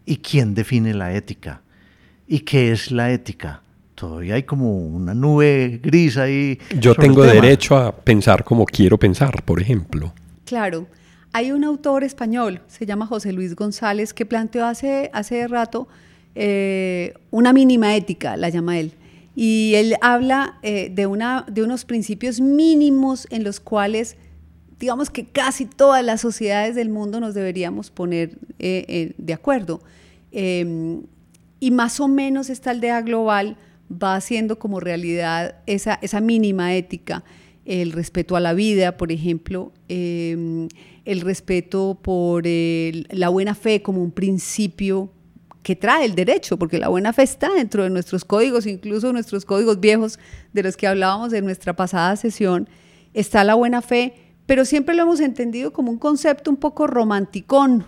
¿y 0.07 0.17
quién 0.17 0.55
define 0.55 0.95
la 0.95 1.13
ética? 1.13 1.61
¿Y 2.27 2.41
qué 2.41 2.73
es 2.73 2.91
la 2.91 3.13
ética? 3.13 3.61
Todavía 3.95 4.37
hay 4.37 4.45
como 4.45 4.87
una 4.87 5.13
nube 5.13 5.81
gris 5.83 6.17
ahí. 6.17 6.59
Yo 6.81 6.95
tengo 6.95 7.25
derecho 7.25 7.77
a 7.77 7.95
pensar 7.95 8.43
como 8.43 8.65
quiero 8.65 8.97
pensar, 8.97 9.43
por 9.43 9.61
ejemplo. 9.61 10.15
Claro. 10.49 10.87
Hay 11.33 11.53
un 11.53 11.63
autor 11.63 12.05
español, 12.05 12.63
se 12.69 12.87
llama 12.87 13.07
José 13.07 13.35
Luis 13.35 13.55
González, 13.55 14.15
que 14.15 14.25
planteó 14.25 14.65
hace, 14.65 15.11
hace 15.13 15.47
rato 15.47 15.89
eh, 16.35 17.13
una 17.31 17.53
mínima 17.53 17.95
ética, 17.95 18.35
la 18.39 18.49
llama 18.49 18.79
él. 18.79 18.95
Y 19.37 19.75
él 19.75 19.97
habla 20.01 20.59
eh, 20.63 20.91
de, 20.91 21.07
una, 21.07 21.45
de 21.47 21.63
unos 21.63 21.85
principios 21.85 22.41
mínimos 22.41 23.27
en 23.29 23.45
los 23.45 23.61
cuales, 23.61 24.17
digamos 24.81 25.11
que 25.11 25.27
casi 25.27 25.67
todas 25.67 26.03
las 26.03 26.23
sociedades 26.23 26.75
del 26.75 26.89
mundo 26.89 27.21
nos 27.21 27.35
deberíamos 27.35 27.91
poner 27.91 28.39
eh, 28.59 29.13
de 29.19 29.35
acuerdo. 29.35 29.83
Em, 30.33 31.03
y 31.61 31.71
más 31.73 32.01
o 32.01 32.09
menos 32.09 32.49
esta 32.49 32.71
aldea 32.71 33.03
global 33.03 33.59
va 33.93 34.17
haciendo 34.17 34.59
como 34.59 34.81
realidad 34.81 35.57
esa, 35.67 35.99
esa 36.01 36.23
mínima 36.23 36.75
ética, 36.75 37.23
el 37.69 37.93
respeto 37.93 38.35
a 38.35 38.41
la 38.41 38.55
vida, 38.55 38.97
por 38.97 39.13
ejemplo, 39.13 39.73
em, 39.89 40.69
el 41.05 41.21
respeto 41.21 41.99
por 42.03 42.45
la 42.47 43.29
buena 43.29 43.55
fe 43.55 43.83
como 43.83 44.03
un 44.03 44.11
principio 44.11 45.13
que 45.63 45.77
trae 45.77 46.07
el 46.07 46.15
derecho, 46.15 46.59
porque 46.59 46.79
la 46.79 46.89
buena 46.89 47.13
fe 47.13 47.25
está 47.25 47.51
dentro 47.53 47.83
de 47.83 47.91
nuestros 47.91 48.25
códigos, 48.25 48.67
incluso 48.67 49.13
nuestros 49.13 49.45
códigos 49.45 49.81
viejos 49.81 50.19
de 50.55 50.63
los 50.63 50.79
que 50.79 50.87
hablábamos 50.87 51.35
en 51.35 51.45
nuestra 51.45 51.77
pasada 51.77 52.17
sesión, 52.17 52.71
está 53.13 53.45
la 53.45 53.55
buena 53.55 53.83
fe, 53.83 54.15
pero 54.47 54.65
siempre 54.65 54.95
lo 54.95 55.03
hemos 55.03 55.21
entendido 55.21 55.75
como 55.75 55.91
un 55.91 55.99
concepto 55.99 56.51
un 56.51 56.57
poco 56.57 56.87
romanticón, 56.87 57.85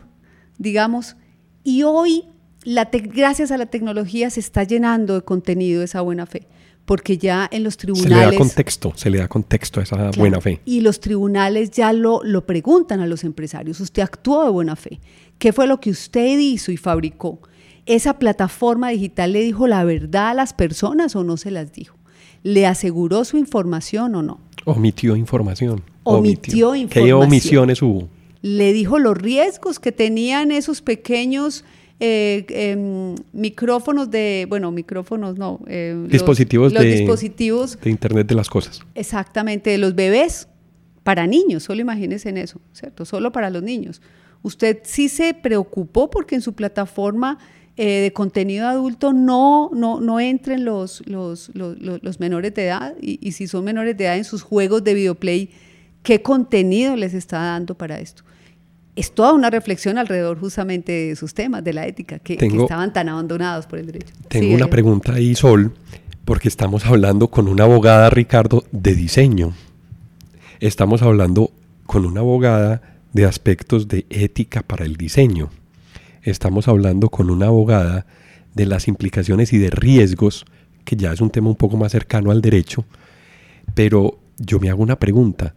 digamos, 0.58 1.16
y 1.64 1.84
hoy, 1.84 2.24
gracias 2.66 3.50
a 3.50 3.56
la 3.56 3.66
tecnología, 3.66 4.28
se 4.28 4.40
está 4.40 4.62
llenando 4.64 5.14
de 5.14 5.22
contenido 5.22 5.82
esa 5.82 6.02
buena 6.02 6.26
fe 6.26 6.46
porque 6.90 7.18
ya 7.18 7.48
en 7.52 7.62
los 7.62 7.76
tribunales... 7.76 8.10
Se 8.10 8.26
le 8.26 8.32
da 8.32 8.36
contexto, 8.36 8.92
se 8.96 9.10
le 9.10 9.18
da 9.18 9.28
contexto 9.28 9.78
a 9.78 9.84
esa 9.84 10.10
buena 10.10 10.40
fe. 10.40 10.60
Y 10.64 10.80
los 10.80 10.98
tribunales 10.98 11.70
ya 11.70 11.92
lo, 11.92 12.20
lo 12.24 12.44
preguntan 12.46 12.98
a 12.98 13.06
los 13.06 13.22
empresarios, 13.22 13.78
usted 13.78 14.02
actuó 14.02 14.42
de 14.42 14.50
buena 14.50 14.74
fe, 14.74 14.98
¿qué 15.38 15.52
fue 15.52 15.68
lo 15.68 15.80
que 15.80 15.90
usted 15.90 16.40
hizo 16.40 16.72
y 16.72 16.76
fabricó? 16.76 17.38
esa 17.86 18.18
plataforma 18.18 18.88
digital 18.88 19.32
le 19.32 19.40
dijo 19.40 19.68
la 19.68 19.84
verdad 19.84 20.30
a 20.30 20.34
las 20.34 20.52
personas 20.52 21.14
o 21.14 21.22
no 21.22 21.36
se 21.36 21.52
las 21.52 21.72
dijo. 21.72 21.96
¿Le 22.42 22.66
aseguró 22.66 23.24
su 23.24 23.36
información 23.36 24.16
o 24.16 24.22
no? 24.22 24.40
Omitió 24.64 25.14
información. 25.14 25.84
Omitió, 26.02 26.74
información. 26.74 27.06
¿Qué 27.06 27.12
omisiones 27.12 27.82
hubo? 27.82 28.08
Le 28.42 28.72
dijo 28.72 28.98
los 28.98 29.16
riesgos 29.16 29.78
que 29.78 29.92
tenían 29.92 30.50
esos 30.50 30.82
pequeños 30.82 31.64
eh, 32.00 32.46
em, 32.48 33.14
micrófonos 33.32 34.10
de, 34.10 34.46
bueno, 34.48 34.72
micrófonos 34.72 35.36
no. 35.36 35.60
Eh, 35.66 36.06
dispositivos, 36.08 36.72
de, 36.72 36.84
dispositivos 36.84 37.78
de 37.78 37.90
Internet 37.90 38.26
de 38.26 38.34
las 38.34 38.48
cosas. 38.48 38.80
Exactamente, 38.94 39.70
de 39.70 39.78
los 39.78 39.94
bebés 39.94 40.48
para 41.02 41.26
niños, 41.26 41.62
solo 41.64 41.80
imagínense 41.80 42.30
en 42.30 42.38
eso, 42.38 42.60
¿cierto? 42.72 43.04
Solo 43.04 43.32
para 43.32 43.50
los 43.50 43.62
niños. 43.62 44.00
Usted 44.42 44.78
sí 44.84 45.08
se 45.08 45.34
preocupó 45.34 46.08
porque 46.08 46.34
en 46.34 46.40
su 46.40 46.54
plataforma 46.54 47.38
eh, 47.76 48.00
de 48.00 48.12
contenido 48.12 48.66
adulto 48.66 49.12
no, 49.12 49.70
no, 49.72 50.00
no 50.00 50.20
entren 50.20 50.64
los, 50.64 51.06
los, 51.06 51.50
los, 51.54 52.20
menores 52.20 52.54
de 52.54 52.64
edad 52.66 52.94
y, 53.00 53.32
si 53.32 53.46
son 53.46 53.64
menores 53.64 53.96
de 53.96 54.04
edad 54.04 54.16
en 54.16 54.24
sus 54.24 54.42
juegos 54.42 54.84
de 54.84 54.94
videoplay, 54.94 55.50
¿qué 56.02 56.20
contenido 56.20 56.96
les 56.96 57.14
está 57.14 57.38
dando 57.38 57.74
para 57.74 58.00
esto? 58.00 58.22
Es 59.00 59.12
toda 59.12 59.32
una 59.32 59.50
reflexión 59.50 59.98
alrededor 59.98 60.38
justamente 60.38 60.92
de 60.92 61.10
esos 61.12 61.34
temas, 61.34 61.64
de 61.64 61.72
la 61.72 61.86
ética, 61.86 62.18
que, 62.18 62.34
estaban 62.34 62.92
tan 62.92 63.08
abandonados 63.08 63.66
por 63.66 63.78
el 63.78 63.86
derecho. 63.86 64.14
Tengo 64.28 64.54
una 64.54 64.68
pregunta 64.68 65.14
ahí, 65.14 65.34
Sol, 65.34 65.72
porque 66.24 66.48
estamos 66.48 66.86
hablando 66.86 67.28
con 67.28 67.48
una 67.48 67.64
abogada, 67.64 68.10
Ricardo, 68.10 68.64
de 68.72 68.94
diseño. 68.94 69.54
Estamos 70.60 71.02
hablando 71.02 71.50
con 71.86 72.04
una 72.04 72.20
abogada 72.20 72.82
de 73.12 73.24
aspectos 73.24 73.88
de 73.88 74.06
ética 74.10 74.62
para 74.62 74.84
el 74.84 74.96
diseño 74.96 75.50
estamos 76.22 76.68
hablando 76.68 77.08
con 77.08 77.30
una 77.30 77.46
abogada 77.46 78.06
de 78.54 78.66
las 78.66 78.88
implicaciones 78.88 79.52
y 79.52 79.58
de 79.58 79.70
riesgos, 79.70 80.44
que 80.84 80.96
ya 80.96 81.12
es 81.12 81.20
un 81.20 81.30
tema 81.30 81.48
un 81.48 81.56
poco 81.56 81.76
más 81.76 81.92
cercano 81.92 82.30
al 82.30 82.40
derecho, 82.40 82.84
pero 83.74 84.18
yo 84.38 84.58
me 84.58 84.70
hago 84.70 84.82
una 84.82 84.98
pregunta. 84.98 85.54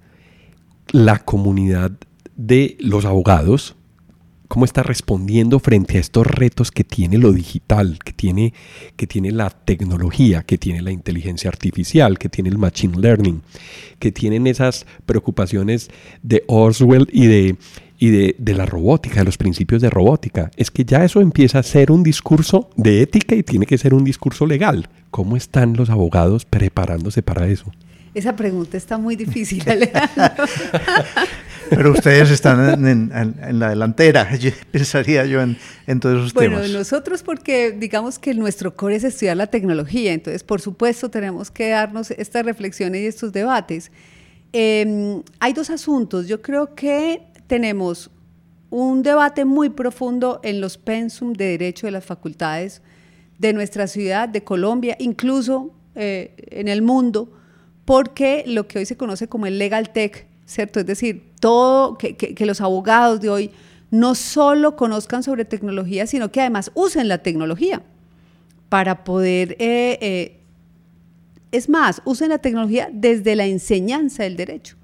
La 0.91 1.19
comunidad 1.19 1.91
de 2.36 2.78
los 2.80 3.06
abogados 3.06 3.76
cómo 4.54 4.65
está 4.65 4.84
respondiendo 4.84 5.58
frente 5.58 5.98
a 5.98 6.00
estos 6.00 6.28
retos 6.28 6.69
que 6.69 6.84
tiene 6.84 7.17
lo 7.17 7.32
digital, 7.32 7.98
que 8.06 8.13
tiene, 8.13 8.54
que 8.96 9.08
tiene 9.08 9.32
la 9.32 9.50
tecnología, 9.50 10.43
que 10.43 10.60
tiene 10.60 10.84
la 10.84 10.91
inteligencia 10.91 11.50
artificial, 11.50 12.19
que 12.19 12.30
tiene 12.30 12.50
el 12.50 12.60
machine 12.60 13.00
learning, 13.00 13.41
que 13.98 14.12
tienen 14.12 14.46
esas 14.46 14.86
preocupaciones 15.08 15.89
de 16.22 16.43
Oswald 16.46 17.10
y 17.12 17.26
de 17.26 17.56
y 17.98 18.10
de, 18.10 18.36
de, 18.38 18.54
la 18.54 18.65
robótica, 18.67 19.22
de 19.22 19.26
los 19.26 19.38
principios 19.38 19.82
de 19.82 19.89
robótica. 19.89 20.52
Es 20.56 20.69
que 20.69 20.86
ya 20.86 21.04
eso 21.04 21.19
empieza 21.22 21.60
a 21.60 21.63
ser 21.63 21.89
un 21.89 22.04
discurso 22.04 22.69
de 22.76 23.02
ética 23.02 23.34
y 23.34 23.41
tiene 23.41 23.65
que 23.65 23.78
ser 23.80 23.96
un 23.96 24.04
discurso 24.04 24.46
legal. 24.46 24.89
¿Cómo 25.10 25.36
están 25.36 25.74
los 25.78 25.89
abogados 25.89 26.46
preparándose 26.46 27.24
para 27.24 27.48
eso? 27.48 27.72
Esa 28.13 28.36
pregunta 28.36 28.78
está 28.78 28.97
muy 28.97 29.15
difícil, 29.15 29.63
Alejandro. 29.69 30.45
Pero 31.69 31.91
ustedes 31.91 32.30
están 32.30 32.86
en, 32.86 33.60
la 33.60 33.69
delantera, 33.69 34.30
pensaría 34.71 35.26
yo 35.26 35.41
en, 35.41 35.58
todos 35.99 36.19
esos 36.19 36.34
temas. 36.34 36.60
Bueno, 36.60 36.78
nosotros 36.78 37.23
porque 37.23 37.71
digamos 37.71 38.19
que 38.19 38.34
nuestro 38.34 38.76
core 38.76 38.97
es 38.97 39.04
estudiar 39.04 39.38
la 39.38 39.47
tecnología, 39.47 40.13
entonces 40.13 40.43
por 40.43 40.62
supuesto 40.62 41.10
tenemos 41.10 41.49
que 41.49 41.69
darnos 41.69 42.12
estas 42.12 42.45
reflexiones 42.45 43.02
y 43.02 43.06
estos 43.08 43.32
debates. 43.32 43.91
Em, 44.52 45.23
hay 45.39 45.54
dos 45.54 45.69
asuntos. 45.69 46.28
Yo 46.28 46.41
creo 46.41 46.76
que 46.76 47.23
tenemos 47.47 48.12
un 48.69 49.02
debate 49.02 49.45
muy 49.45 49.69
profundo 49.69 50.39
en 50.43 50.62
los 50.62 50.78
pensum 50.78 51.34
de 51.34 51.45
derecho 51.45 51.88
de 51.88 51.91
las 51.91 52.06
facultades 52.06 52.82
de 53.39 53.54
nuestra 53.54 53.88
ciudad, 53.88 54.30
de 54.30 54.43
Colombia, 54.43 54.95
incluso 54.99 55.73
eh, 55.95 56.34
en 56.49 56.67
el 56.67 56.82
mundo, 56.82 57.32
porque 57.86 58.43
lo 58.48 58.67
que 58.67 58.80
hoy 58.80 58.86
se 58.86 58.98
conoce 58.98 59.28
como 59.28 59.46
el 59.46 59.60
legal 59.60 59.91
tech, 59.91 60.28
¿cierto? 60.46 60.80
Es 60.80 60.86
decir, 60.86 61.32
todo, 61.39 61.98
que, 61.98 62.36
los 62.46 62.62
abogados 62.62 63.22
de 63.22 63.30
hoy 63.30 63.52
no 63.91 64.15
solo 64.15 64.76
conozcan 64.76 65.24
sobre 65.24 65.46
tecnología, 65.46 66.08
sino 66.08 66.32
que 66.32 66.41
además 66.41 66.72
usen 66.74 67.08
la 67.08 67.19
tecnología 67.19 67.82
para 68.69 69.04
poder, 69.04 69.56
eh, 69.60 69.98
eh, 70.02 70.39
es 71.52 71.69
más, 71.69 72.02
usen 72.06 72.30
la 72.30 72.39
tecnología 72.39 72.89
desde 72.91 73.36
la 73.36 73.46
enseñanza 73.46 74.24
del 74.24 74.36
derecho 74.36 74.78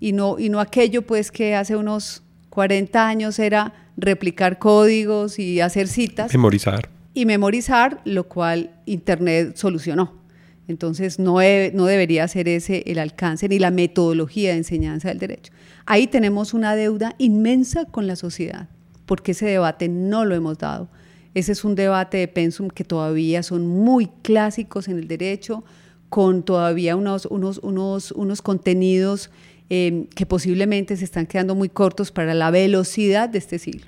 y 0.00 0.12
no, 0.12 0.38
y 0.38 0.50
no 0.50 0.60
aquello 0.60 1.02
pues 1.02 1.30
que 1.30 1.54
hace 1.54 1.76
unos 1.76 2.22
40 2.50 3.06
años 3.06 3.38
era 3.38 3.72
replicar 3.96 4.58
códigos 4.58 5.38
y 5.38 5.60
hacer 5.60 5.88
citas. 5.88 6.32
Memorizar. 6.32 6.88
Y 7.14 7.26
memorizar, 7.26 8.00
lo 8.04 8.24
cual 8.24 8.70
Internet 8.86 9.56
solucionó. 9.56 10.23
Entonces 10.66 11.18
no, 11.18 11.34
no 11.72 11.86
debería 11.86 12.26
ser 12.28 12.48
ese 12.48 12.82
el 12.86 12.98
alcance 12.98 13.48
ni 13.48 13.58
la 13.58 13.70
metodología 13.70 14.50
de 14.50 14.58
enseñanza 14.58 15.08
del 15.08 15.18
derecho. 15.18 15.52
Ahí 15.86 16.06
tenemos 16.06 16.54
una 16.54 16.74
deuda 16.74 17.14
inmensa 17.18 17.84
con 17.84 18.06
la 18.06 18.16
sociedad, 18.16 18.68
porque 19.04 19.32
ese 19.32 19.46
debate 19.46 19.88
no 19.88 20.24
lo 20.24 20.34
hemos 20.34 20.58
dado. 20.58 20.88
Ese 21.34 21.52
es 21.52 21.64
un 21.64 21.74
debate 21.74 22.16
de 22.16 22.28
pensum 22.28 22.68
que 22.68 22.84
todavía 22.84 23.42
son 23.42 23.66
muy 23.66 24.06
clásicos 24.22 24.88
en 24.88 24.98
el 24.98 25.08
derecho, 25.08 25.64
con 26.08 26.44
todavía 26.44 26.94
unos, 26.94 27.26
unos, 27.26 27.58
unos, 27.58 28.12
unos 28.12 28.40
contenidos 28.40 29.30
eh, 29.68 30.06
que 30.14 30.26
posiblemente 30.26 30.96
se 30.96 31.04
están 31.04 31.26
quedando 31.26 31.56
muy 31.56 31.68
cortos 31.68 32.12
para 32.12 32.34
la 32.34 32.50
velocidad 32.52 33.28
de 33.28 33.38
este 33.38 33.58
siglo. 33.58 33.86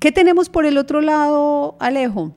¿Qué 0.00 0.10
tenemos 0.10 0.48
por 0.48 0.66
el 0.66 0.76
otro 0.76 1.00
lado, 1.00 1.76
Alejo? 1.78 2.34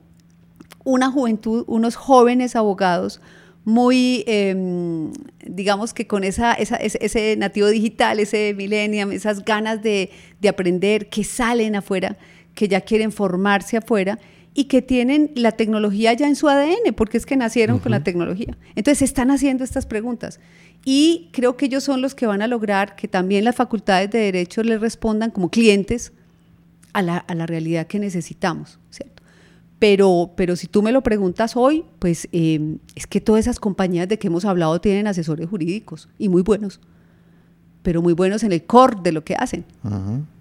Una 0.84 1.10
juventud, 1.10 1.64
unos 1.66 1.96
jóvenes 1.96 2.54
abogados 2.54 3.20
muy, 3.64 4.24
em, 4.26 5.12
digamos 5.44 5.92
que 5.92 6.06
con 6.06 6.24
esa, 6.24 6.54
ese, 6.54 7.36
nativo 7.36 7.68
digital, 7.68 8.18
ese 8.18 8.54
millennium, 8.54 9.12
esas 9.12 9.44
ganas 9.44 9.82
de, 9.82 10.10
aprender 10.48 11.08
que 11.08 11.24
salen 11.24 11.76
afuera, 11.76 12.16
que 12.54 12.68
ya 12.68 12.80
quieren 12.80 13.12
formarse 13.12 13.76
afuera 13.76 14.18
y 14.54 14.64
que 14.64 14.82
tienen 14.82 15.30
la 15.34 15.52
tecnología 15.52 16.12
ya 16.14 16.26
en 16.26 16.36
su 16.36 16.48
ADN, 16.48 16.94
porque 16.96 17.18
es 17.18 17.26
que 17.26 17.36
nacieron 17.36 17.78
con 17.78 17.92
la 17.92 18.02
tecnología. 18.02 18.56
Entonces 18.74 19.02
están 19.02 19.30
haciendo 19.30 19.62
estas 19.62 19.86
preguntas. 19.86 20.40
Y 20.84 21.28
creo 21.32 21.56
que 21.56 21.66
ellos 21.66 21.84
son 21.84 22.00
los 22.00 22.14
que 22.14 22.26
van 22.26 22.42
a 22.42 22.46
lograr 22.46 22.96
que 22.96 23.06
también 23.06 23.44
las 23.44 23.54
facultades 23.54 24.10
de 24.10 24.18
derecho 24.18 24.62
les 24.62 24.80
respondan 24.80 25.30
como 25.30 25.50
clientes 25.50 26.12
a 26.94 27.02
la, 27.02 27.18
a 27.18 27.34
la 27.34 27.46
realidad 27.46 27.86
que 27.86 27.98
necesitamos, 27.98 28.78
¿cierto? 28.90 29.19
Pero, 29.80 30.30
pero 30.36 30.56
si 30.56 30.66
tú 30.66 30.82
me 30.82 30.92
lo 30.92 31.02
preguntas 31.02 31.56
hoy, 31.56 31.84
pues 31.98 32.28
em, 32.32 32.78
es 32.94 33.06
que 33.06 33.20
todas 33.20 33.40
esas 33.40 33.58
compañías 33.58 34.06
de 34.08 34.18
que 34.18 34.26
hemos 34.26 34.44
hablado 34.44 34.78
tienen 34.78 35.06
asesores 35.06 35.48
jurídicos 35.48 36.10
y 36.18 36.28
muy 36.28 36.42
buenos, 36.42 36.80
pero 37.82 38.02
muy 38.02 38.12
buenos 38.12 38.42
en 38.42 38.52
el 38.52 38.62
core 38.64 38.98
de 39.02 39.12
lo 39.12 39.24
que 39.24 39.34
hacen, 39.36 39.64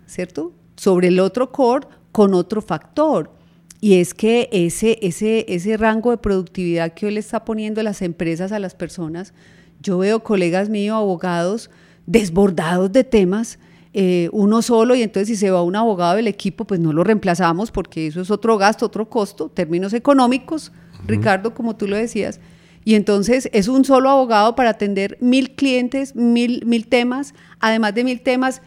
¿cierto? 0.05 0.51
Sobre 0.75 1.07
el 1.07 1.21
otro 1.21 1.53
core 1.53 1.87
con 2.11 2.33
otro 2.33 2.61
factor. 2.61 3.31
Y 3.79 3.93
es 3.93 4.13
que 4.13 4.49
ese, 4.51 4.99
ese, 5.01 5.45
ese 5.47 5.77
rango 5.77 6.11
de 6.11 6.17
productividad 6.17 6.93
que 6.93 7.05
hoy 7.05 7.13
le 7.13 7.21
está 7.21 7.45
poniendo 7.45 7.81
las 7.81 8.01
empresas 8.01 8.51
a 8.51 8.59
las 8.59 8.75
personas, 8.75 9.33
yo 9.81 9.99
veo 9.99 10.21
colegas 10.21 10.67
míos, 10.67 10.97
abogados, 10.97 11.69
desbordados 12.05 12.91
de 12.91 13.05
temas 13.05 13.57
eh, 13.93 14.29
uno 14.31 14.61
solo 14.61 14.93
y 14.93 15.01
entonces 15.01 15.27
si 15.29 15.35
se 15.35 15.51
va 15.51 15.63
un 15.63 15.75
abogado 15.75 16.15
del 16.15 16.27
equipo, 16.27 16.65
pues 16.65 16.79
no 16.79 16.93
lo 16.93 17.03
reemplazamos 17.03 17.71
porque 17.71 18.07
eso 18.07 18.21
es 18.21 18.29
otro 18.29 18.57
gasto, 18.57 18.85
otro 18.85 19.09
costo, 19.09 19.49
términos 19.49 19.93
económicos, 19.93 20.71
Ricardo, 21.07 21.53
como 21.53 21.75
tú 21.75 21.87
lo 21.87 21.95
decías. 21.95 22.39
Y 22.85 22.95
entonces 22.95 23.49
es 23.51 23.67
un 23.67 23.85
solo 23.85 24.09
abogado 24.09 24.55
para 24.55 24.71
atender 24.71 25.17
mil 25.19 25.51
clientes, 25.51 26.15
mil, 26.15 26.65
mil 26.65 26.87
temas, 26.87 27.33
además 27.59 27.93
de 27.95 28.03
mil 28.03 28.21
temas, 28.21 28.61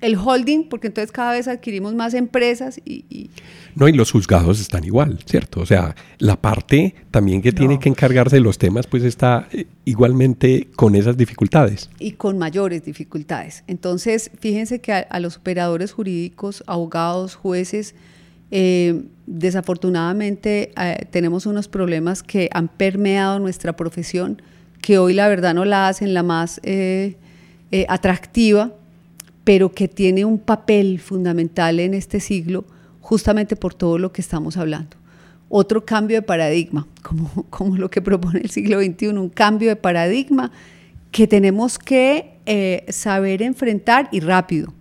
el 0.00 0.16
holding, 0.16 0.68
porque 0.68 0.86
entonces 0.86 1.12
cada 1.12 1.32
vez 1.32 1.46
adquirimos 1.46 1.94
más 1.94 2.14
empresas 2.14 2.80
y, 2.84 3.30
No, 3.74 3.86
y 3.86 3.92
los 3.92 4.10
juzgados 4.10 4.60
están 4.60 4.84
igual, 4.84 5.18
¿cierto? 5.26 5.60
O 5.60 5.66
sea, 5.66 5.94
la 6.18 6.36
parte 6.40 6.94
también 7.10 7.42
que 7.42 7.52
tiene 7.52 7.78
que 7.78 7.88
encargarse 7.88 8.36
de 8.36 8.40
los 8.40 8.58
temas, 8.58 8.86
pues 8.86 9.02
está 9.02 9.48
eh, 9.52 9.66
igualmente 9.84 10.68
con 10.74 10.94
esas 10.94 11.16
dificultades. 11.16 11.90
Y 11.98 12.12
con 12.12 12.38
mayores 12.38 12.84
dificultades. 12.84 13.62
Entonces, 13.66 14.30
fíjense 14.38 14.80
que 14.80 14.92
a, 14.92 15.20
los 15.20 15.36
operadores 15.36 15.92
jurídicos, 15.92 16.64
abogados, 16.66 17.34
jueces, 17.34 17.94
eh, 18.50 19.04
desafortunadamente 19.26 20.72
eh, 20.76 21.06
tenemos 21.10 21.46
unos 21.46 21.68
problemas 21.68 22.22
que 22.22 22.48
han 22.52 22.68
permeado 22.68 23.38
nuestra 23.38 23.76
profesión, 23.76 24.40
que 24.80 24.98
hoy 24.98 25.12
la 25.12 25.28
verdad 25.28 25.52
no 25.54 25.66
la 25.66 25.88
hacen 25.88 26.14
la 26.14 26.22
más 26.22 26.60
atractiva 27.86 28.72
pero 29.50 29.72
que 29.72 29.88
tiene 29.88 30.24
un 30.24 30.38
papel 30.38 31.00
fundamental 31.00 31.80
en 31.80 31.92
este 31.92 32.20
siglo 32.20 32.64
justamente 33.00 33.56
por 33.56 33.74
todo 33.74 33.98
lo 33.98 34.12
que 34.12 34.20
estamos 34.20 34.56
hablando. 34.56 34.96
Otro 35.48 35.84
cambio 35.84 36.18
de 36.18 36.22
paradigma, 36.22 36.86
como, 37.02 37.46
como 37.50 37.76
lo 37.76 37.90
que 37.90 38.00
propone 38.00 38.38
el 38.38 38.50
siglo 38.50 38.80
XXI, 38.80 39.08
un 39.08 39.28
cambio 39.28 39.70
de 39.70 39.74
paradigma 39.74 40.52
que 41.10 41.26
tenemos 41.26 41.80
que 41.80 42.38
eh, 42.46 42.84
saber 42.90 43.42
enfrentar 43.42 44.08
y 44.12 44.20
rápido. 44.20 44.72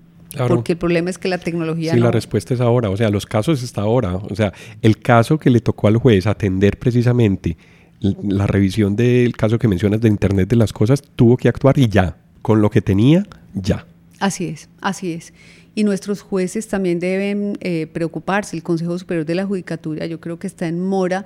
Porque 0.47 0.73
el 0.73 0.77
problema 0.77 1.09
es 1.09 1.17
que 1.17 1.29
la 1.29 1.39
tecnología. 1.39 1.93
Sí, 1.93 1.99
la 1.99 2.11
respuesta 2.11 2.53
es 2.53 2.61
ahora. 2.61 2.91
O 2.91 2.97
sea, 2.97 3.09
los 3.09 3.25
casos 3.25 3.63
está 3.63 3.81
ahora. 3.81 4.17
O 4.17 4.35
sea, 4.35 4.53
el 4.83 4.99
caso 4.99 5.39
que 5.39 5.49
le 5.49 5.61
tocó 5.61 5.87
al 5.87 5.97
juez 5.97 6.27
atender 6.27 6.77
precisamente 6.77 7.57
la 7.99 8.45
revisión 8.45 8.95
del 8.95 9.35
caso 9.35 9.57
que 9.57 9.67
mencionas 9.67 9.99
de 9.99 10.09
Internet 10.09 10.47
de 10.47 10.57
las 10.57 10.73
cosas, 10.73 11.01
tuvo 11.15 11.37
que 11.37 11.49
actuar 11.49 11.79
y 11.79 11.87
ya. 11.87 12.17
Con 12.43 12.61
lo 12.61 12.69
que 12.69 12.83
tenía, 12.83 13.25
ya. 13.55 13.87
Así 14.19 14.45
es, 14.45 14.69
así 14.81 15.13
es. 15.13 15.33
Y 15.75 15.83
nuestros 15.83 16.21
jueces 16.21 16.67
también 16.67 16.99
deben 16.99 17.57
eh, 17.61 17.87
preocuparse. 17.87 18.55
El 18.55 18.63
Consejo 18.63 18.97
Superior 18.99 19.25
de 19.25 19.35
la 19.35 19.45
Judicatura 19.45 20.05
yo 20.05 20.19
creo 20.19 20.37
que 20.39 20.47
está 20.47 20.67
en 20.67 20.81
mora 20.81 21.25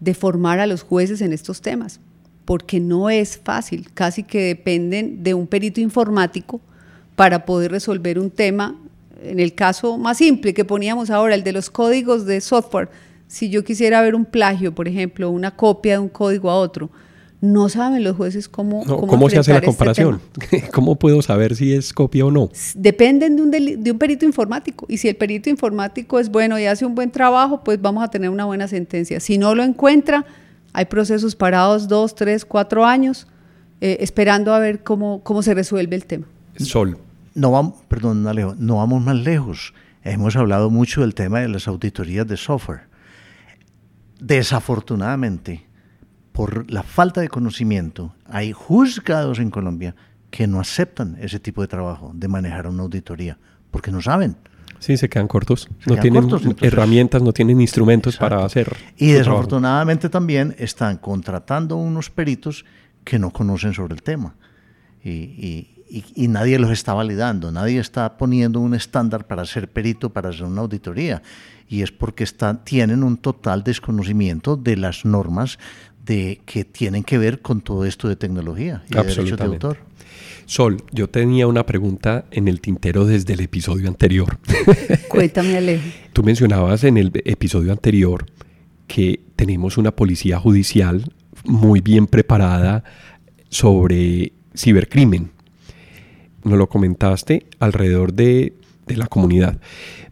de 0.00 0.14
formar 0.14 0.60
a 0.60 0.66
los 0.66 0.82
jueces 0.82 1.20
en 1.22 1.32
estos 1.32 1.62
temas, 1.62 2.00
porque 2.44 2.80
no 2.80 3.08
es 3.08 3.38
fácil, 3.38 3.88
casi 3.94 4.22
que 4.22 4.42
dependen 4.42 5.22
de 5.22 5.32
un 5.32 5.46
perito 5.46 5.80
informático 5.80 6.60
para 7.16 7.46
poder 7.46 7.70
resolver 7.70 8.18
un 8.18 8.30
tema. 8.30 8.76
En 9.22 9.40
el 9.40 9.54
caso 9.54 9.96
más 9.96 10.18
simple 10.18 10.52
que 10.52 10.66
poníamos 10.66 11.08
ahora, 11.08 11.34
el 11.34 11.44
de 11.44 11.52
los 11.52 11.70
códigos 11.70 12.26
de 12.26 12.42
software, 12.42 12.90
si 13.26 13.48
yo 13.48 13.64
quisiera 13.64 14.02
ver 14.02 14.14
un 14.14 14.26
plagio, 14.26 14.74
por 14.74 14.86
ejemplo, 14.86 15.30
una 15.30 15.56
copia 15.56 15.94
de 15.94 16.00
un 16.00 16.08
código 16.10 16.50
a 16.50 16.56
otro, 16.56 16.90
no 17.44 17.68
saben 17.68 18.02
los 18.02 18.16
jueces 18.16 18.48
cómo... 18.48 18.84
¿Cómo, 18.84 19.28
se 19.28 19.38
hace 19.38 19.50
la 19.50 19.58
este 19.58 19.66
comparación? 19.66 20.20
¿Cómo 20.72 20.96
puedo 20.96 21.20
saber 21.20 21.54
si 21.54 21.74
es 21.74 21.92
copia 21.92 22.24
o 22.24 22.30
no? 22.30 22.50
Dependen 22.74 23.36
de 23.36 23.42
un, 23.42 23.50
de 23.50 23.90
un 23.92 23.98
perito 23.98 24.24
informático. 24.24 24.86
Y 24.88 24.96
si 24.96 25.08
el 25.08 25.16
perito 25.16 25.50
informático 25.50 26.18
es 26.18 26.30
bueno 26.30 26.58
y 26.58 26.64
hace 26.64 26.86
un 26.86 26.94
buen 26.94 27.10
trabajo, 27.10 27.62
pues 27.62 27.80
vamos 27.80 28.02
a 28.02 28.08
tener 28.08 28.30
una 28.30 28.46
buena 28.46 28.66
sentencia. 28.66 29.20
Si 29.20 29.36
no 29.36 29.54
lo 29.54 29.62
encuentra, 29.62 30.24
hay 30.72 30.86
procesos 30.86 31.36
parados 31.36 31.86
dos, 31.86 32.14
tres, 32.14 32.46
cuatro 32.46 32.86
años, 32.86 33.26
eh, 33.82 33.98
esperando 34.00 34.54
a 34.54 34.58
ver 34.58 34.82
cómo, 34.82 35.22
cómo 35.22 35.42
se 35.42 35.52
resuelve 35.52 35.96
el 35.96 36.06
tema. 36.06 36.26
Sol. 36.56 36.98
No 37.34 37.50
vamos, 37.50 37.74
perdón, 37.88 38.26
Alejo, 38.26 38.54
no 38.58 38.76
vamos 38.76 39.02
más 39.02 39.16
lejos. 39.16 39.74
Hemos 40.02 40.36
hablado 40.36 40.70
mucho 40.70 41.02
del 41.02 41.14
tema 41.14 41.40
de 41.40 41.48
las 41.48 41.68
auditorías 41.68 42.26
de 42.26 42.36
software. 42.36 42.82
Desafortunadamente, 44.20 45.66
por 46.34 46.68
la 46.68 46.82
falta 46.82 47.20
de 47.20 47.28
conocimiento, 47.28 48.12
hay 48.26 48.50
juzgados 48.50 49.38
en 49.38 49.50
Colombia 49.50 49.94
que 50.32 50.48
no 50.48 50.58
aceptan 50.58 51.16
ese 51.20 51.38
tipo 51.38 51.62
de 51.62 51.68
trabajo, 51.68 52.10
de 52.12 52.26
manejar 52.26 52.66
una 52.66 52.82
auditoría, 52.82 53.38
porque 53.70 53.92
no 53.92 54.02
saben. 54.02 54.34
Sí, 54.80 54.96
se 54.96 55.08
quedan 55.08 55.28
cortos. 55.28 55.68
no 55.86 55.96
tienen 55.96 56.28
herramientas, 56.60 57.22
no 57.22 57.32
tienen 57.32 57.60
instrumentos 57.60 58.16
para 58.16 58.44
hacer. 58.44 58.76
Y 58.96 59.12
desafortunadamente 59.12 60.08
también 60.08 60.56
están 60.58 60.96
contratando 60.96 61.76
unos 61.76 62.10
peritos 62.10 62.64
que 63.04 63.20
no 63.20 63.30
conocen 63.30 63.72
sobre 63.72 63.94
el 63.94 64.02
tema. 64.02 64.34
Y, 65.04 65.68
y, 66.16 66.26
nadie 66.26 66.58
los 66.58 66.72
está 66.72 66.94
validando, 66.94 67.52
nadie 67.52 67.78
está 67.78 68.18
poniendo 68.18 68.58
un 68.58 68.74
estándar 68.74 69.28
para 69.28 69.44
ser 69.44 69.70
perito, 69.70 70.10
para 70.10 70.30
hacer 70.30 70.46
una 70.46 70.62
auditoría. 70.62 71.22
Y 71.68 71.82
es 71.82 71.92
porque 71.92 72.26
tienen 72.64 73.04
un 73.04 73.18
total 73.18 73.62
desconocimiento 73.62 74.56
de 74.56 74.76
las 74.76 75.04
normas 75.04 75.60
de, 76.04 76.40
que 76.44 76.64
tienen 76.64 77.02
que 77.02 77.18
ver 77.18 77.40
con 77.40 77.60
todo 77.60 77.84
esto 77.84 78.08
de 78.08 78.16
tecnología 78.16 78.82
y 78.88 78.94
de 78.94 79.02
derechos 79.02 79.38
de 79.38 79.44
autor. 79.44 79.78
Sol, 80.46 80.82
yo 80.92 81.08
tenía 81.08 81.46
una 81.46 81.64
pregunta 81.64 82.26
en 82.30 82.48
el 82.48 82.60
tintero 82.60 83.06
desde 83.06 83.32
el 83.32 83.40
episodio 83.40 83.88
anterior. 83.88 84.38
Cuéntame, 85.08 85.56
Alejo. 85.56 85.84
Tú 86.12 86.22
mencionabas 86.22 86.84
en 86.84 86.98
el 86.98 87.10
episodio 87.24 87.72
anterior 87.72 88.26
que 88.86 89.20
tenemos 89.36 89.78
una 89.78 89.90
policía 89.92 90.38
judicial 90.38 91.10
muy 91.44 91.80
bien 91.80 92.06
preparada 92.06 92.84
sobre 93.48 94.32
cibercrimen. 94.54 95.30
Nos 96.42 96.58
lo 96.58 96.68
comentaste 96.68 97.46
alrededor 97.58 98.12
de, 98.12 98.52
de 98.86 98.96
la 98.96 99.06
comunidad. 99.06 99.58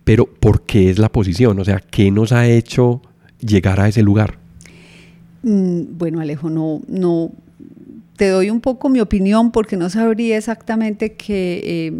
Pero 0.05 0.26
¿por 0.26 0.62
qué 0.62 0.88
es 0.88 0.98
la 0.98 1.11
posición? 1.11 1.61
O 1.61 1.64
sea, 1.64 1.78
¿qué 1.78 2.11
nos 2.11 2.33
ha 2.33 2.46
hecho 2.46 3.02
llegar 3.38 3.81
a 3.81 3.88
ese 3.88 4.02
lugar? 4.02 4.41
Mm, 5.42 5.98
bueno, 5.98 6.20
Alejo, 6.20 6.50
no, 6.50 6.83
no, 6.87 7.33
te 8.16 8.28
doy 8.28 8.50
un 8.50 8.61
poco 8.61 8.88
mi 8.88 9.00
opinión 9.00 9.50
porque 9.50 9.76
no 9.76 9.90
sabría 9.90 10.37
exactamente 10.37 11.14
qué, 11.14 11.61
eh, 11.64 11.92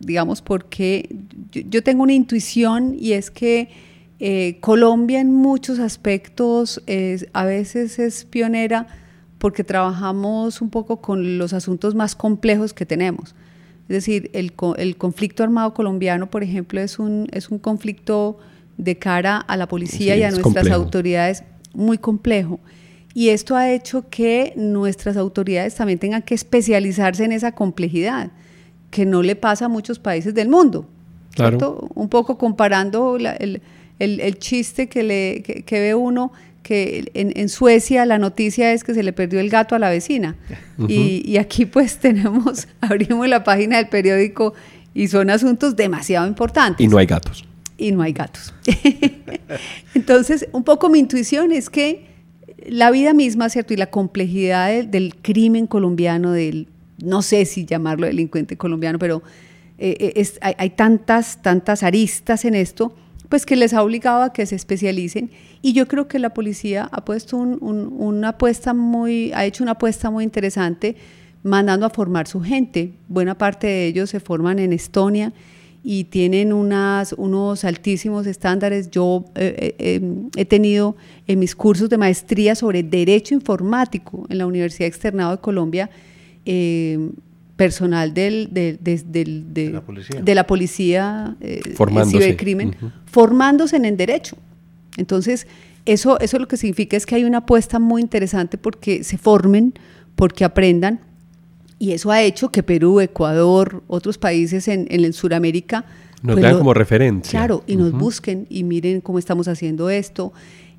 digamos, 0.00 0.42
porque 0.42 1.16
yo, 1.52 1.62
yo, 1.68 1.82
tengo 1.82 2.02
una 2.02 2.14
intuición 2.14 2.96
y 2.98 3.12
es 3.12 3.30
que 3.30 3.68
eh, 4.20 4.58
Colombia 4.60 5.20
en 5.20 5.32
muchos 5.34 5.78
aspectos 5.78 6.82
a 7.32 7.44
veces 7.44 7.98
es 7.98 8.24
pionera 8.24 8.86
porque 9.38 9.64
trabajamos 9.64 10.62
un 10.62 10.70
poco 10.70 11.02
con 11.02 11.36
los 11.36 11.52
asuntos 11.52 11.94
más 11.94 12.14
complejos 12.14 12.72
que 12.72 12.86
tenemos. 12.86 13.34
Es 13.82 13.96
decir, 13.96 14.30
el, 14.32 14.54
el 14.78 14.96
conflicto 14.96 15.42
armado 15.42 15.74
colombiano, 15.74 16.30
por 16.30 16.42
ejemplo, 16.42 16.80
es 16.80 16.98
un, 16.98 17.28
es 17.32 17.50
un 17.50 17.58
conflicto 17.58 18.38
de 18.78 18.96
cara 18.96 19.36
a 19.36 19.56
la 19.58 19.68
policía 19.68 20.16
y 20.16 20.22
a 20.22 20.30
nuestras 20.30 20.70
autoridades 20.70 21.44
muy 21.74 21.98
complejo. 21.98 22.60
Y 23.14 23.28
esto 23.28 23.54
ha 23.54 23.70
hecho 23.70 24.08
que 24.08 24.52
nuestras 24.56 25.16
autoridades 25.16 25.76
también 25.76 25.98
tengan 25.98 26.22
que 26.22 26.34
especializarse 26.34 27.24
en 27.24 27.32
esa 27.32 27.52
complejidad, 27.52 28.32
que 28.90 29.06
no 29.06 29.22
le 29.22 29.36
pasa 29.36 29.66
a 29.66 29.68
muchos 29.68 30.00
países 30.00 30.34
del 30.34 30.48
mundo. 30.48 30.88
Claro. 31.34 31.88
Un 31.94 32.08
poco 32.08 32.38
comparando 32.38 33.16
el, 33.16 33.60
el, 33.98 34.38
chiste 34.38 34.88
que, 34.88 35.02
le, 35.02 35.42
que, 35.42 35.80
ve 35.80 35.94
uno, 35.94 36.32
que 36.62 37.10
en, 37.14 37.32
en, 37.36 37.48
Suecia 37.48 38.06
la 38.06 38.18
noticia 38.18 38.72
es 38.72 38.84
que 38.84 38.94
se 38.94 39.02
le 39.02 39.12
perdió 39.12 39.40
el 39.40 39.50
gato 39.50 39.74
a 39.74 39.78
la 39.78 39.90
vecina. 39.90 40.36
y, 40.88 41.22
y, 41.24 41.38
aquí 41.38 41.66
pues 41.66 41.98
tenemos, 42.00 42.68
abrimos 42.80 43.28
la 43.28 43.44
página 43.44 43.78
del 43.78 43.88
periódico 43.88 44.54
y 44.92 45.08
son 45.08 45.30
asuntos 45.30 45.76
demasiado 45.76 46.26
importantes. 46.26 46.84
Y 46.84 46.88
no 46.88 46.98
hay 46.98 47.06
gatos. 47.06 47.44
Y 47.76 47.92
no 47.92 48.02
hay 48.02 48.12
gatos. 48.12 48.54
Entonces, 49.94 50.46
un 50.52 50.62
poco 50.62 50.88
mi 50.88 51.00
intuición 51.00 51.50
es 51.52 51.70
que 51.70 52.06
la 52.66 52.90
vida 52.90 53.12
misma, 53.12 53.48
¿cierto? 53.48 53.74
Y 53.74 53.76
la 53.76 53.90
complejidad 53.90 54.84
del, 54.84 55.14
crimen 55.16 55.66
colombiano, 55.66 56.32
del, 56.32 56.68
no 57.02 57.22
sé 57.22 57.44
si 57.44 57.64
llamarlo 57.64 58.06
delincuente 58.06 58.56
colombiano, 58.56 58.98
pero 58.98 59.22
eh, 59.78 60.12
eh, 60.16 60.54
hay, 60.56 60.70
tantas, 60.70 61.42
tantas 61.42 61.82
aristas 61.82 62.44
en 62.44 62.54
esto, 62.54 62.94
pues 63.28 63.44
que 63.44 63.56
les 63.56 63.74
ha 63.74 63.82
obligado 63.82 64.22
a 64.22 64.32
que 64.32 64.46
se 64.46 64.54
especialicen. 64.54 65.30
Y 65.60 65.72
yo 65.72 65.88
creo 65.88 66.06
que 66.06 66.18
la 66.18 66.30
policía 66.30 66.88
ha 66.92 67.04
puesto 67.04 67.36
una 67.36 68.28
apuesta 68.28 68.72
muy, 68.72 69.32
ha 69.32 69.44
hecho 69.44 69.64
una 69.64 69.72
apuesta 69.72 70.10
muy 70.10 70.24
interesante, 70.24 70.96
mandando 71.42 71.86
a 71.86 71.90
formar 71.90 72.28
su 72.28 72.40
gente. 72.40 72.92
Buena 73.08 73.36
parte 73.36 73.66
de 73.66 73.86
ellos 73.86 74.10
se 74.10 74.20
forman 74.20 74.58
en 74.58 74.72
Estonia 74.72 75.32
y 75.86 76.04
tienen 76.04 76.54
unas, 76.54 77.12
unos 77.12 77.62
altísimos 77.62 78.26
estándares. 78.26 78.90
Yo 78.90 79.26
eh, 79.34 79.74
eh, 79.78 79.96
em, 79.96 80.30
he 80.34 80.46
tenido 80.46 80.96
en 81.26 81.38
mis 81.38 81.54
cursos 81.54 81.90
de 81.90 81.98
maestría 81.98 82.54
sobre 82.54 82.82
Derecho 82.82 83.34
Informático 83.34 84.26
en 84.30 84.38
la 84.38 84.46
Universidad 84.46 84.88
Externado 84.88 85.32
de 85.32 85.38
Colombia, 85.42 85.90
em, 86.46 87.12
personal 87.56 88.14
del, 88.14 88.48
de, 88.50 88.78
la 89.70 89.82
policía, 89.82 90.22
de 90.22 90.34
la 90.34 90.46
policía 90.46 91.36
eh, 91.42 91.60
cibercrimen, 92.06 92.74
formándose 93.04 93.76
en 93.76 93.84
el 93.84 93.98
derecho. 93.98 94.38
Entonces, 94.96 95.46
eso, 95.84 96.18
eso 96.18 96.38
lo 96.38 96.48
que 96.48 96.56
significa 96.56 96.96
es 96.96 97.04
que 97.04 97.14
hay 97.14 97.24
una 97.24 97.38
apuesta 97.38 97.78
muy 97.78 98.00
interesante 98.00 98.56
porque 98.56 99.04
se 99.04 99.18
formen, 99.18 99.74
porque 100.16 100.44
aprendan 100.44 101.00
y 101.78 101.92
eso 101.92 102.10
ha 102.10 102.22
hecho 102.22 102.50
que 102.50 102.62
Perú, 102.62 103.00
Ecuador, 103.00 103.82
otros 103.86 104.18
países 104.18 104.68
en, 104.68 104.86
en 104.90 105.12
Sudamérica... 105.12 105.84
Nos 106.22 106.36
pues 106.36 106.42
dan 106.42 106.56
como 106.56 106.72
referencia. 106.72 107.38
Claro, 107.38 107.62
y 107.66 107.76
nos 107.76 107.92
busquen 107.92 108.46
y 108.48 108.64
miren 108.64 109.02
cómo 109.02 109.18
estamos 109.18 109.46
haciendo 109.46 109.90
esto. 109.90 110.32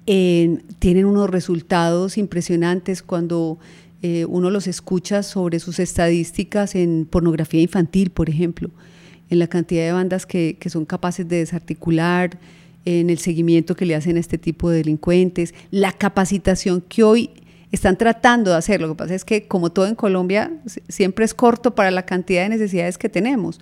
tienen 0.05 1.05
unos 1.05 1.29
resultados 1.29 2.17
impresionantes 2.17 3.03
cuando 3.03 3.59
eh, 4.01 4.25
uno 4.25 4.49
los 4.49 4.65
escucha 4.65 5.21
sobre 5.21 5.59
sus 5.59 5.77
estadísticas 5.77 6.73
en 6.73 7.07
pornografía 7.07 7.61
infantil, 7.61 8.09
por 8.09 8.27
ejemplo, 8.27 8.71
en 9.29 9.37
la 9.37 9.47
cantidad 9.47 9.83
de 9.83 9.91
bandas 9.91 10.25
que, 10.25 10.57
que 10.59 10.71
son 10.71 10.85
capaces 10.85 11.27
de 11.27 11.37
desarticular, 11.37 12.39
en 12.85 13.09
el 13.09 13.17
seguimiento 13.17 13.75
que 13.75 13.85
le 13.85 13.95
hacen 13.95 14.17
a 14.17 14.19
este 14.19 14.37
tipo 14.37 14.69
de 14.69 14.77
delincuentes, 14.77 15.53
la 15.71 15.91
capacitación 15.91 16.81
que 16.81 17.03
hoy 17.03 17.31
están 17.75 17.97
tratando 17.97 18.51
de 18.51 18.57
hacer. 18.57 18.81
Lo 18.81 18.89
que 18.89 18.95
pasa 18.95 19.15
es 19.15 19.23
que, 19.23 19.47
como 19.47 19.71
todo 19.71 19.87
en 19.87 19.95
Colombia, 19.95 20.51
siempre 20.87 21.25
es 21.25 21.33
corto 21.33 21.75
para 21.75 21.91
la 21.91 22.05
cantidad 22.05 22.43
de 22.43 22.49
necesidades 22.49 22.97
que 22.97 23.09
tenemos, 23.09 23.59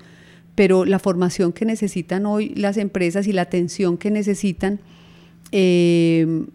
pero 0.56 0.86
la 0.86 1.00
formación 1.00 1.52
que 1.52 1.66
necesitan 1.66 2.26
hoy 2.26 2.54
las 2.56 2.78
empresas 2.78 3.28
y 3.28 3.34
la 3.34 3.42
atención 3.42 3.98
que 3.98 4.12
necesitan 4.12 4.80
eh, 5.52 6.46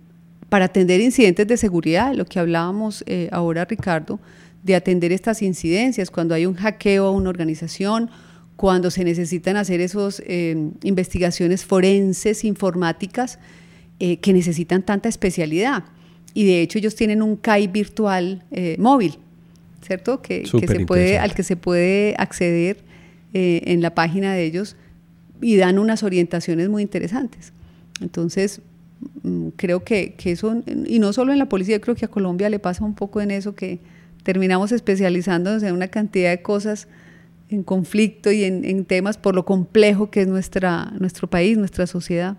para 0.49 0.67
atender 0.67 1.01
incidentes 1.01 1.47
de 1.47 1.57
seguridad, 1.57 2.15
lo 2.15 2.25
que 2.25 2.39
hablábamos 2.39 3.05
eh, 3.07 3.29
ahora, 3.33 3.65
Ricardo, 3.65 4.19
de 4.63 4.75
atender 4.75 5.13
estas 5.13 5.43
incidencias, 5.43 6.11
cuando 6.11 6.35
hay 6.35 6.47
un 6.47 6.55
hackeo 6.55 7.07
a 7.07 7.11
una 7.11 7.29
organización, 7.29 8.11
cuando 8.57 8.91
se 8.91 9.05
necesitan 9.05 9.57
hacer 9.57 9.81
esas 9.81 10.23
eh, 10.27 10.71
investigaciones 10.83 11.65
forenses, 11.65 12.45
informáticas, 12.45 13.39
que 13.99 14.33
necesitan 14.33 14.85
tanta 14.85 15.09
especialidad 15.09 15.83
y 16.39 16.47
de 16.47 16.63
hecho 16.63 16.79
ellos 16.79 16.95
tienen 16.95 17.21
un 17.21 17.35
CAI 17.35 17.67
virtual 17.67 18.45
eh, 18.53 18.77
móvil, 18.79 19.19
¿cierto? 19.85 20.23
Que, 20.23 20.47
se 20.47 20.87
puede, 20.87 21.19
al 21.19 21.35
que 21.35 21.43
se 21.43 21.57
puede 21.57 22.15
acceder 22.17 22.77
eh, 23.35 23.63
en 23.65 23.83
la 23.83 23.93
página 23.93 24.33
de 24.33 24.45
ellos 24.45 24.77
y 25.43 25.57
dan 25.57 25.81
unas 25.81 26.05
orientaciones 26.05 26.69
muy 26.69 26.83
interesantes. 26.83 27.53
Entonces, 28.01 28.61
mm, 29.25 29.49
creo 29.57 29.83
que, 29.83 30.15
que, 30.15 30.31
eso, 30.31 30.63
y 30.87 31.01
no 31.01 31.13
solo 31.13 31.33
en 31.33 31.41
la 31.41 31.49
policía, 31.49 31.81
creo 31.81 31.97
que 31.97 32.05
a 32.05 32.09
Colombia 32.09 32.49
le 32.51 32.61
pasa 32.61 32.85
un 32.85 32.95
poco 32.95 33.21
en 33.21 33.33
eso, 33.33 33.57
que 33.57 33.81
terminamos 34.23 34.71
especializándonos 34.71 35.65
en 35.65 35.75
una 35.75 35.89
cantidad 35.89 36.31
de 36.31 36.41
cosas 36.41 36.87
en 37.51 37.65
conflicto 37.65 38.31
y 38.31 38.45
en, 38.45 38.65
en 38.65 38.85
temas 38.85 39.19
por 39.19 39.35
lo 39.35 39.45
complejo 39.45 40.13
que 40.13 40.21
es 40.21 40.29
nuestra, 40.29 40.93
nuestro 41.01 41.29
país, 41.29 41.59
nuestra 41.59 41.89
sociedad. 41.89 42.37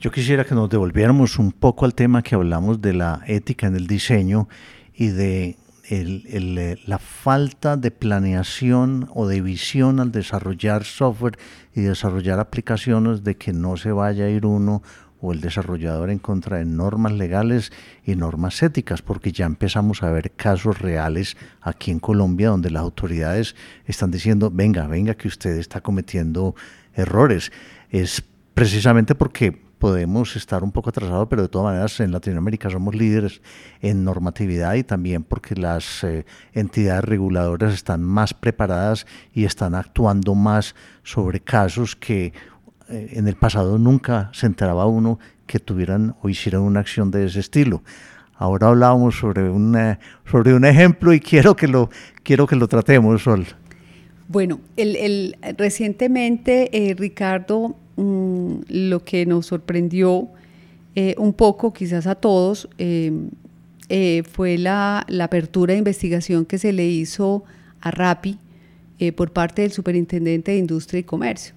Yo 0.00 0.12
quisiera 0.12 0.44
que 0.44 0.54
nos 0.54 0.70
devolviéramos 0.70 1.40
un 1.40 1.50
poco 1.50 1.84
al 1.84 1.92
tema 1.92 2.22
que 2.22 2.36
hablamos 2.36 2.80
de 2.80 2.92
la 2.92 3.20
ética 3.26 3.66
en 3.66 3.74
el 3.74 3.88
diseño 3.88 4.48
y 4.94 5.08
de 5.08 5.56
eh, 5.90 6.76
la 6.86 6.98
falta 7.00 7.76
de 7.76 7.90
planeación 7.90 9.08
o 9.12 9.26
de 9.26 9.40
visión 9.40 9.98
al 9.98 10.12
desarrollar 10.12 10.84
software 10.84 11.36
y 11.74 11.80
desarrollar 11.80 12.38
aplicaciones 12.38 13.24
de 13.24 13.36
que 13.36 13.52
no 13.52 13.76
se 13.76 13.90
vaya 13.90 14.26
a 14.26 14.28
ir 14.28 14.46
uno 14.46 14.84
o 15.20 15.32
el 15.32 15.40
desarrollador 15.40 16.10
en 16.10 16.20
contra 16.20 16.58
de 16.58 16.64
normas 16.64 17.10
legales 17.10 17.72
y 18.04 18.14
normas 18.14 18.62
éticas, 18.62 19.02
porque 19.02 19.32
ya 19.32 19.46
empezamos 19.46 20.04
a 20.04 20.12
ver 20.12 20.30
casos 20.30 20.78
reales 20.78 21.36
aquí 21.60 21.90
en 21.90 21.98
Colombia 21.98 22.50
donde 22.50 22.70
las 22.70 22.82
autoridades 22.82 23.56
están 23.84 24.12
diciendo, 24.12 24.48
venga, 24.54 24.86
venga, 24.86 25.14
que 25.14 25.26
usted 25.26 25.56
está 25.56 25.80
cometiendo 25.80 26.54
errores. 26.94 27.50
Es 27.90 28.22
precisamente 28.54 29.16
porque 29.16 29.66
podemos 29.78 30.36
estar 30.36 30.62
un 30.62 30.72
poco 30.72 30.90
atrasados, 30.90 31.28
pero 31.28 31.42
de 31.42 31.48
todas 31.48 31.66
maneras 31.66 32.00
en 32.00 32.12
Latinoamérica 32.12 32.70
somos 32.70 32.94
líderes 32.94 33.40
en 33.80 34.04
normatividad 34.04 34.74
y 34.74 34.84
también 34.84 35.22
porque 35.22 35.54
las 35.54 36.04
eh, 36.04 36.26
entidades 36.52 37.04
reguladoras 37.04 37.74
están 37.74 38.02
más 38.02 38.34
preparadas 38.34 39.06
y 39.32 39.44
están 39.44 39.74
actuando 39.74 40.34
más 40.34 40.74
sobre 41.02 41.40
casos 41.40 41.96
que 41.96 42.32
eh, 42.88 43.10
en 43.12 43.28
el 43.28 43.36
pasado 43.36 43.78
nunca 43.78 44.30
se 44.32 44.46
enteraba 44.46 44.86
uno 44.86 45.18
que 45.46 45.58
tuvieran 45.58 46.16
o 46.22 46.28
hicieran 46.28 46.62
una 46.62 46.80
acción 46.80 47.10
de 47.10 47.26
ese 47.26 47.40
estilo. 47.40 47.82
Ahora 48.34 48.68
hablábamos 48.68 49.18
sobre 49.18 49.48
un, 49.48 49.76
sobre 50.24 50.54
un 50.54 50.64
ejemplo 50.64 51.12
y 51.12 51.20
quiero 51.20 51.56
que 51.56 51.66
lo, 51.66 51.90
quiero 52.22 52.46
que 52.46 52.54
lo 52.54 52.68
tratemos, 52.68 53.22
Sol. 53.22 53.46
Bueno, 54.28 54.60
el, 54.76 55.36
recientemente, 55.56 56.68
eh, 56.72 56.94
Ricardo, 56.94 57.76
mm, 57.96 58.56
lo 58.68 59.02
que 59.02 59.24
nos 59.24 59.46
sorprendió 59.46 60.28
eh, 60.94 61.14
un 61.16 61.32
poco, 61.32 61.72
quizás 61.72 62.06
a 62.06 62.14
todos, 62.14 62.68
eh, 62.76 64.22
fue 64.30 64.58
la, 64.58 65.06
apertura 65.22 65.72
de 65.72 65.78
investigación 65.78 66.44
que 66.44 66.58
se 66.58 66.74
le 66.74 66.86
hizo 66.86 67.44
a 67.80 67.90
RAPI 67.90 68.38
por 69.16 69.32
parte 69.32 69.62
del 69.62 69.70
Superintendente 69.70 70.50
de 70.50 70.58
Industria 70.58 71.00
y 71.00 71.04
Comercio. 71.04 71.54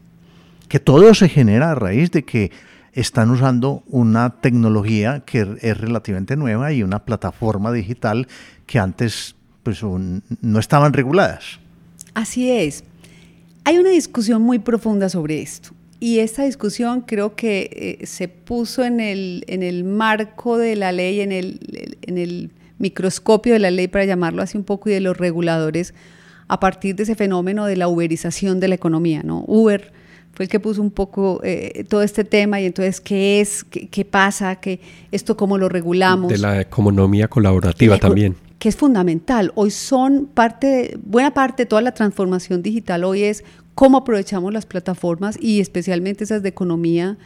Que 0.70 0.80
todo 0.80 1.14
se 1.16 1.28
genera 1.28 1.72
a 1.72 1.76
raíz 1.76 2.12
de 2.12 2.24
que 2.24 2.52
están 2.94 3.32
usando 3.32 3.84
una 3.88 4.42
tecnología 4.42 5.24
que 5.26 5.58
es 5.62 5.78
relativamente 5.78 6.38
nueva 6.38 6.72
y 6.72 6.84
una 6.84 7.04
plataforma 7.04 7.72
digital 7.72 8.28
que 8.68 8.78
antes 8.78 9.36
pues, 9.64 9.82
no 9.84 10.60
estaban 10.60 10.94
reguladas. 10.94 11.61
Así 12.14 12.52
es. 12.52 12.84
Hay 13.64 13.78
una 13.78 13.90
discusión 13.90 14.42
muy 14.42 14.60
profunda 14.60 15.10
sobre 15.10 15.42
esto. 15.42 15.72
Y 16.00 16.20
esta 16.20 16.44
discusión 16.44 17.02
creo 17.02 17.36
que 17.36 17.98
eh, 18.02 18.08
se 18.08 18.28
puso 18.28 18.84
en 18.84 19.00
el, 19.00 19.44
en 19.48 19.62
el 19.62 19.84
marco 19.84 20.58
de 20.58 20.76
la 20.76 20.92
ley, 20.92 21.22
en 21.22 21.32
el, 21.32 21.60
en 22.02 22.18
el 22.18 22.50
microscopio 22.80 23.54
de 23.54 23.60
la 23.60 23.70
ley, 23.70 23.88
para 23.88 24.06
llamarlo 24.06 24.42
así 24.42 24.58
un 24.58 24.64
poco, 24.64 24.90
y 24.90 24.94
de 24.94 25.00
los 25.00 25.16
reguladores, 25.16 25.94
a 26.48 26.60
partir 26.60 26.96
de 26.96 27.04
ese 27.04 27.14
fenómeno 27.14 27.66
de 27.66 27.78
la 27.78 27.88
uberización 27.88 28.60
de 28.60 28.70
la 28.70 28.76
economía. 28.76 29.22
¿no? 29.24 29.44
Uber 29.46 29.94
fue 30.34 30.46
el 30.46 30.50
que 30.50 30.60
puso 30.60 30.82
un 30.82 30.90
poco 30.90 31.40
eh, 31.44 31.86
todo 31.88 32.02
este 32.02 32.24
tema 32.24 32.60
y 32.60 32.66
entonces 32.66 33.00
qué 33.00 33.40
es, 33.40 33.64
qué, 33.64 34.04
pasa, 34.06 34.56
¿Qué, 34.56 34.80
esto 35.12 35.38
cómo 35.38 35.60
lo 35.60 35.70
regulamos. 35.70 36.32
De 36.32 36.40
la 36.40 36.60
economía 36.60 37.28
colaborativa 37.28 38.00
también 38.00 38.36
que 38.62 38.70
es 38.70 38.76
fundamental. 38.76 39.52
Hoy 39.56 39.72
son 39.72 40.28
parte, 40.28 40.96
buena 41.04 41.34
parte 41.34 41.64
de 41.64 41.66
toda 41.66 41.82
la 41.82 41.96
transformación 41.96 42.62
digital 42.62 43.04
hoy 43.04 43.24
es 43.24 43.44
cómo 43.74 43.98
aprovechamos 43.98 44.54
las 44.54 44.68
plataformas 44.68 45.36
y 45.42 45.62
especialmente 45.62 46.26
esas 46.26 46.44
de 46.44 46.50
economía 46.50 47.18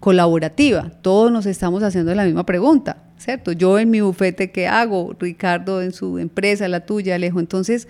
colaborativa. 0.00 0.90
Todos 1.02 1.30
nos 1.30 1.44
estamos 1.44 1.82
haciendo 1.82 2.14
la 2.14 2.24
misma 2.24 2.46
pregunta, 2.46 3.02
¿cierto? 3.18 3.52
Yo 3.52 3.78
en 3.78 3.90
mi 3.90 4.00
bufete, 4.00 4.50
¿qué 4.50 4.66
hago? 4.66 5.14
Ricardo 5.20 5.82
en 5.82 5.92
su 5.92 6.16
empresa, 6.16 6.66
la 6.68 6.86
tuya, 6.86 7.16
Alejo. 7.16 7.38
Entonces, 7.38 7.86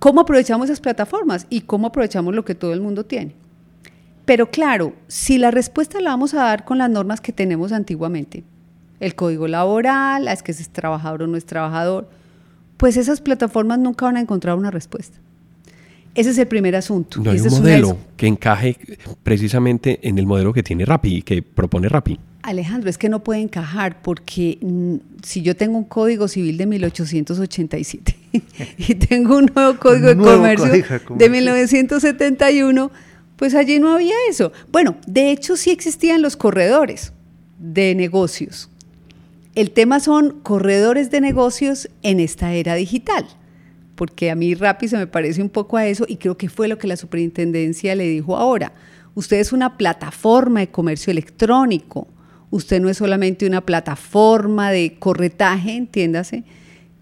¿cómo 0.00 0.22
aprovechamos 0.22 0.64
esas 0.64 0.80
plataformas 0.80 1.46
y 1.48 1.60
cómo 1.60 1.86
aprovechamos 1.86 2.34
lo 2.34 2.44
que 2.44 2.56
todo 2.56 2.72
el 2.72 2.80
mundo 2.80 3.04
tiene? 3.04 3.36
Pero 4.24 4.50
claro, 4.50 4.94
si 5.06 5.38
la 5.38 5.52
respuesta 5.52 6.00
la 6.00 6.10
vamos 6.10 6.34
a 6.34 6.38
dar 6.38 6.64
con 6.64 6.78
las 6.78 6.90
normas 6.90 7.20
que 7.20 7.30
tenemos 7.30 7.70
antiguamente, 7.70 8.42
el 8.98 9.14
código 9.14 9.46
laboral, 9.46 10.26
es 10.26 10.42
que 10.42 10.50
es 10.50 10.68
trabajador 10.70 11.22
o 11.22 11.26
no 11.28 11.36
es 11.36 11.46
trabajador, 11.46 12.08
pues 12.82 12.96
esas 12.96 13.20
plataformas 13.20 13.78
nunca 13.78 14.06
van 14.06 14.16
a 14.16 14.20
encontrar 14.20 14.56
una 14.56 14.72
respuesta. 14.72 15.16
Ese 16.16 16.30
es 16.30 16.38
el 16.38 16.48
primer 16.48 16.74
asunto. 16.74 17.20
No 17.22 17.30
hay 17.30 17.38
un 17.38 17.48
modelo 17.48 17.96
que 18.16 18.26
encaje 18.26 18.76
precisamente 19.22 20.00
en 20.02 20.18
el 20.18 20.26
modelo 20.26 20.52
que 20.52 20.64
tiene 20.64 20.84
Rappi, 20.84 21.22
que 21.22 21.42
propone 21.42 21.88
Rappi. 21.88 22.18
Alejandro, 22.42 22.90
es 22.90 22.98
que 22.98 23.08
no 23.08 23.22
puede 23.22 23.40
encajar 23.40 24.02
porque 24.02 24.58
mm, 24.60 24.96
si 25.22 25.42
yo 25.42 25.54
tengo 25.54 25.78
un 25.78 25.84
código 25.84 26.26
civil 26.26 26.56
de 26.56 26.66
1887 26.66 28.16
y 28.78 28.96
tengo 28.96 29.36
un 29.36 29.52
nuevo 29.54 29.78
código 29.78 30.08
de 30.08 30.16
comercio 30.16 30.72
de 31.14 31.30
1971, 31.30 32.90
pues 33.36 33.54
allí 33.54 33.78
no 33.78 33.94
había 33.94 34.16
eso. 34.28 34.50
Bueno, 34.72 34.96
de 35.06 35.30
hecho 35.30 35.56
sí 35.56 35.70
existían 35.70 36.20
los 36.20 36.34
corredores 36.34 37.12
de 37.60 37.94
negocios 37.94 38.71
el 39.54 39.70
tema 39.70 40.00
son 40.00 40.40
corredores 40.42 41.10
de 41.10 41.20
negocios 41.20 41.90
en 42.02 42.20
esta 42.20 42.52
era 42.54 42.74
digital, 42.74 43.26
porque 43.94 44.30
a 44.30 44.34
mí 44.34 44.54
Rappi 44.54 44.88
se 44.88 44.96
me 44.96 45.06
parece 45.06 45.42
un 45.42 45.50
poco 45.50 45.76
a 45.76 45.86
eso 45.86 46.06
y 46.08 46.16
creo 46.16 46.36
que 46.36 46.48
fue 46.48 46.68
lo 46.68 46.78
que 46.78 46.86
la 46.86 46.96
superintendencia 46.96 47.94
le 47.94 48.08
dijo 48.08 48.36
ahora. 48.36 48.72
Usted 49.14 49.38
es 49.38 49.52
una 49.52 49.76
plataforma 49.76 50.60
de 50.60 50.68
comercio 50.68 51.10
electrónico, 51.10 52.08
usted 52.50 52.80
no 52.80 52.88
es 52.88 52.96
solamente 52.96 53.46
una 53.46 53.60
plataforma 53.60 54.70
de 54.70 54.96
corretaje, 54.98 55.76
entiéndase, 55.76 56.44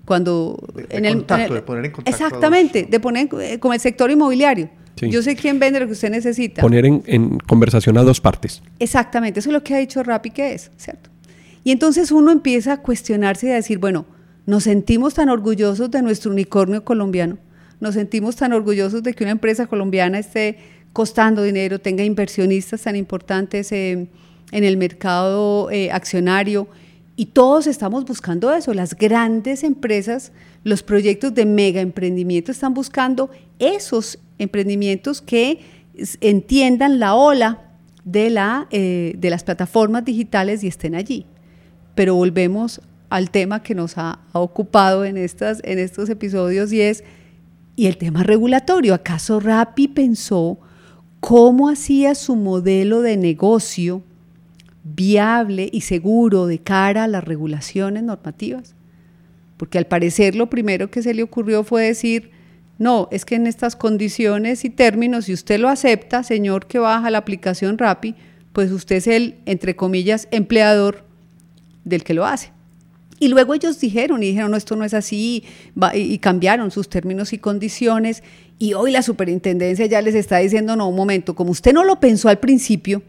cuando 0.04 0.58
en, 0.88 1.04
el, 1.04 1.18
de 1.18 1.62
poner 1.62 1.84
en 1.84 1.92
contacto 1.92 2.10
exactamente 2.10 2.88
de 2.90 2.98
poner 2.98 3.28
eh, 3.40 3.60
con 3.60 3.72
el 3.72 3.78
sector 3.78 4.10
inmobiliario. 4.10 4.70
Yo 4.96 5.22
sé 5.22 5.34
quién 5.34 5.58
vende 5.58 5.80
lo 5.80 5.86
que 5.86 5.92
usted 5.92 6.10
necesita. 6.10 6.60
Poner 6.60 6.84
en, 6.84 7.02
en, 7.06 7.38
conversación 7.38 7.96
a 7.96 8.02
dos 8.02 8.20
partes. 8.20 8.60
Exactamente 8.80 9.40
eso 9.40 9.48
es 9.48 9.54
lo 9.54 9.62
que 9.62 9.74
ha 9.74 9.78
dicho 9.78 10.02
Rappi 10.02 10.30
que 10.30 10.52
es 10.52 10.70
cierto 10.76 11.09
y 11.62 11.72
entonces 11.72 12.10
uno 12.10 12.30
empieza 12.30 12.74
a 12.74 12.76
cuestionarse 12.78 13.48
y 13.48 13.50
a 13.50 13.54
decir, 13.54 13.78
bueno, 13.78 14.06
nos 14.46 14.64
sentimos 14.64 15.14
tan 15.14 15.28
orgullosos 15.28 15.90
de 15.90 16.02
nuestro 16.02 16.30
unicornio 16.30 16.84
colombiano, 16.84 17.38
nos 17.80 17.94
sentimos 17.94 18.36
tan 18.36 18.52
orgullosos 18.52 19.02
de 19.02 19.14
que 19.14 19.24
una 19.24 19.32
empresa 19.32 19.66
colombiana 19.66 20.18
esté 20.18 20.58
costando 20.92 21.42
dinero, 21.42 21.78
tenga 21.78 22.04
inversionistas 22.04 22.82
tan 22.82 22.96
importantes 22.96 23.72
en 23.72 24.08
el 24.50 24.76
mercado 24.76 25.70
eh, 25.70 25.90
accionario. 25.92 26.68
Y 27.16 27.26
todos 27.26 27.66
estamos 27.66 28.04
buscando 28.06 28.52
eso. 28.52 28.72
Las 28.74 28.96
grandes 28.96 29.62
empresas, 29.62 30.32
los 30.64 30.82
proyectos 30.82 31.34
de 31.34 31.44
mega 31.44 31.80
emprendimiento 31.80 32.50
están 32.50 32.74
buscando 32.74 33.30
esos 33.58 34.18
emprendimientos 34.38 35.20
que 35.20 35.60
entiendan 36.20 36.98
la 36.98 37.14
ola 37.14 37.62
de, 38.04 38.30
la, 38.30 38.66
eh, 38.70 39.14
de 39.18 39.30
las 39.30 39.44
plataformas 39.44 40.04
digitales 40.04 40.64
y 40.64 40.68
estén 40.68 40.94
allí 40.94 41.26
pero 42.00 42.14
volvemos 42.14 42.80
al 43.10 43.30
tema 43.30 43.62
que 43.62 43.74
nos 43.74 43.98
ha, 43.98 44.20
ocupado 44.32 45.04
en, 45.04 45.18
estas, 45.18 45.60
en 45.64 45.78
estos 45.78 46.08
episodios 46.08 46.72
y 46.72 46.80
es, 46.80 47.04
¿y 47.76 47.88
el 47.88 47.98
tema 47.98 48.22
regulatorio? 48.22 48.94
¿Acaso 48.94 49.38
Rappi 49.38 49.86
pensó 49.86 50.58
cómo 51.20 51.68
hacía 51.68 52.14
su 52.14 52.36
modelo 52.36 53.02
de 53.02 53.18
negocio 53.18 54.02
viable 54.82 55.68
y 55.70 55.82
seguro 55.82 56.46
de 56.46 56.60
cara 56.60 57.04
a 57.04 57.06
las 57.06 57.22
regulaciones 57.22 58.02
normativas? 58.02 58.74
Porque 59.58 59.76
al 59.76 59.86
parecer 59.86 60.36
lo 60.36 60.48
primero 60.48 60.90
que 60.90 61.02
se 61.02 61.12
le 61.12 61.22
ocurrió 61.22 61.64
fue 61.64 61.82
decir, 61.82 62.30
no, 62.78 63.08
es 63.10 63.26
que 63.26 63.34
en 63.34 63.46
estas 63.46 63.76
condiciones 63.76 64.64
y 64.64 64.70
términos, 64.70 65.26
si 65.26 65.34
usted 65.34 65.60
lo 65.60 65.68
acepta, 65.68 66.22
señor 66.22 66.64
que 66.64 66.78
baja 66.78 67.10
la 67.10 67.18
aplicación 67.18 67.76
Rappi, 67.76 68.14
pues 68.54 68.72
usted 68.72 68.96
es 68.96 69.06
el, 69.06 69.36
entre 69.44 69.76
comillas, 69.76 70.28
empleador 70.30 71.09
del 71.90 72.04
que 72.04 72.14
lo 72.14 72.24
hace. 72.24 72.52
Y 73.22 73.28
luego 73.28 73.52
ellos 73.52 73.78
dijeron 73.78 74.22
y 74.22 74.28
dijeron, 74.28 74.50
no, 74.50 74.56
esto 74.56 74.76
no 74.76 74.84
es 74.84 74.94
así, 74.94 75.44
y, 75.92 76.18
cambiaron 76.18 76.70
sus 76.70 76.88
términos 76.88 77.34
y 77.34 77.38
condiciones. 77.38 78.22
Y 78.58 78.72
hoy 78.72 78.92
la 78.92 79.02
superintendencia 79.02 79.84
ya 79.84 80.00
les 80.00 80.14
está 80.14 80.38
diciendo, 80.38 80.74
no, 80.74 80.88
un 80.88 80.96
momento, 80.96 81.34
como 81.34 81.50
usted 81.50 81.74
no 81.74 81.84
lo 81.84 82.00
pensó 82.00 82.30
al 82.30 82.38
principio, 82.38 83.02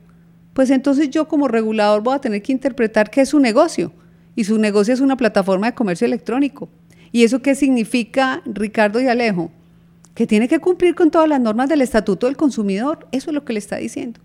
pues 0.54 0.70
entonces 0.70 1.10
yo 1.10 1.30
como 1.30 1.48
regulador 1.48 2.04
voy 2.04 2.16
a 2.16 2.20
tener 2.20 2.42
que 2.42 2.52
interpretar 2.52 3.10
que 3.10 3.22
es 3.22 3.30
su 3.30 3.40
negocio. 3.40 3.94
Y 4.36 4.44
su 4.44 4.58
negocio 4.58 4.94
es 4.94 5.00
una 5.00 5.16
plataforma 5.16 5.68
de 5.68 5.74
comercio 5.74 6.06
electrónico. 6.06 6.70
¿Y 7.14 7.24
eso 7.24 7.42
qué 7.42 7.56
significa, 7.56 8.42
Ricardo 8.46 9.02
y 9.02 9.08
Alejo? 9.08 9.50
Que 10.14 10.28
tiene 10.28 10.50
que 10.50 10.60
cumplir 10.60 10.94
con 10.94 11.10
todas 11.10 11.30
las 11.30 11.40
normas 11.40 11.70
del 11.70 11.82
Estatuto 11.82 12.28
del 12.28 12.36
Consumidor. 12.36 13.08
Eso 13.14 13.30
es 13.30 13.34
lo 13.34 13.46
que 13.46 13.54
le 13.54 13.60
está 13.60 13.78
diciendo. 13.78 14.20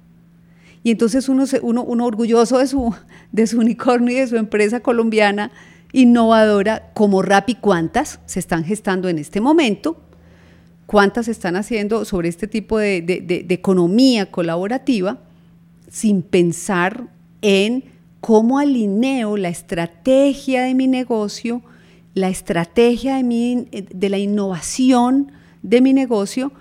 Y 0.87 0.92
entonces 0.92 1.29
uno, 1.29 1.42
uno, 1.62 1.83
uno 1.83 2.07
orgulloso 2.07 2.59
de 2.59 2.68
su, 2.68 2.94
de 3.33 3.49
su 3.49 3.59
unicornio 3.59 4.16
y 4.16 4.20
de 4.20 4.29
su 4.29 4.37
empresa 4.37 4.79
colombiana 4.79 5.51
innovadora 5.92 6.92
como 6.94 7.22
Rappi, 7.22 7.57
¿cuántas 7.57 8.20
se 8.27 8.38
están 8.38 8.62
gestando 8.62 9.09
en 9.09 9.18
este 9.18 9.40
momento? 9.40 10.01
¿Cuántas 10.87 11.27
se 11.27 11.33
están 11.33 11.57
haciendo 11.57 12.05
sobre 12.05 12.29
este 12.29 12.46
tipo 12.46 12.79
de, 12.79 13.03
de 13.03 13.53
economía 13.53 14.31
colaborativa 14.31 15.18
sin 15.90 16.22
pensar 16.22 17.09
en 17.42 17.83
cómo 18.20 18.61
alineo 18.61 19.37
la 19.37 19.49
estrategia 19.49 20.62
de 20.62 20.75
mi 20.77 20.87
negocio, 20.87 21.62
la 22.14 22.29
estrategia 22.29 23.16
de, 23.16 23.25
mi, 23.25 23.66
de 23.72 24.09
la 24.09 24.18
innovación 24.18 25.33
de 25.64 25.81
mi 25.81 25.92
negocio 25.92 26.53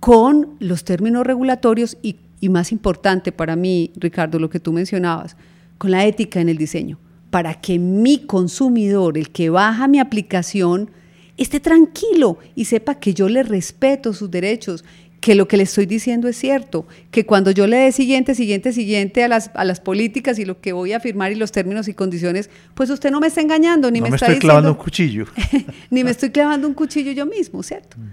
con 0.00 0.56
los 0.58 0.82
términos 0.82 1.24
regulatorios 1.24 1.96
y 2.02 2.16
y 2.40 2.48
más 2.48 2.72
importante 2.72 3.32
para 3.32 3.56
mí, 3.56 3.92
Ricardo, 3.96 4.38
lo 4.38 4.50
que 4.50 4.60
tú 4.60 4.72
mencionabas, 4.72 5.36
con 5.76 5.90
la 5.90 6.04
ética 6.06 6.40
en 6.40 6.48
el 6.48 6.58
diseño, 6.58 6.98
para 7.30 7.54
que 7.54 7.78
mi 7.78 8.18
consumidor, 8.18 9.18
el 9.18 9.30
que 9.30 9.50
baja 9.50 9.88
mi 9.88 9.98
aplicación, 9.98 10.90
esté 11.36 11.60
tranquilo 11.60 12.38
y 12.54 12.64
sepa 12.64 12.96
que 12.96 13.14
yo 13.14 13.28
le 13.28 13.42
respeto 13.42 14.12
sus 14.12 14.30
derechos, 14.30 14.84
que 15.20 15.34
lo 15.34 15.48
que 15.48 15.56
le 15.56 15.64
estoy 15.64 15.86
diciendo 15.86 16.28
es 16.28 16.36
cierto, 16.36 16.86
que 17.10 17.26
cuando 17.26 17.50
yo 17.50 17.66
le 17.66 17.76
dé 17.76 17.92
siguiente, 17.92 18.34
siguiente, 18.34 18.72
siguiente 18.72 19.24
a 19.24 19.28
las, 19.28 19.50
a 19.54 19.64
las 19.64 19.80
políticas 19.80 20.38
y 20.38 20.44
lo 20.44 20.60
que 20.60 20.72
voy 20.72 20.92
a 20.92 21.00
firmar 21.00 21.32
y 21.32 21.34
los 21.34 21.50
términos 21.50 21.88
y 21.88 21.94
condiciones, 21.94 22.50
pues 22.74 22.88
usted 22.90 23.10
no 23.10 23.18
me 23.20 23.26
está 23.26 23.40
engañando, 23.40 23.90
ni 23.90 24.00
me, 24.00 24.08
está 24.08 24.26
estoy 24.26 24.38
clavando 24.38 24.70
un 24.70 24.76
cuchillo. 24.76 25.26
ni 25.90 26.04
me 26.04 26.12
estoy 26.12 26.30
clavando 26.30 26.68
un 26.68 26.74
cuchillo 26.74 27.10
yo 27.12 27.26
mismo, 27.26 27.62
¿cierto? 27.62 27.96
Mm. 27.98 28.10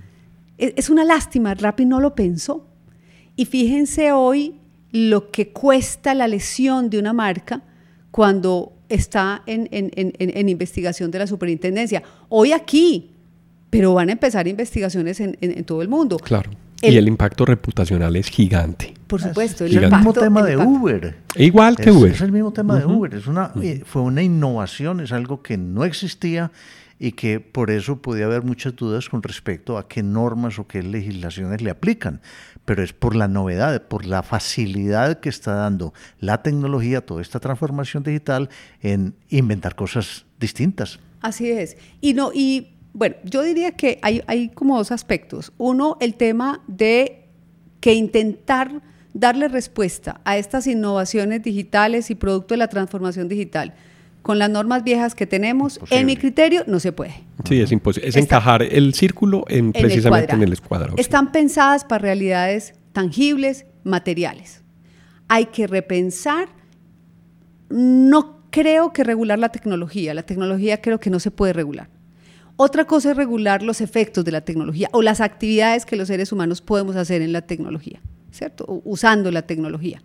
Es, 0.57 0.73
es 0.77 0.89
una 0.89 1.03
lástima, 1.03 1.53
Rappi 1.53 1.85
no 1.85 1.99
lo 1.99 2.15
pensó. 2.15 2.65
Y 3.35 3.45
fíjense 3.45 4.11
hoy 4.11 4.55
lo 4.91 5.29
que 5.31 5.49
cuesta 5.49 6.13
la 6.13 6.27
lesión 6.27 6.89
de 6.89 6.99
una 6.99 7.13
marca 7.13 7.61
cuando 8.11 8.71
está 8.87 9.43
en, 9.45 10.49
investigación 10.49 11.11
de 11.11 11.19
la 11.19 11.27
superintendencia. 11.27 12.01
Hoy 12.29 12.53
aquí, 12.53 13.11
pero 13.69 13.93
van 13.93 14.09
a 14.09 14.13
empezar 14.13 14.47
investigaciones 14.47 15.19
en, 15.19 15.63
todo 15.65 15.81
el 15.81 15.89
mundo. 15.89 16.17
Claro. 16.17 16.49
y 16.81 16.95
el 16.95 17.07
impacto 17.07 17.45
reputacional 17.45 18.15
es 18.15 18.29
gigante. 18.29 18.93
Por 19.07 19.21
supuesto. 19.21 19.65
Es 19.65 19.75
el, 19.75 19.91
mismo 19.91 20.13
tema 20.13 20.43
de 20.43 20.55
Uber. 20.55 21.17
Igual 21.35 21.75
que 21.75 21.91
Uber. 21.91 22.11
Es 22.11 22.21
el 22.21 22.31
mismo 22.31 22.53
tema 22.53 22.79
de 22.79 22.85
Uber. 22.85 23.13
Es 23.13 23.27
una, 23.27 23.51
eh, 23.61 23.81
fue 23.85 24.01
una 24.01 24.23
innovación, 24.23 25.01
es 25.01 25.11
algo 25.11 25.41
que 25.41 25.57
no 25.57 25.83
existía 25.83 26.51
y 26.99 27.11
que 27.11 27.39
por 27.39 27.71
eso 27.71 28.01
podía 28.01 28.25
haber 28.25 28.43
muchas 28.43 28.75
dudas 28.75 29.09
con 29.09 29.21
respecto 29.21 29.77
a 29.77 29.87
qué 29.87 30.01
normas 30.01 30.59
o 30.59 30.67
qué 30.67 30.81
legislaciones 30.81 31.61
le 31.61 31.69
aplican. 31.69 32.21
Pero 32.63 32.83
es 32.83 32.93
por 32.93 33.15
la 33.15 33.27
novedad, 33.27 33.83
por 33.87 34.05
la 34.05 34.23
facilidad 34.23 35.19
que 35.19 35.29
está 35.29 35.55
dando 35.55 35.93
la 36.19 36.41
tecnología, 36.41 37.05
toda 37.05 37.21
esta 37.21 37.39
transformación 37.39 38.03
digital 38.03 38.49
en 38.81 39.15
inventar 39.29 39.75
cosas 39.75 40.25
distintas. 40.39 40.99
Así 41.21 41.49
es. 41.51 41.77
Y 42.01 42.13
no, 42.13 42.31
y 42.33 42.75
bueno, 42.93 43.15
yo 43.23 43.41
diría 43.41 43.71
que 43.71 43.99
hay, 44.01 44.23
hay 44.27 44.49
como 44.49 44.77
dos 44.77 44.91
aspectos. 44.91 45.51
Uno, 45.57 45.97
el 45.99 46.15
tema 46.15 46.63
de 46.67 47.27
que 47.81 47.93
intentar 47.93 48.81
darle 49.13 49.47
respuesta 49.47 50.21
a 50.23 50.37
estas 50.37 50.65
innovaciones 50.67 51.43
digitales 51.43 52.09
y 52.09 52.15
producto 52.15 52.53
de 52.53 52.57
la 52.57 52.67
transformación 52.67 53.27
digital 53.27 53.73
con 54.25 54.39
las 54.39 54.49
normas 54.49 54.83
viejas 54.83 55.13
que 55.13 55.27
tenemos, 55.27 55.79
en 55.91 56.07
mi 56.07 56.17
criterio, 56.17 56.63
no 56.65 56.79
se 56.79 56.91
puede. 56.91 57.13
Sí, 57.47 57.61
es 57.61 57.71
imposible. 57.71 58.09
Es 58.09 58.15
encajar 58.15 58.63
el 58.63 58.95
círculo 58.95 59.45
en, 59.47 59.71
precisamente 59.71 60.33
en 60.33 60.41
el 60.41 60.51
escuadro. 60.51 60.95
Están 60.97 61.31
pensadas 61.31 61.85
para 61.85 62.01
realidades 62.01 62.73
tangibles, 62.91 63.67
materiales. 63.83 64.63
Hay 65.27 65.45
que 65.45 65.67
repensar, 65.67 66.49
no 67.69 68.47
creo 68.49 68.93
que 68.93 69.03
regular 69.03 69.37
la 69.37 69.49
tecnología, 69.49 70.15
la 70.15 70.23
tecnología 70.23 70.81
creo 70.81 70.99
que 70.99 71.11
no 71.11 71.19
se 71.19 71.29
puede 71.29 71.53
regular. 71.53 71.91
Otra 72.55 72.85
cosa 72.85 73.11
es 73.11 73.17
regular 73.17 73.61
los 73.61 73.79
efectos 73.79 74.25
de 74.25 74.31
la 74.31 74.41
tecnología 74.41 74.89
o 74.91 75.03
las 75.03 75.21
actividades 75.21 75.85
que 75.85 75.97
los 75.97 76.07
seres 76.07 76.31
humanos 76.31 76.61
podemos 76.61 76.95
hacer 76.95 77.21
en 77.21 77.31
la 77.31 77.43
tecnología, 77.43 78.01
¿cierto? 78.31 78.81
usando 78.85 79.29
la 79.29 79.43
tecnología. 79.43 80.01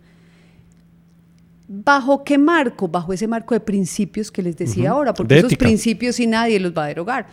¿Bajo 1.73 2.25
qué 2.25 2.37
marco? 2.37 2.89
Bajo 2.89 3.13
ese 3.13 3.27
marco 3.27 3.53
de 3.53 3.61
principios 3.61 4.29
que 4.29 4.41
les 4.41 4.57
decía 4.57 4.89
ahora, 4.89 5.13
porque 5.13 5.37
esos 5.37 5.55
principios 5.55 6.17
sí 6.17 6.27
nadie 6.27 6.59
los 6.59 6.73
va 6.77 6.83
a 6.83 6.87
derogar. 6.87 7.27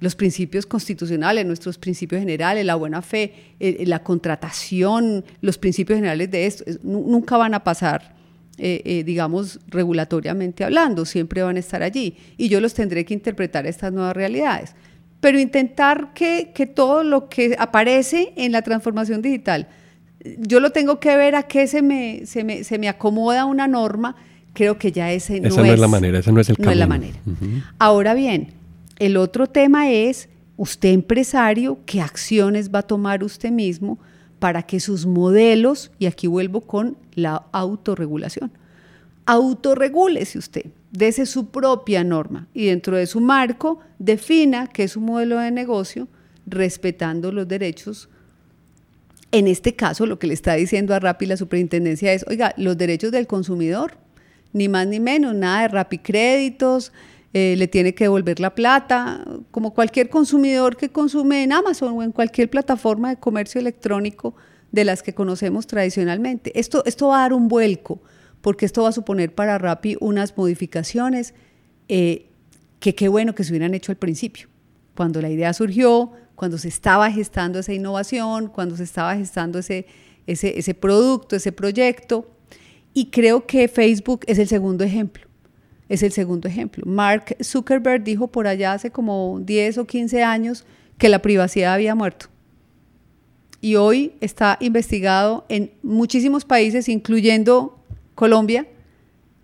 Los 0.00 0.16
principios 0.16 0.66
constitucionales, 0.66 1.46
nuestros 1.46 1.78
principios 1.78 2.18
generales, 2.18 2.66
la 2.66 2.74
buena 2.74 3.00
fe, 3.00 3.54
eh, 3.60 3.84
la 3.86 4.02
contratación, 4.02 5.24
los 5.40 5.56
principios 5.56 5.98
generales 5.98 6.28
de 6.32 6.46
esto, 6.46 6.64
nunca 6.82 7.36
van 7.36 7.54
a 7.54 7.62
pasar 7.62 8.16
eh, 8.58 8.82
eh, 8.84 9.04
digamos, 9.04 9.60
regulatoriamente 9.68 10.64
hablando, 10.64 11.04
siempre 11.04 11.42
van 11.42 11.56
a 11.56 11.60
estar 11.60 11.82
allí 11.82 12.16
y 12.38 12.48
yo 12.48 12.58
los 12.60 12.72
tendré 12.72 13.04
que 13.04 13.14
interpretar 13.14 13.66
estas 13.66 13.92
nuevas 13.92 14.16
realidades. 14.16 14.74
Pero 15.20 15.38
intentar 15.38 16.12
que, 16.12 16.52
que 16.54 16.66
todo 16.66 17.04
lo 17.04 17.28
que 17.28 17.54
aparece 17.58 18.32
en 18.34 18.50
la 18.50 18.62
transformación 18.62 19.22
digital, 19.22 19.68
yo 20.38 20.60
lo 20.60 20.70
tengo 20.70 21.00
que 21.00 21.16
ver 21.16 21.34
a 21.34 21.44
qué 21.44 21.66
se 21.66 21.82
me, 21.82 22.26
se 22.26 22.44
me, 22.44 22.64
se 22.64 22.78
me 22.78 22.88
acomoda 22.88 23.44
una 23.44 23.66
norma, 23.66 24.16
creo 24.52 24.78
que 24.78 24.92
ya 24.92 25.12
ese 25.12 25.40
no, 25.40 25.48
esa 25.48 25.62
no 25.62 25.72
es, 25.72 25.78
la 25.78 25.88
manera, 25.88 26.18
esa 26.18 26.32
no 26.32 26.40
es 26.40 26.48
el 26.48 26.56
no 26.58 26.70
es 26.70 26.76
la 26.76 26.86
manera. 26.86 27.18
Ahora 27.78 28.14
bien, 28.14 28.48
el 28.98 29.16
otro 29.16 29.46
tema 29.46 29.90
es, 29.90 30.28
usted 30.56 30.90
empresario, 30.90 31.78
¿qué 31.86 32.00
acciones 32.00 32.70
va 32.74 32.80
a 32.80 32.82
tomar 32.82 33.22
usted 33.22 33.50
mismo 33.50 33.98
para 34.38 34.62
que 34.62 34.80
sus 34.80 35.06
modelos, 35.06 35.90
y 35.98 36.06
aquí 36.06 36.26
vuelvo 36.26 36.60
con 36.62 36.96
la 37.14 37.46
autorregulación, 37.52 38.50
autorregúlese 39.26 40.38
usted, 40.38 40.66
dese 40.92 41.26
su 41.26 41.50
propia 41.50 42.04
norma 42.04 42.46
y 42.54 42.66
dentro 42.66 42.96
de 42.96 43.06
su 43.06 43.20
marco 43.20 43.80
defina 43.98 44.68
qué 44.68 44.84
es 44.84 44.96
un 44.96 45.04
modelo 45.04 45.38
de 45.38 45.50
negocio 45.50 46.08
respetando 46.46 47.32
los 47.32 47.48
derechos. 47.48 48.08
En 49.32 49.48
este 49.48 49.74
caso, 49.74 50.06
lo 50.06 50.18
que 50.18 50.26
le 50.26 50.34
está 50.34 50.54
diciendo 50.54 50.94
a 50.94 51.00
Rappi 51.00 51.26
la 51.26 51.36
superintendencia 51.36 52.12
es, 52.12 52.24
oiga, 52.28 52.54
los 52.56 52.78
derechos 52.78 53.12
del 53.12 53.26
consumidor, 53.26 53.98
ni 54.52 54.68
más 54.68 54.86
ni 54.86 55.00
menos, 55.00 55.34
nada 55.34 55.62
de 55.62 55.68
Rappi 55.68 55.98
créditos, 55.98 56.92
eh, 57.34 57.54
le 57.58 57.68
tiene 57.68 57.94
que 57.94 58.04
devolver 58.04 58.40
la 58.40 58.54
plata, 58.54 59.22
como 59.50 59.74
cualquier 59.74 60.08
consumidor 60.08 60.76
que 60.76 60.88
consume 60.88 61.42
en 61.42 61.52
Amazon 61.52 61.98
o 61.98 62.02
en 62.02 62.12
cualquier 62.12 62.48
plataforma 62.48 63.10
de 63.10 63.16
comercio 63.16 63.60
electrónico 63.60 64.34
de 64.72 64.84
las 64.84 65.02
que 65.02 65.14
conocemos 65.14 65.66
tradicionalmente. 65.66 66.58
Esto, 66.58 66.82
esto 66.86 67.08
va 67.08 67.18
a 67.18 67.22
dar 67.22 67.32
un 67.32 67.48
vuelco, 67.48 68.00
porque 68.40 68.64
esto 68.64 68.84
va 68.84 68.90
a 68.90 68.92
suponer 68.92 69.34
para 69.34 69.58
Rappi 69.58 69.96
unas 70.00 70.36
modificaciones 70.36 71.34
eh, 71.88 72.26
que 72.80 72.94
qué 72.94 73.08
bueno 73.08 73.34
que 73.34 73.44
se 73.44 73.52
hubieran 73.52 73.74
hecho 73.74 73.92
al 73.92 73.98
principio, 73.98 74.48
cuando 74.94 75.20
la 75.20 75.28
idea 75.28 75.52
surgió, 75.52 76.12
cuando 76.36 76.58
se 76.58 76.68
estaba 76.68 77.10
gestando 77.10 77.58
esa 77.58 77.72
innovación, 77.72 78.48
cuando 78.48 78.76
se 78.76 78.84
estaba 78.84 79.16
gestando 79.16 79.58
ese, 79.58 79.86
ese, 80.26 80.58
ese 80.58 80.74
producto, 80.74 81.34
ese 81.34 81.50
proyecto. 81.50 82.30
Y 82.94 83.06
creo 83.06 83.46
que 83.46 83.66
Facebook 83.66 84.20
es 84.26 84.38
el 84.38 84.46
segundo 84.46 84.84
ejemplo 84.84 85.26
es 85.88 86.02
el 86.02 86.12
segundo 86.12 86.48
ejemplo. 86.48 86.84
Mark 86.86 87.36
Zuckerberg 87.42 88.02
dijo 88.02 88.28
por 88.28 88.46
allá 88.46 88.72
hace 88.72 88.90
como 88.90 89.40
10 89.42 89.78
o 89.78 89.86
15 89.86 90.22
años 90.22 90.64
que 90.98 91.08
la 91.08 91.20
privacidad 91.20 91.74
había 91.74 91.94
muerto. 91.94 92.26
Y 93.60 93.76
hoy 93.76 94.12
está 94.20 94.58
investigado 94.60 95.44
en 95.48 95.70
muchísimos 95.82 96.44
países, 96.44 96.88
incluyendo 96.88 97.78
Colombia, 98.14 98.66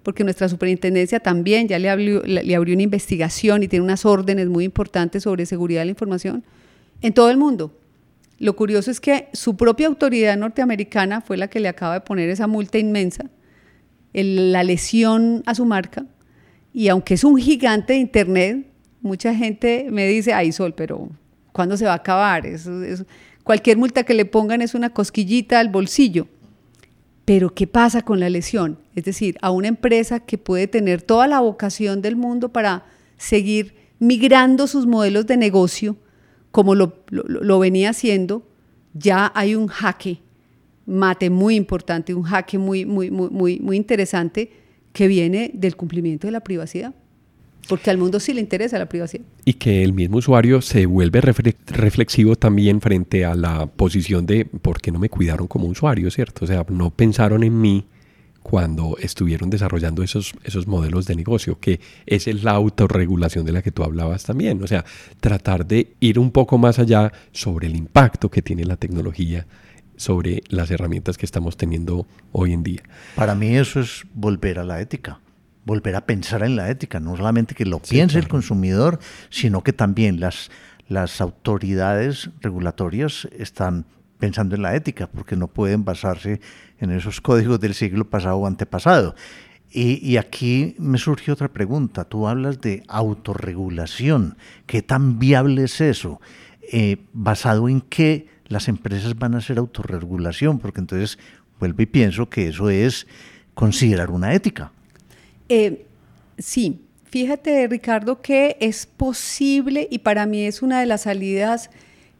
porque 0.03 0.25
nuestra 0.25 0.49
superintendencia 0.49 1.21
también 1.21 1.69
ya 1.69 1.79
le 1.79 1.89
abrió, 1.89 2.23
le 2.23 2.55
abrió 2.55 2.75
una 2.75 2.83
investigación 2.83 3.63
y 3.63 3.69
tiene 3.69 3.85
unas 3.85 4.05
órdenes 4.05 4.49
muy 4.49 4.65
importantes 4.65 5.23
sobre 5.23 5.47
seguridad 5.47 5.83
de 5.83 5.87
la 5.87 5.91
información 5.91 6.45
en 7.03 7.13
todo 7.13 7.31
el 7.31 7.37
mundo. 7.37 7.77
Lo 8.39 8.57
curioso 8.57 8.91
es 8.91 9.01
que 9.01 9.29
su 9.33 9.57
propia 9.57 9.87
autoridad 9.87 10.37
norteamericana 10.37 11.21
fue 11.21 11.37
la 11.37 11.49
que 11.49 11.61
le 11.61 11.69
acaba 11.69 11.95
de 11.95 12.01
poner 12.01 12.31
esa 12.31 12.47
multa 12.47 12.79
inmensa, 12.79 13.27
la 14.13 14.65
lesión 14.65 15.43
a 15.47 15.55
su 15.55 15.65
marca, 15.65 16.07
y 16.73 16.89
aunque 16.89 17.15
es 17.15 17.25
un 17.25 17.37
gigante 17.37 17.93
de 17.93 17.99
Internet, 17.99 18.67
mucha 19.01 19.35
gente 19.35 19.87
me 19.91 20.07
dice, 20.07 20.33
ay 20.33 20.53
Sol, 20.53 20.75
pero 20.75 21.11
¿cuándo 21.53 21.77
se 21.77 21.85
va 21.85 21.93
a 21.93 21.97
acabar? 21.97 22.45
cualquier 23.45 23.77
multa 23.77 24.05
que 24.05 24.15
le 24.15 24.25
pongan 24.25 24.63
es 24.63 24.75
una 24.75 24.91
cosquillita 24.91 25.61
al 25.61 25.69
bolsillo. 25.69 26.29
Pero 27.25 27.55
¿qué 27.55 27.67
pasa 27.67 28.03
con 28.03 28.21
la 28.21 28.31
lesión? 28.31 28.79
Es 28.95 29.05
decir, 29.05 29.37
a 29.43 29.51
una 29.51 29.69
empresa 29.69 30.21
que 30.21 30.39
puede 30.39 30.67
tener 30.67 31.03
toda 31.03 31.27
la 31.27 31.41
vocación 31.41 32.03
del 32.03 32.17
mundo 32.17 32.49
para 32.49 32.87
seguir 33.17 33.75
migrando 33.99 34.67
sus 34.67 34.87
modelos 34.87 35.27
de 35.27 35.37
negocio, 35.37 35.97
como 36.53 36.75
lo, 36.77 36.95
lo 37.11 37.59
venía 37.59 37.91
haciendo, 37.91 38.47
ya 38.95 39.33
hay 39.35 39.57
un 39.57 39.67
jaque 39.67 40.21
mate 40.87 41.31
muy 41.31 41.57
importante, 41.57 42.15
un 42.15 42.23
jaque 42.23 42.59
muy, 42.59 42.85
muy, 42.85 43.11
muy, 43.11 43.31
muy, 43.31 43.61
muy 43.61 43.77
interesante 43.77 44.51
que 44.93 45.09
viene 45.09 45.51
del 45.55 45.77
cumplimiento 45.77 46.27
de 46.27 46.33
la 46.33 46.41
privacidad. 46.41 46.95
Porque 47.69 47.91
al 47.91 47.99
mundo 47.99 48.19
sí 48.19 48.35
le 48.35 48.41
interesa 48.41 48.77
la 48.77 48.89
privacidad. 48.89 49.25
Y 49.45 49.55
que 49.55 49.85
el 49.85 49.93
mismo 49.93 50.17
usuario 50.17 50.61
se 50.61 50.85
vuelve 50.87 51.21
reflexivo 51.21 52.35
también 52.35 52.81
frente 52.81 53.25
a 53.25 53.37
la 53.37 53.67
posición 53.67 54.27
de 54.27 54.45
por 54.45 54.81
qué 54.81 54.91
no 54.91 54.99
me 54.99 55.09
cuidaron 55.09 55.47
como 55.47 55.69
usuario, 55.69 56.11
¿cierto? 56.11 56.45
O 56.45 56.49
sea, 56.49 56.67
no 56.69 56.91
pensaron 56.91 57.45
en 57.45 57.61
mí 57.61 57.87
cuando 58.43 58.97
estuvieron 59.01 59.51
desarrollando 59.51 60.03
esos, 60.03 60.35
esos 60.45 60.67
modelos 60.67 61.07
de 61.07 61.15
negocio, 61.15 61.59
que 61.59 61.81
esa 62.07 62.31
es 62.31 62.43
la 62.43 62.53
autorregulación 62.53 63.45
de 63.45 63.53
la 63.53 63.63
que 63.63 63.71
tú 63.71 63.85
hablabas 63.85 64.25
también. 64.25 64.63
O 64.63 64.67
sea, 64.67 64.85
tratar 65.21 65.67
de 65.67 65.95
ir 66.01 66.19
un 66.19 66.31
poco 66.31 66.59
más 66.59 66.79
allá 66.79 67.13
sobre 67.33 67.67
el 67.67 67.77
impacto 67.77 68.31
que 68.31 68.43
tiene 68.43 68.65
la 68.65 68.77
tecnología 68.77 69.47
sobre 69.97 70.43
las 70.49 70.71
herramientas 70.71 71.17
que 71.17 71.27
estamos 71.27 71.57
teniendo 71.57 72.07
hoy 72.33 72.53
en 72.53 72.63
día. 72.63 72.83
Para 73.15 73.35
mí 73.35 73.57
eso 73.57 73.79
es 73.81 74.05
volver 74.15 74.59
a 74.59 74.65
la 74.65 74.81
ética, 74.81 75.21
volver 75.65 75.95
a 75.95 76.07
pensar 76.07 76.43
en 76.43 76.57
la 76.57 76.71
ética, 76.71 76.99
no 76.99 77.17
solamente 77.17 77.55
que 77.55 77.65
lo 77.65 77.79
piense 77.79 78.19
el 78.19 78.27
consumidor, 78.27 78.99
sino 79.31 79.63
que 79.63 79.73
también 79.73 80.19
las, 80.19 80.51
las 80.89 81.21
autoridades 81.21 82.31
regulatorias 82.41 83.29
están 83.39 83.87
pensando 84.23 84.55
en 84.55 84.63
la 84.63 84.77
ética, 84.77 85.09
porque 85.09 85.35
no 85.35 85.49
pueden 85.49 85.85
basarse 85.85 86.41
en 86.79 86.93
esos 86.93 87.21
códigos 87.21 87.59
del 87.59 87.75
siglo 87.75 88.09
pasado 88.09 88.37
o 88.37 88.47
antepasado. 88.47 89.17
Y, 89.69 90.17
aquí 90.17 90.77
me 90.79 90.97
surge 90.97 91.33
otra 91.33 91.49
pregunta. 91.49 92.05
Tú 92.05 92.29
hablas 92.29 92.61
de 92.61 92.85
autorregulación. 92.87 94.37
¿Qué 94.67 94.81
tan 94.81 95.19
viable 95.19 95.65
es 95.65 95.81
eso? 95.81 96.21
Eh, 96.71 96.99
¿Basado 97.13 97.69
en 97.69 97.81
qué 97.81 98.29
las 98.47 98.69
empresas 98.69 99.19
van 99.19 99.35
a 99.35 99.39
hacer 99.39 99.59
autorregulación, 99.59 100.61
porque 100.61 100.79
entonces 100.79 101.19
vuelvo 101.59 101.83
y 101.83 101.87
pienso 101.87 102.31
que 102.31 102.47
eso 102.47 102.71
es 102.71 103.09
considerar 103.55 104.13
una 104.13 104.35
ética. 104.35 104.71
Eh, 105.49 105.85
sí, 106.39 106.81
fíjate 107.11 107.67
Ricardo 107.67 108.23
que 108.23 108.57
es 108.61 108.87
posible 108.87 109.89
y 109.91 109.99
para 109.99 110.27
mí 110.27 110.45
es 110.45 110.63
una 110.63 110.79
de 110.79 110.87
las 110.87 111.03
salidas 111.03 111.71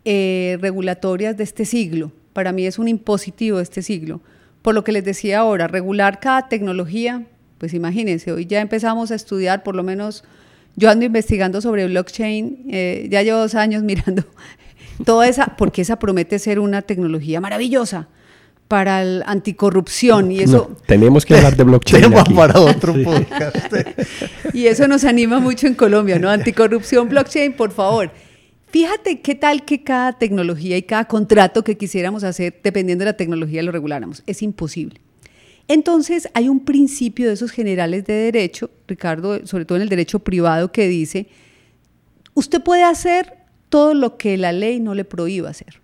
eh, 0.05 0.59
regulatorias 0.61 1.37
de 1.37 1.45
este 1.45 1.65
siglo, 1.65 2.13
para 2.33 2.53
mí 2.53 2.67
es 2.67 2.79
un 2.79 2.89
impositivo 2.89 3.59
de 3.59 3.63
este 3.63 3.83
siglo. 3.83 4.21
Por 4.63 4.75
lo 4.75 4.85
que 4.85 4.93
les 4.93 5.05
decía 5.05 5.41
ahora, 5.41 5.67
regular 5.67 6.21
cada 6.21 6.49
tecnología, 6.49 7.25
pues 7.59 7.75
imagínense, 7.75 8.33
hoy 8.33 8.47
ya 8.47 8.61
empezamos 8.61 9.11
a 9.11 9.15
estudiar, 9.15 9.63
por 9.63 9.75
lo 9.75 9.83
menos 9.83 10.25
yo 10.77 10.91
ando 10.91 11.05
investigando 11.05 11.61
sobre 11.61 11.87
blockchain, 11.87 12.67
eh, 12.71 13.09
ya 13.11 13.23
llevo 13.23 13.39
dos 13.39 13.55
años 13.55 13.83
mirando 13.85 14.25
Toda 15.05 15.27
esa, 15.27 15.57
porque 15.57 15.83
esa 15.83 15.99
promete 15.99 16.39
ser 16.39 16.59
una 16.59 16.83
tecnología 16.83 17.41
maravillosa 17.41 18.09
para 18.69 19.05
la 19.05 19.25
anticorrupción 19.27 20.33
y 20.33 20.41
eso 20.41 20.77
tenemos 20.87 21.27
que 21.27 21.35
hablar 21.35 21.57
de 21.57 21.65
blockchain 21.65 22.05
Tema 22.05 22.21
aquí. 22.21 22.33
para 22.33 22.59
otro 22.61 22.95
podcast. 23.05 23.73
y 24.55 24.67
eso 24.67 24.89
nos 24.89 25.05
anima 25.05 25.41
mucho 25.41 25.67
en 25.67 25.75
Colombia, 25.75 26.19
¿no? 26.19 26.31
Anticorrupción, 26.31 27.09
blockchain, 27.09 27.53
por 27.55 27.71
favor. 27.73 28.11
Fíjate 28.73 29.21
qué 29.21 29.35
tal 29.35 29.67
que 29.67 29.85
cada 29.85 30.15
tecnología 30.15 30.79
y 30.79 30.83
cada 30.83 31.05
contrato 31.05 31.63
que 31.63 31.77
quisiéramos 31.77 32.25
hacer, 32.25 32.59
dependiendo 32.65 33.05
de 33.05 33.11
la 33.11 33.17
tecnología, 33.19 33.63
lo 33.63 33.71
reguláramos. 33.71 34.23
Es 34.27 34.41
imposible. 34.41 34.99
Entonces, 35.69 36.31
hay 36.33 36.49
un 36.49 36.65
principio 36.65 37.29
de 37.29 37.35
esos 37.35 37.51
generales 37.51 38.07
de 38.07 38.15
derecho, 38.15 38.71
Ricardo, 38.89 39.47
sobre 39.47 39.67
todo 39.67 39.77
en 39.77 39.83
el 39.83 39.91
derecho 39.91 40.21
privado, 40.21 40.73
que 40.73 40.89
dice, 40.89 41.27
usted 42.33 42.63
puede 42.63 42.83
hacer 42.83 43.35
todo 43.69 43.93
lo 43.93 44.17
que 44.17 44.39
la 44.39 44.53
ley 44.53 44.81
no 44.81 44.95
le 44.95 45.05
prohíba 45.05 45.51
hacer. 45.51 45.83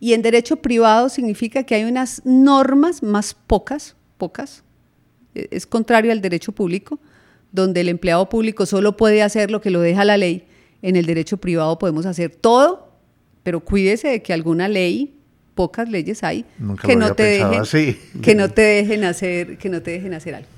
Y 0.00 0.12
en 0.14 0.22
derecho 0.22 0.56
privado 0.56 1.08
significa 1.08 1.62
que 1.62 1.76
hay 1.76 1.84
unas 1.84 2.20
normas 2.24 3.04
más 3.04 3.32
pocas, 3.32 3.94
pocas, 4.18 4.64
e- 5.36 5.46
es 5.52 5.66
contrario 5.68 6.10
al 6.10 6.20
derecho 6.20 6.50
público, 6.50 6.98
donde 7.52 7.82
el 7.82 7.88
empleado 7.88 8.28
público 8.28 8.66
solo 8.66 8.96
puede 8.96 9.22
hacer 9.22 9.52
lo 9.52 9.60
que 9.60 9.70
lo 9.70 9.80
deja 9.80 10.04
la 10.04 10.16
ley. 10.16 10.48
En 10.86 10.96
el 10.96 11.06
derecho 11.06 11.38
privado 11.38 11.78
podemos 11.78 12.04
hacer 12.04 12.28
todo, 12.30 12.92
pero 13.42 13.60
cuídese 13.60 14.08
de 14.08 14.22
que 14.22 14.34
alguna 14.34 14.68
ley, 14.68 15.14
pocas 15.54 15.88
leyes 15.88 16.22
hay, 16.22 16.44
Nunca 16.58 16.86
que 16.86 16.94
no 16.94 17.14
te 17.14 17.22
dejen, 17.22 17.54
así. 17.54 17.96
que 18.20 18.34
no 18.34 18.50
te 18.50 18.60
dejen 18.60 19.02
hacer, 19.04 19.56
que 19.56 19.70
no 19.70 19.80
te 19.80 19.92
dejen 19.92 20.12
hacer 20.12 20.34
algo. 20.34 20.48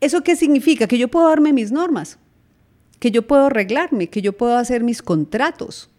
¿Eso 0.00 0.22
qué 0.22 0.36
significa? 0.36 0.86
Que 0.86 0.98
yo 0.98 1.08
puedo 1.08 1.28
darme 1.28 1.52
mis 1.52 1.72
normas, 1.72 2.20
que 3.00 3.10
yo 3.10 3.22
puedo 3.26 3.46
arreglarme, 3.46 4.06
que 4.06 4.22
yo 4.22 4.32
puedo 4.34 4.56
hacer 4.56 4.84
mis 4.84 5.02
contratos, 5.02 5.90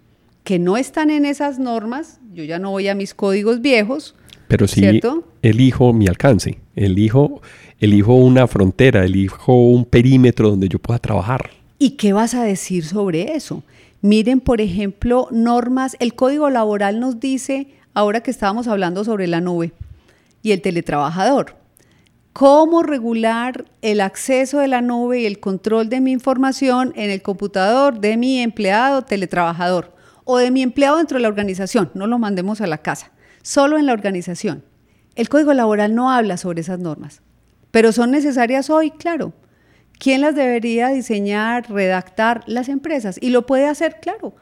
que 0.46 0.60
no 0.60 0.78
están 0.78 1.10
en 1.10 1.26
esas 1.26 1.60
normas, 1.60 2.22
yo 2.34 2.46
ya 2.46 2.60
no 2.60 2.72
voy 2.72 2.88
a 2.88 2.96
mis 2.96 3.14
códigos 3.14 3.60
viejos, 3.60 4.16
Pero 4.48 4.66
sí 4.66 4.80
¿Cierto? 4.80 5.28
elijo 5.42 5.92
mi 5.92 6.08
alcance, 6.08 6.58
elijo, 6.78 7.42
elijo 7.82 8.16
una 8.16 8.48
frontera, 8.48 9.04
elijo 9.04 9.54
un 9.68 9.84
perímetro 9.84 10.52
donde 10.52 10.70
yo 10.70 10.80
pueda 10.80 11.00
trabajar. 11.00 11.50
¿Y 11.84 11.98
qué 11.98 12.14
vas 12.14 12.34
a 12.34 12.44
decir 12.46 12.86
sobre 12.86 13.36
eso? 13.36 13.62
Miren, 14.00 14.40
por 14.40 14.62
ejemplo, 14.62 15.28
normas, 15.32 15.98
el 16.00 16.16
Código 16.16 16.50
Laboral 16.50 17.02
nos 17.02 17.20
dice, 17.20 17.74
ahora 17.94 18.22
que 18.22 18.32
estábamos 18.32 18.70
hablando 18.70 19.04
sobre 19.04 19.28
la 19.28 19.42
nube 19.42 19.74
y 20.42 20.54
el 20.54 20.62
teletrabajador, 20.62 21.58
cómo 22.32 22.84
regular 22.84 23.66
el 23.82 24.00
acceso 24.00 24.60
de 24.60 24.70
la 24.70 24.80
nube 24.80 25.20
y 25.20 25.26
el 25.26 25.42
control 25.42 25.90
de 25.90 26.00
mi 26.00 26.14
información 26.14 26.94
en 26.96 27.10
el 27.10 27.22
computador 27.22 28.00
de 28.00 28.16
mi 28.16 28.40
empleado 28.40 29.02
teletrabajador 29.02 29.94
o 30.24 30.38
de 30.38 30.52
mi 30.52 30.62
empleado 30.62 30.96
dentro 30.96 31.18
de 31.18 31.24
la 31.24 31.28
organización, 31.28 31.92
no 31.96 32.08
lo 32.08 32.18
mandemos 32.18 32.62
a 32.62 32.68
la 32.68 32.78
casa, 32.78 33.12
solo 33.42 33.78
en 33.78 33.88
la 33.88 33.92
organización. 33.92 34.64
El 35.16 35.28
Código 35.28 35.54
Laboral 35.54 35.96
no 35.96 36.10
habla 36.10 36.38
sobre 36.38 36.62
esas 36.62 36.80
normas, 36.80 37.22
pero 37.72 37.92
son 37.92 38.12
necesarias 38.12 38.70
hoy, 38.70 38.92
claro. 38.92 39.34
¿Quién 40.04 40.20
las 40.20 40.36
debería 40.36 40.90
diseñar, 40.90 41.72
redactar? 41.72 42.44
Las 42.46 42.68
empresas. 42.68 43.18
Y 43.22 43.30
lo 43.30 43.46
puede 43.46 43.68
hacer, 43.68 44.00
claro. 44.02 44.36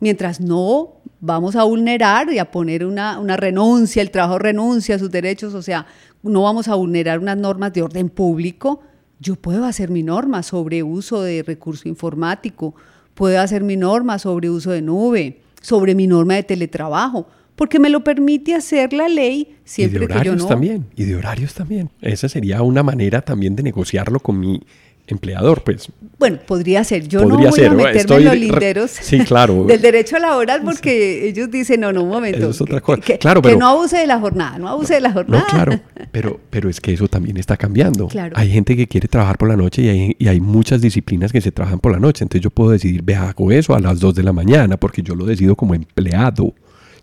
Mientras 0.00 0.40
no 0.40 0.94
vamos 1.20 1.54
a 1.54 1.62
vulnerar 1.62 2.32
y 2.32 2.40
a 2.40 2.50
poner 2.50 2.84
una, 2.84 3.20
una 3.20 3.36
renuncia, 3.36 4.02
el 4.02 4.10
trabajo 4.10 4.40
renuncia 4.40 4.96
a 4.96 4.98
sus 4.98 5.12
derechos, 5.12 5.54
o 5.54 5.62
sea, 5.62 5.86
no 6.24 6.42
vamos 6.42 6.66
a 6.66 6.74
vulnerar 6.74 7.20
unas 7.20 7.36
normas 7.36 7.72
de 7.72 7.82
orden 7.82 8.08
público, 8.08 8.80
yo 9.20 9.36
puedo 9.36 9.64
hacer 9.66 9.88
mi 9.88 10.02
norma 10.02 10.42
sobre 10.42 10.82
uso 10.82 11.22
de 11.22 11.44
recurso 11.44 11.88
informático, 11.88 12.74
puedo 13.14 13.40
hacer 13.40 13.62
mi 13.62 13.76
norma 13.76 14.18
sobre 14.18 14.50
uso 14.50 14.72
de 14.72 14.82
nube, 14.82 15.42
sobre 15.62 15.94
mi 15.94 16.08
norma 16.08 16.34
de 16.34 16.42
teletrabajo, 16.42 17.28
porque 17.54 17.78
me 17.78 17.88
lo 17.88 18.02
permite 18.02 18.52
hacer 18.52 18.92
la 18.92 19.08
ley 19.08 19.58
siempre 19.64 19.98
y 19.98 20.00
de 20.00 20.06
que 20.08 20.12
yo 20.12 20.16
horarios 20.16 20.42
no. 20.42 20.46
también, 20.48 20.86
y 20.96 21.04
de 21.04 21.14
horarios 21.14 21.54
también. 21.54 21.88
Esa 22.00 22.28
sería 22.28 22.62
una 22.62 22.82
manera 22.82 23.22
también 23.22 23.54
de 23.54 23.62
negociarlo 23.62 24.18
con 24.18 24.40
mi 24.40 24.60
empleador, 25.06 25.62
pues. 25.62 25.88
Bueno, 26.18 26.38
podría 26.46 26.82
ser. 26.84 27.06
Yo 27.08 27.20
Podría 27.22 27.44
no 27.44 27.50
voy 27.50 27.58
ser, 27.60 27.68
a 27.68 27.74
meterme 27.74 28.00
Estoy 28.00 28.22
en 28.22 28.24
los 28.28 28.36
linderos 28.38 28.90
sí, 28.90 29.18
claro. 29.20 29.64
del 29.68 29.82
derecho 29.82 30.18
laboral 30.18 30.62
porque 30.64 31.28
ellos 31.28 31.50
dicen, 31.50 31.80
no, 31.80 31.92
no, 31.92 32.02
un 32.04 32.08
momento. 32.08 32.38
Eso 32.38 32.50
es 32.50 32.60
otra 32.62 32.76
que- 32.76 32.80
cosa. 32.82 33.00
Que, 33.02 33.18
Claro, 33.18 33.42
que 33.42 33.48
pero- 33.50 33.58
no 33.60 33.68
abuse 33.68 33.98
de 33.98 34.06
la 34.06 34.18
jornada, 34.18 34.58
no 34.58 34.68
abuse 34.68 34.94
de 34.94 35.00
la 35.00 35.12
jornada. 35.12 35.44
No, 35.46 35.48
claro, 35.50 35.80
pero, 36.12 36.40
pero 36.50 36.68
es 36.70 36.80
que 36.80 36.92
eso 36.94 37.08
también 37.08 37.36
está 37.36 37.56
cambiando. 37.56 38.08
Claro. 38.08 38.34
Hay 38.36 38.50
gente 38.50 38.76
que 38.76 38.86
quiere 38.86 39.08
trabajar 39.08 39.36
por 39.36 39.48
la 39.48 39.56
noche 39.56 39.82
y 39.82 39.88
hay, 39.88 40.16
y 40.18 40.28
hay 40.28 40.40
muchas 40.40 40.80
disciplinas 40.80 41.32
que 41.32 41.40
se 41.40 41.52
trabajan 41.52 41.80
por 41.80 41.92
la 41.92 41.98
noche. 41.98 42.24
Entonces 42.24 42.42
yo 42.42 42.50
puedo 42.50 42.70
decidir, 42.70 43.02
ve, 43.02 43.14
hago 43.16 43.50
eso 43.52 43.74
a 43.74 43.80
las 43.80 44.00
2 44.00 44.14
de 44.14 44.22
la 44.22 44.32
mañana 44.32 44.76
porque 44.78 45.02
yo 45.02 45.14
lo 45.14 45.26
decido 45.26 45.56
como 45.56 45.74
empleado. 45.74 46.54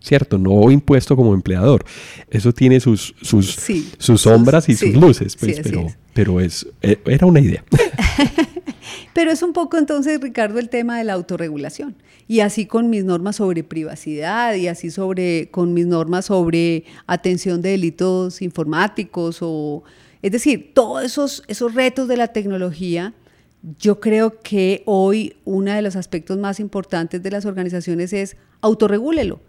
¿Cierto? 0.04 0.40
No 0.40 0.72
impuesto 0.72 1.16
como 1.16 1.36
empleador. 1.36 1.86
Eso 2.28 2.52
tiene 2.52 2.80
sus, 2.80 3.14
sus, 3.22 3.52
Sí, 3.54 3.88
sus 4.00 4.22
sombras 4.22 4.68
y 4.68 4.74
sí, 4.74 4.92
sus 4.92 5.00
luces, 5.00 5.36
pues, 5.40 5.58
sí, 5.58 5.62
pero, 5.64 5.82
es. 5.82 5.98
Pero 6.14 6.40
es, 6.40 6.68
eh, 6.82 7.00
era 7.06 7.26
una 7.26 7.40
idea. 7.40 7.64
Pero 9.14 9.32
es 9.32 9.44
un 9.44 9.52
poco 9.52 9.78
entonces, 9.78 10.22
Ricardo, 10.22 10.58
el 10.58 10.70
tema 10.70 10.98
de 10.98 11.04
la 11.04 11.14
autorregulación. 11.14 11.96
Y 12.28 12.40
así 12.40 12.66
con 12.66 12.90
mis 12.90 13.04
normas 13.04 13.36
sobre 13.38 13.64
privacidad 13.64 14.56
y 14.56 14.68
así 14.68 14.90
sobre 14.90 15.50
con 15.52 15.74
mis 15.74 15.86
normas 15.86 16.26
sobre 16.26 16.86
atención 17.08 17.62
de 17.62 17.72
delitos 17.72 18.42
informáticos 18.42 19.40
o 19.42 19.84
es 20.22 20.32
decir, 20.32 20.72
todos 20.74 21.04
esos, 21.04 21.44
esos 21.48 21.74
retos 21.74 22.08
de 22.08 22.16
la 22.16 22.28
tecnología, 22.28 23.14
yo 23.80 24.00
creo 24.00 24.40
que 24.42 24.84
hoy 24.86 25.36
uno 25.46 25.74
de 25.74 25.82
los 25.82 25.96
aspectos 25.96 26.38
más 26.38 26.60
importantes 26.60 27.24
de 27.24 27.32
las 27.32 27.46
organizaciones 27.46 28.14
es 28.14 28.38
autorregúlelo, 28.62 29.42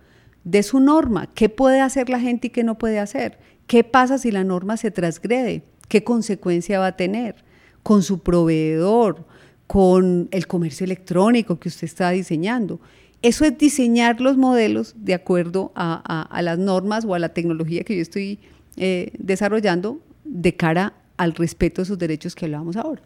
de 0.45 0.63
su 0.63 0.81
norma, 0.81 1.29
qué 1.35 1.49
puede 1.49 1.81
hacer 1.81 2.09
la 2.09 2.21
gente 2.21 2.49
y 2.49 2.51
qué 2.51 2.65
no 2.65 2.79
puede 2.79 2.99
hacer, 2.99 3.39
qué 3.67 3.85
pasa 3.85 4.19
si 4.19 4.31
la 4.31 4.45
norma 4.45 4.77
se 4.77 4.91
transgrede, 4.91 5.63
qué 5.89 6.05
consecuencia 6.05 6.79
va 6.79 6.87
a 6.89 6.97
tener 6.97 7.37
con 7.83 8.03
su 8.03 8.21
proveedor, 8.21 9.27
con 9.67 10.29
el 10.31 10.47
comercio 10.47 10.85
electrónico 10.85 11.59
que 11.59 11.69
usted 11.69 11.85
está 11.87 12.11
diseñando. 12.11 12.81
Eso 13.23 13.45
es 13.45 13.57
diseñar 13.57 14.21
los 14.21 14.37
modelos 14.37 14.95
de 14.97 15.15
acuerdo 15.15 15.73
a, 15.75 16.27
a- 16.29 16.43
las 16.43 16.59
normas 16.59 17.05
o 17.05 17.15
a 17.15 17.19
la 17.19 17.31
tecnología 17.31 17.85
que 17.85 17.95
yo 17.97 18.03
estoy 18.03 18.39
eh, 18.77 19.13
desarrollando 19.19 20.01
de 20.25 20.57
cara 20.57 20.95
al 21.17 21.35
respeto 21.35 21.83
de 21.83 21.87
sus 21.87 21.99
derechos 21.99 22.35
que 22.35 22.47
hablábamos 22.47 22.77
ahora. 22.77 23.03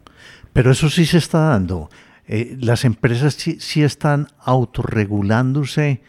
Pero 0.53 0.71
eso 0.71 0.89
sí 0.89 1.05
se 1.05 1.17
está 1.19 1.39
dando. 1.39 1.89
Eh, 2.27 2.57
las 2.59 2.83
empresas 2.83 3.35
sí, 3.35 3.57
sí 3.59 3.83
están 3.83 4.27
autorregulándose 4.39 6.01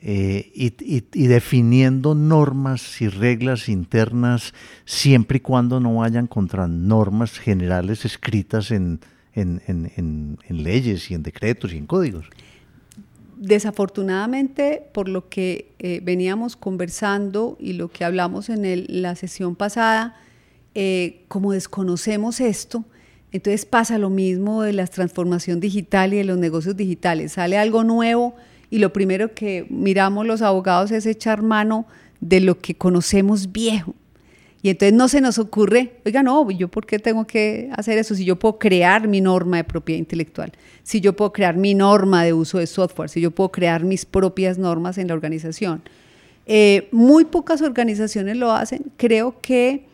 eh, 0.00 0.50
y, 0.54 0.66
y- 0.96 1.04
y 1.12 1.26
definiendo 1.26 2.14
normas 2.14 3.00
y 3.00 3.08
reglas 3.08 3.68
internas 3.68 4.54
siempre 4.84 5.38
y 5.38 5.40
cuando 5.40 5.80
no 5.80 5.96
vayan 5.96 6.26
contra 6.28 6.68
normas 6.68 7.38
generales 7.38 8.04
escritas 8.04 8.70
en, 8.70 9.00
en- 9.34 9.60
en- 9.66 9.90
en- 9.96 10.62
leyes 10.62 11.10
y 11.10 11.14
en 11.14 11.22
decretos 11.22 11.72
y 11.72 11.78
en 11.78 11.86
códigos. 11.86 12.26
Desafortunadamente, 13.58 14.82
por 14.92 15.08
lo 15.08 15.28
que 15.28 15.72
eh, 15.78 16.00
veníamos 16.02 16.56
conversando 16.56 17.56
y 17.60 17.72
lo 17.74 17.88
que 17.88 18.04
hablamos 18.04 18.48
en 18.48 18.64
el- 18.64 18.86
la 18.88 19.14
sesión 19.16 19.54
pasada, 19.56 20.16
eh, 20.74 21.22
como 21.28 21.52
desconocemos 21.52 22.40
esto, 22.40 22.84
entonces 23.32 23.64
pasa 23.66 23.98
lo 23.98 24.10
mismo 24.10 24.62
de 24.62 24.72
la 24.72 24.86
transformación 24.86 25.60
digital 25.60 26.14
y 26.14 26.18
de 26.18 26.24
los 26.24 26.38
negocios 26.38 26.76
digitales. 26.76 27.32
Sale 27.32 27.58
algo 27.58 27.84
nuevo 27.84 28.36
y 28.70 28.78
lo 28.78 28.92
primero 28.92 29.34
que 29.34 29.66
miramos 29.70 30.26
los 30.26 30.42
abogados 30.42 30.90
es 30.90 31.06
echar 31.06 31.42
mano 31.42 31.86
de 32.20 32.40
lo 32.40 32.58
que 32.58 32.74
conocemos 32.74 33.52
viejo. 33.52 33.94
Y 34.60 34.70
entonces 34.70 34.92
no 34.92 35.06
se 35.06 35.20
nos 35.20 35.38
ocurre, 35.38 35.92
oiga, 36.04 36.22
no, 36.22 36.50
yo 36.50 36.68
por 36.68 36.84
qué 36.84 36.98
tengo 36.98 37.26
que 37.26 37.70
hacer 37.76 37.96
eso 37.96 38.14
si 38.16 38.24
yo 38.24 38.36
puedo 38.36 38.58
crear 38.58 39.06
mi 39.06 39.20
norma 39.20 39.58
de 39.58 39.64
propiedad 39.64 40.00
intelectual, 40.00 40.52
si 40.82 41.00
yo 41.00 41.14
puedo 41.14 41.32
crear 41.32 41.56
mi 41.56 41.74
norma 41.74 42.24
de 42.24 42.32
uso 42.32 42.58
de 42.58 42.66
software, 42.66 43.08
si 43.08 43.20
yo 43.20 43.30
puedo 43.30 43.52
crear 43.52 43.84
mis 43.84 44.04
propias 44.04 44.58
normas 44.58 44.98
en 44.98 45.08
la 45.08 45.14
organización. 45.14 45.82
Eh, 46.46 46.88
muy 46.90 47.24
pocas 47.24 47.62
organizaciones 47.62 48.36
lo 48.36 48.50
hacen. 48.50 48.86
Creo 48.96 49.40
que 49.40 49.84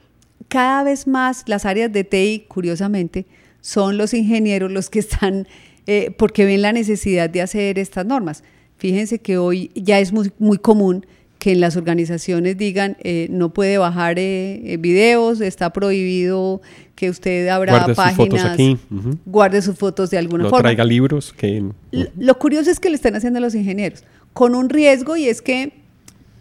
cada 0.49 0.83
vez 0.83 1.07
más 1.07 1.43
las 1.47 1.67
áreas 1.67 1.93
de 1.93 2.05
TI, 2.05 2.47
curiosamente, 2.49 3.27
son 3.61 3.99
los 3.99 4.15
ingenieros 4.15 4.71
los 4.71 4.89
que 4.89 5.01
están, 5.01 5.47
eh, 5.87 6.15
porque 6.17 6.47
ven 6.47 6.63
la 6.63 6.73
necesidad 6.73 7.29
de 7.29 7.43
hacer 7.43 7.79
estas 7.79 8.07
normas. 8.07 8.45
Fíjense 8.79 9.19
que 9.19 9.39
hoy 9.39 9.71
ya 9.75 9.99
es 10.01 10.13
muy, 10.13 10.31
muy 10.39 10.59
común 10.59 11.07
que 11.39 11.53
en 11.53 11.61
las 11.61 11.77
organizaciones 11.77 12.57
digan 12.57 12.97
eh, 13.03 13.27
no 13.31 13.51
puede 13.53 13.77
bajar 13.77 14.19
eh, 14.19 14.63
eh, 14.73 14.77
videos, 14.79 15.41
está 15.43 15.71
prohibido 15.71 16.63
que 16.95 17.11
usted 17.11 17.49
abra 17.49 17.73
Guarde 17.73 17.95
sus 17.95 17.97
páginas, 17.97 18.17
fotos 18.29 18.45
aquí, 18.45 18.79
ujú. 18.91 19.19
guarde 19.27 19.61
sus 19.63 19.77
fotos 19.77 20.11
de 20.11 20.17
alguna 20.19 20.45
no 20.45 20.51
forma. 20.51 20.63
traiga 20.63 20.85
libros 20.85 21.35
que... 21.37 21.63
L- 21.93 22.11
Lo 22.19 22.39
curioso 22.39 22.71
es 22.71 22.81
que 22.81 22.89
le 22.89 22.95
están 22.97 23.15
haciendo 23.17 23.39
a 23.39 23.43
los 23.43 23.55
ingenieros, 23.55 24.05
con 24.33 24.55
un 24.55 24.71
riesgo 24.71 25.17
y 25.17 25.29
es 25.29 25.43
que, 25.43 25.73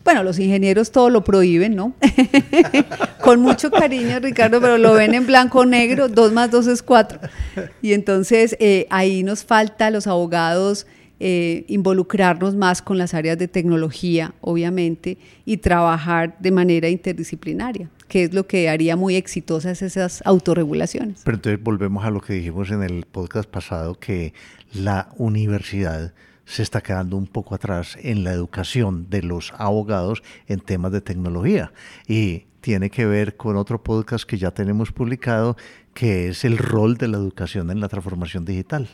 bueno, 0.06 0.24
los 0.24 0.40
ingenieros 0.40 0.92
todo 0.92 1.10
lo 1.10 1.24
prohíben, 1.24 1.76
¿no? 1.76 1.94
con 3.22 3.42
mucho 3.42 3.72
cariño, 3.72 4.20
Ricardo, 4.20 4.62
pero 4.62 4.78
lo 4.78 4.94
ven 4.94 5.14
en 5.16 5.26
blanco 5.26 5.60
o 5.60 5.66
negro, 5.66 6.08
dos 6.08 6.32
más 6.32 6.50
dos 6.52 6.68
es 6.68 6.82
cuatro. 6.82 7.20
Y 7.82 7.92
entonces 7.94 8.56
eh, 8.60 8.88
ahí 8.90 9.24
nos 9.24 9.44
falta 9.44 9.90
los 9.90 10.08
abogados 10.08 10.88
eh, 11.26 11.64
involucrarnos 11.70 12.54
más 12.54 12.82
con 12.82 12.98
las 12.98 13.14
áreas 13.14 13.38
de 13.38 13.48
tecnología, 13.48 14.34
obviamente, 14.42 15.18
y 15.46 15.56
trabajar 15.56 16.36
de 16.42 16.52
manera 16.52 16.90
interdisciplinaria, 16.90 17.90
que 18.10 18.24
es 18.24 18.34
lo 18.34 18.46
que 18.46 18.68
haría 18.68 18.98
muy 18.98 19.16
exitosas 19.16 19.82
esas 19.82 20.22
autorregulaciones. 20.26 21.22
Pero 21.24 21.38
entonces 21.38 21.64
volvemos 21.64 22.04
a 22.04 22.10
lo 22.10 22.20
que 22.20 22.34
dijimos 22.34 22.72
en 22.72 22.84
el 22.84 23.06
podcast 23.10 23.50
pasado, 23.50 23.98
que 23.98 24.34
la 24.74 25.14
universidad 25.16 26.14
se 26.44 26.62
está 26.62 26.82
quedando 26.82 27.16
un 27.16 27.28
poco 27.28 27.56
atrás 27.56 27.98
en 28.02 28.26
la 28.26 28.34
educación 28.34 29.10
de 29.10 29.24
los 29.24 29.54
abogados 29.58 30.24
en 30.48 30.60
temas 30.60 30.92
de 30.92 31.00
tecnología. 31.00 31.72
Y 32.06 32.48
tiene 32.60 32.90
que 32.90 33.06
ver 33.06 33.38
con 33.38 33.56
otro 33.56 33.82
podcast 33.82 34.26
que 34.26 34.38
ya 34.38 34.52
tenemos 34.52 34.92
publicado, 34.92 35.56
que 35.94 36.28
es 36.28 36.44
el 36.44 36.58
rol 36.58 36.98
de 36.98 37.08
la 37.08 37.16
educación 37.16 37.72
en 37.72 37.80
la 37.80 37.88
transformación 37.88 38.44
digital. 38.44 38.90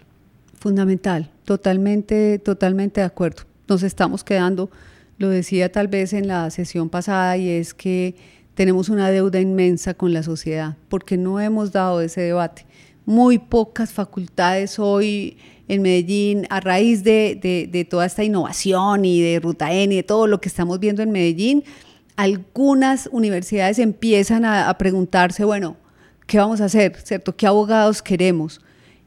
Fundamental, 0.60 1.32
totalmente, 1.46 2.38
totalmente 2.38 3.00
de 3.00 3.08
acuerdo. 3.08 3.44
Nos 3.70 3.82
estamos 3.82 4.26
quedando, 4.26 4.70
lo 5.18 5.30
decía 5.30 5.72
tal 5.72 5.88
vez 5.88 6.12
en 6.12 6.28
la 6.28 6.50
sesión 6.50 6.90
pasada, 6.90 7.38
y 7.38 7.48
es 7.48 7.74
que 7.74 8.16
tenemos 8.56 8.90
una 8.90 9.10
deuda 9.10 9.40
inmensa 9.40 9.94
con 9.94 10.12
la 10.12 10.22
sociedad, 10.22 10.76
porque 10.90 11.16
no 11.16 11.40
hemos 11.40 11.72
dado 11.72 12.02
ese 12.02 12.20
debate. 12.20 12.66
Muy 13.06 13.40
pocas 13.40 13.94
facultades 13.94 14.80
hoy 14.80 15.38
en 15.70 15.82
Medellín, 15.82 16.46
a 16.50 16.60
raíz 16.60 17.06
de, 17.06 17.88
toda 17.90 18.06
esta 18.06 18.26
innovación 18.26 19.06
y 19.06 19.22
de 19.22 19.40
Ruta 19.40 19.72
N 19.72 19.94
y 19.94 19.98
de 19.98 20.04
todo 20.04 20.28
lo 20.28 20.42
que 20.42 20.50
estamos 20.50 20.78
viendo 20.82 21.02
en 21.04 21.12
Medellín, 21.12 21.64
algunas 22.18 23.08
universidades 23.14 23.80
empiezan 23.80 24.44
a, 24.44 24.68
a 24.68 24.78
preguntarse, 24.78 25.46
bueno, 25.46 25.78
¿qué 26.28 26.38
vamos 26.38 26.60
a 26.60 26.66
hacer? 26.66 26.98
¿Cierto? 27.02 27.34
¿Qué 27.38 27.48
abogados 27.48 28.02
queremos? 28.02 28.60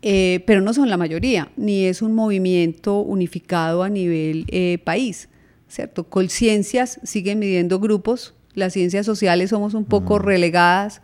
Eh, 0.05 0.43
pero 0.47 0.61
no 0.61 0.75
son 0.75 0.91
la 0.91 0.97
mayoría, 0.97 1.53
ni 1.57 1.85
es 1.85 2.03
un 2.03 2.13
movimiento 2.13 2.99
unificado 2.99 3.85
a 3.85 3.89
nivel 3.89 4.47
eh, 4.49 4.79
país, 4.83 5.29
¿cierto? 5.69 6.09
Colciencias 6.09 6.99
siguen 7.05 7.39
midiendo 7.39 7.79
grupos, 7.79 8.35
las 8.55 8.73
ciencias 8.73 9.07
sociales 9.07 9.51
somos 9.51 9.75
un 9.75 9.85
poco 9.85 10.19
mm. 10.19 10.23
relegadas, 10.23 11.03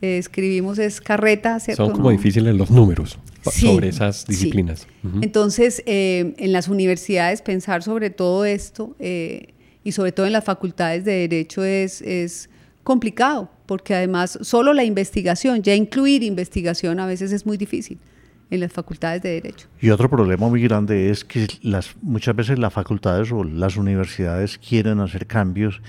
eh, 0.00 0.18
escribimos 0.18 0.78
es 0.78 1.00
carreta, 1.00 1.58
¿cierto? 1.58 1.86
Son 1.86 1.94
como 1.96 2.10
difíciles 2.10 2.54
los 2.54 2.70
números 2.70 3.18
sobre 3.42 3.88
esas 3.88 4.24
disciplinas. 4.26 4.86
Entonces, 5.22 5.82
en 5.86 6.52
las 6.52 6.68
universidades 6.68 7.42
pensar 7.42 7.82
sobre 7.82 8.10
todo 8.10 8.44
esto 8.44 8.94
y 9.00 9.92
sobre 9.92 10.12
todo 10.12 10.26
en 10.26 10.32
las 10.32 10.44
facultades 10.44 11.04
de 11.04 11.28
Derecho 11.28 11.64
es, 11.64 12.02
es 12.02 12.48
complicado, 12.84 13.50
porque 13.66 13.94
además 13.94 14.38
solo 14.42 14.72
la 14.72 14.84
investigación, 14.84 15.62
ya 15.62 15.74
incluir 15.74 16.22
investigación 16.22 17.00
a 17.00 17.06
veces 17.06 17.32
es 17.32 17.46
muy 17.46 17.56
difícil 17.56 17.98
en 18.50 18.60
las 18.60 18.72
facultades 18.72 19.22
de 19.22 19.30
Derecho. 19.30 19.68
Y 19.80 19.90
otro 19.90 20.08
problema 20.08 20.48
muy 20.48 20.62
grande 20.62 21.10
es 21.10 21.24
que 21.24 21.46
las, 21.62 21.94
muchas 22.02 22.36
veces 22.36 22.58
las 22.58 22.72
facultades 22.72 23.32
o 23.32 23.44
las 23.44 23.76
universidades 23.76 24.58
quieren 24.58 25.00
hacer 25.00 25.26
cambios 25.26 25.80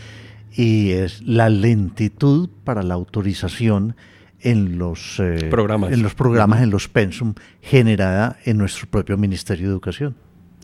y 0.53 0.91
es 0.91 1.22
la 1.22 1.49
lentitud 1.49 2.49
para 2.64 2.82
la 2.82 2.95
autorización 2.95 3.95
en 4.41 4.78
los 4.78 5.20
eh, 5.20 5.47
programas, 5.49 5.91
en 5.91 6.03
los, 6.03 6.16
programas 6.16 6.62
en 6.62 6.70
los 6.70 6.88
pensum 6.88 7.34
generada 7.62 8.38
en 8.45 8.58
nuestro 8.58 8.88
propio 8.88 9.18
Ministerio 9.18 9.68
de 9.68 9.72
Educación. 9.74 10.16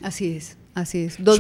Así 0.02 0.36
es, 0.36 0.58
así 0.74 1.00
es. 1.00 1.24
Dos, 1.24 1.38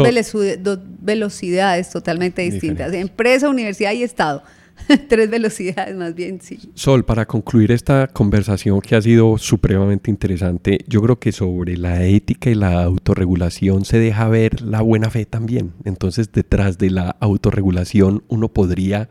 dos 0.59 0.79
velocidades 0.99 1.89
totalmente 1.89 2.41
distintas, 2.43 2.93
empresa, 2.93 3.49
universidad 3.49 3.91
y 3.91 4.03
Estado. 4.03 4.43
Tres 5.07 5.29
velocidades 5.29 5.95
más 5.95 6.15
bien, 6.15 6.41
sí. 6.41 6.59
Sol, 6.73 7.05
para 7.05 7.25
concluir 7.25 7.71
esta 7.71 8.07
conversación 8.07 8.81
que 8.81 8.95
ha 8.95 9.01
sido 9.01 9.37
supremamente 9.37 10.09
interesante, 10.09 10.79
yo 10.87 11.01
creo 11.01 11.19
que 11.19 11.31
sobre 11.31 11.77
la 11.77 12.03
ética 12.03 12.49
y 12.49 12.55
la 12.55 12.83
autorregulación 12.83 13.85
se 13.85 13.99
deja 13.99 14.27
ver 14.27 14.61
la 14.61 14.81
buena 14.81 15.09
fe 15.09 15.25
también. 15.25 15.73
Entonces, 15.85 16.31
detrás 16.31 16.77
de 16.77 16.89
la 16.89 17.15
autorregulación 17.19 18.23
uno 18.27 18.49
podría 18.49 19.09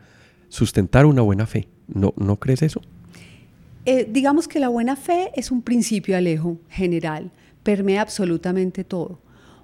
sustentar 0.49 1.05
una 1.05 1.21
buena 1.21 1.47
fe. 1.47 1.67
¿No, 1.87 2.13
¿no 2.17 2.37
crees 2.37 2.61
eso? 2.61 2.81
Eh, 3.85 4.07
digamos 4.09 4.47
que 4.47 4.59
la 4.59 4.69
buena 4.69 4.95
fe 4.95 5.31
es 5.35 5.51
un 5.51 5.61
principio, 5.61 6.15
Alejo, 6.15 6.57
general, 6.69 7.31
permea 7.63 8.01
absolutamente 8.01 8.83
todo. 8.83 9.19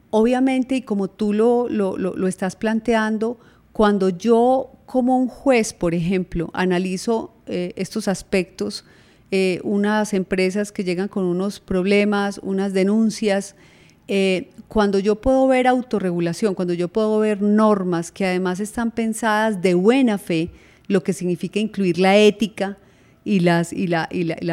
Obviamente, 0.10 0.76
y 0.76 0.82
como 0.82 1.08
tú 1.10 1.34
lo, 1.34 1.70
lo, 1.70 1.95
lo 1.97 2.28
estás 2.28 2.56
planteando, 2.56 3.38
cuando 3.72 4.10
yo 4.10 4.72
como 4.89 5.19
un 5.19 5.27
juez, 5.27 5.71
por 5.71 5.93
ejemplo, 5.93 6.49
analizo 6.51 7.31
eh, 7.45 7.73
estos 7.75 8.07
aspectos, 8.07 8.85
eh, 9.29 9.59
unas 9.63 10.15
empresas 10.15 10.71
que 10.71 10.83
llegan 10.83 11.07
con 11.07 11.25
unos 11.25 11.59
problemas, 11.59 12.39
unas 12.41 12.73
denuncias, 12.73 13.55
eh, 14.07 14.49
cuando 14.67 14.97
yo 14.97 15.21
puedo 15.21 15.47
ver 15.47 15.67
autorregulación, 15.67 16.55
cuando 16.55 16.73
yo 16.73 16.87
puedo 16.87 17.19
ver 17.19 17.39
normas 17.39 18.11
que 18.11 18.25
además 18.25 18.59
están 18.59 18.89
pensadas 18.89 19.61
de 19.61 19.75
buena 19.75 20.17
fe, 20.17 20.49
lo 20.87 21.03
que 21.03 21.13
significa 21.13 21.59
incluir 21.59 21.99
la 21.99 22.17
ética 22.17 22.79
y, 23.23 23.41
la, 23.41 23.67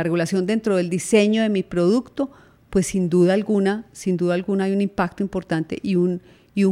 regulación 0.02 0.44
dentro 0.44 0.76
del 0.76 0.90
diseño 0.90 1.40
de 1.40 1.48
mi 1.48 1.62
producto, 1.62 2.30
pues 2.68 2.88
sin 2.88 3.08
duda 3.08 3.32
alguna, 3.32 3.86
sin 3.92 4.18
duda 4.18 4.34
alguna 4.34 4.64
hay 4.64 4.72
un 4.72 4.82
impacto 4.82 5.22
importante 5.22 5.78
y 5.82 5.94
un 5.94 6.20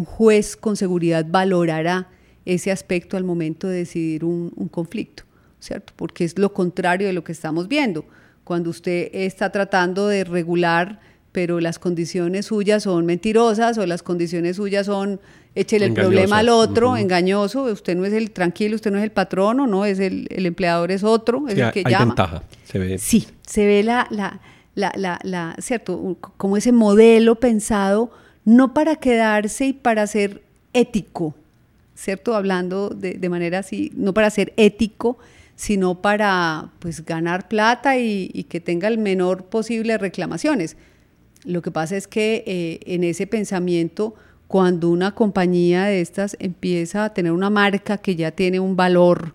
juez 0.04 0.54
con 0.54 0.76
seguridad 0.76 1.24
valorará 1.26 2.10
ese 2.46 2.70
aspecto 2.70 3.16
al 3.16 3.24
momento 3.24 3.68
de 3.68 3.78
decidir 3.78 4.24
un, 4.24 4.50
conflicto, 4.70 5.24
¿cierto? 5.60 5.92
Porque 5.96 6.24
es 6.24 6.38
lo 6.38 6.52
contrario 6.52 7.06
de 7.06 7.12
lo 7.12 7.24
que 7.24 7.32
estamos 7.32 7.68
viendo. 7.68 8.04
Cuando 8.44 8.70
usted 8.70 9.10
está 9.12 9.50
tratando 9.50 10.06
de 10.08 10.24
regular, 10.24 11.00
pero 11.32 11.60
las 11.60 11.78
condiciones 11.78 12.46
suyas 12.46 12.84
son 12.84 13.06
mentirosas 13.06 13.78
o 13.78 13.86
las 13.86 14.02
condiciones 14.02 14.56
suyas 14.56 14.86
son 14.86 15.20
échele 15.54 15.86
el 15.86 15.94
problema 15.94 16.38
al 16.38 16.48
otro, 16.48 16.96
engañoso, 16.96 17.64
usted 17.64 17.96
no 17.96 18.04
es 18.04 18.12
el 18.12 18.30
tranquilo, 18.32 18.74
usted 18.76 18.90
no 18.90 18.98
es 18.98 19.04
el 19.04 19.12
patrono, 19.12 19.66
no, 19.66 19.84
es 19.84 19.98
el, 20.00 20.26
empleador 20.30 20.90
es 20.90 21.04
otro, 21.04 21.46
es 21.48 21.56
el 21.58 21.70
que 21.72 21.82
hay 21.84 21.94
ventaja, 21.94 22.42
se 22.64 22.78
ve. 22.78 22.98
Sí, 22.98 23.26
se 23.46 23.64
ve 23.66 23.82
la, 23.82 24.06
la, 24.10 24.40
la, 24.74 25.18
la, 25.22 25.56
¿cierto? 25.58 26.16
Como 26.36 26.56
ese 26.56 26.72
modelo 26.72 27.36
pensado 27.36 28.10
no 28.44 28.74
para 28.74 28.96
quedarse 28.96 29.66
y 29.66 29.72
para 29.72 30.06
ser 30.06 30.42
ético, 30.72 31.34
¿cierto? 31.94 32.34
Hablando 32.34 32.90
de, 32.90 33.28
manera 33.28 33.60
así, 33.60 33.92
no 33.96 34.14
para 34.14 34.30
ser 34.30 34.52
ético, 34.56 35.18
sino 35.56 36.02
para 36.02 36.70
pues 36.80 37.04
ganar 37.04 37.48
plata 37.48 37.98
y, 37.98 38.46
que 38.48 38.60
tenga 38.60 38.88
el 38.88 38.98
menor 38.98 39.44
posible 39.46 39.98
reclamaciones. 39.98 40.76
Lo 41.44 41.62
que 41.62 41.70
pasa 41.70 41.96
es 41.96 42.08
que 42.08 42.42
eh, 42.46 42.80
en 42.86 43.04
ese 43.04 43.26
pensamiento, 43.26 44.14
cuando 44.48 44.90
una 44.90 45.14
compañía 45.14 45.84
de 45.84 46.00
estas 46.00 46.36
empieza 46.40 47.04
a 47.04 47.14
tener 47.14 47.32
una 47.32 47.50
marca 47.50 47.98
que 47.98 48.16
ya 48.16 48.30
tiene 48.30 48.60
un 48.60 48.76
valor 48.76 49.34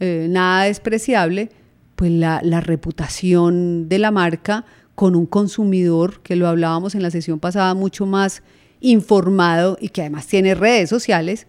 eh, 0.00 0.26
nada 0.30 0.64
despreciable, 0.64 1.50
pues 1.96 2.10
la, 2.10 2.40
la 2.42 2.60
reputación 2.60 3.88
de 3.88 3.98
la 3.98 4.10
marca 4.10 4.64
con 4.94 5.16
un 5.16 5.26
consumidor, 5.26 6.20
que 6.22 6.36
lo 6.36 6.48
hablábamos 6.48 6.94
en 6.94 7.02
la 7.02 7.10
sesión 7.10 7.40
pasada, 7.40 7.74
mucho 7.74 8.06
más 8.06 8.42
informado 8.80 9.78
y 9.80 9.88
que 9.88 10.02
además 10.02 10.26
tiene 10.26 10.54
redes 10.54 10.90
sociales, 10.90 11.46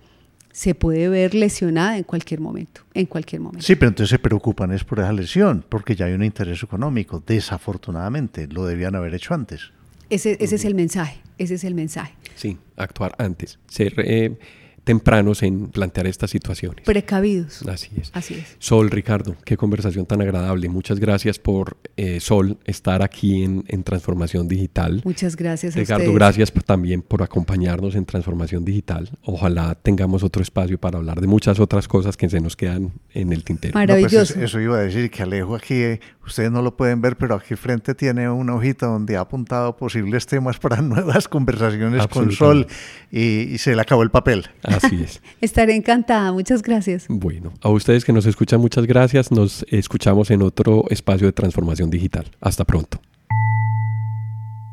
se 0.54 0.76
puede 0.76 1.10
ver 1.10 1.34
lesionada 1.34 1.98
en 1.98 2.04
cualquier 2.04 2.40
momento, 2.40 2.82
en 2.94 3.08
cualquier 3.08 3.42
momento. 3.42 3.66
Sí, 3.66 3.76
pero 3.76 3.90
entonces 3.90 4.12
se 4.12 4.20
preocupan 4.20 4.72
es 4.72 4.84
por 4.84 5.00
esa 5.00 5.12
lesión, 5.12 5.66
porque 5.68 5.96
ya 5.96 6.06
hay 6.06 6.14
un 6.14 6.24
interés 6.24 6.62
económico, 6.64 7.22
desafortunadamente, 7.26 8.48
lo 8.48 8.66
debían 8.66 8.96
haber 8.96 9.16
hecho 9.16 9.34
antes. 9.34 9.72
Ese, 10.12 10.38
ese 10.40 10.56
es 10.56 10.66
el 10.66 10.76
mensaje, 10.76 11.22
ese 11.40 11.56
es 11.56 11.64
el 11.64 11.74
mensaje. 11.74 12.14
Sí, 12.36 12.58
actuar 12.78 13.16
antes, 13.18 13.58
ser 13.68 13.96
eh, 13.98 14.38
tempranos 14.84 15.44
en 15.44 15.68
plantear 15.68 16.08
estas 16.08 16.30
situaciones. 16.30 16.86
Precavidos. 16.86 17.64
Así 17.68 17.90
es. 18.00 18.12
Así 18.14 18.36
es. 18.36 18.56
Sol, 18.60 18.90
Ricardo, 18.90 19.36
qué 19.46 19.58
conversación 19.58 20.06
tan 20.06 20.22
agradable. 20.22 20.68
Muchas 20.70 21.00
gracias 21.00 21.40
por, 21.40 21.78
eh, 21.96 22.20
Sol, 22.20 22.58
estar 22.66 23.02
aquí 23.02 23.44
en, 23.44 23.64
Transformación 23.84 24.48
Digital. 24.48 25.02
Muchas 25.04 25.36
gracias. 25.36 25.76
Ricardo, 25.76 26.14
gracias 26.14 26.54
también 26.66 27.02
por 27.02 27.22
acompañarnos 27.22 27.96
en 27.96 28.06
Transformación 28.06 28.64
Digital. 28.64 29.10
Ojalá 29.24 29.76
tengamos 29.76 30.24
otro 30.24 30.42
espacio 30.42 30.80
para 30.80 31.00
hablar 31.00 31.20
de 31.20 31.28
muchas 31.28 31.60
otras 31.60 31.88
cosas 31.88 32.16
que 32.16 32.30
se 32.30 32.40
nos 32.40 32.56
quedan 32.56 32.94
en 33.12 33.34
el 33.34 33.44
tintero. 33.44 33.74
Pues 33.74 33.88
Maravilloso. 33.88 34.40
eso, 34.40 34.60
iba 34.62 34.78
a 34.78 34.82
decir, 34.82 35.12
que 35.12 35.22
Alejo 35.22 35.56
aquí, 35.56 35.76
eh, 35.76 36.00
ustedes 36.26 36.50
no 36.50 36.62
lo 36.62 36.78
pueden 36.78 37.02
ver, 37.02 37.18
pero 37.18 37.36
aquí 37.36 37.56
frente 37.56 37.94
tiene 37.94 38.30
una 38.30 38.56
hojita 38.56 38.86
donde 38.86 39.18
ha 39.18 39.22
apuntado 39.22 39.76
posibles 39.76 40.26
temas 40.26 40.60
para 40.60 40.82
nuevas 40.82 41.28
conversaciones 41.28 42.08
con 42.08 42.32
Sol 42.32 42.68
y, 43.12 43.42
y 43.42 43.58
se 43.58 43.76
le 43.76 43.82
acabó 43.82 44.04
el 44.04 44.12
papel. 44.12 44.48
Así 44.76 45.04
es. 45.04 45.22
Estaré 45.42 45.76
encantada, 45.76 46.32
muchas 46.32 46.62
gracias. 46.62 47.06
Bueno, 47.10 47.54
a 47.62 47.70
ustedes 47.70 48.06
que 48.06 48.14
nos 48.14 48.26
escuchan, 48.26 48.60
muchas 48.60 48.86
gracias. 48.86 49.32
Nos 49.32 49.66
escuchamos 49.70 50.32
en 50.32 50.42
otro 50.42 50.86
espacio 50.90 51.28
de 51.28 51.34
transformación 51.34 51.90
digital. 51.90 52.26
Hasta 52.42 52.66
pronto. 52.66 53.00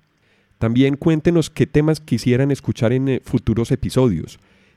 También 0.58 0.96
cuéntenos 0.96 1.50
qué 1.50 1.68
temas 1.68 2.00
quisieran 2.00 2.52
escuchar 2.52 2.94
en 2.94 3.08
eh, 3.08 3.22
futuros 3.24 3.72
episodios. 3.72 4.40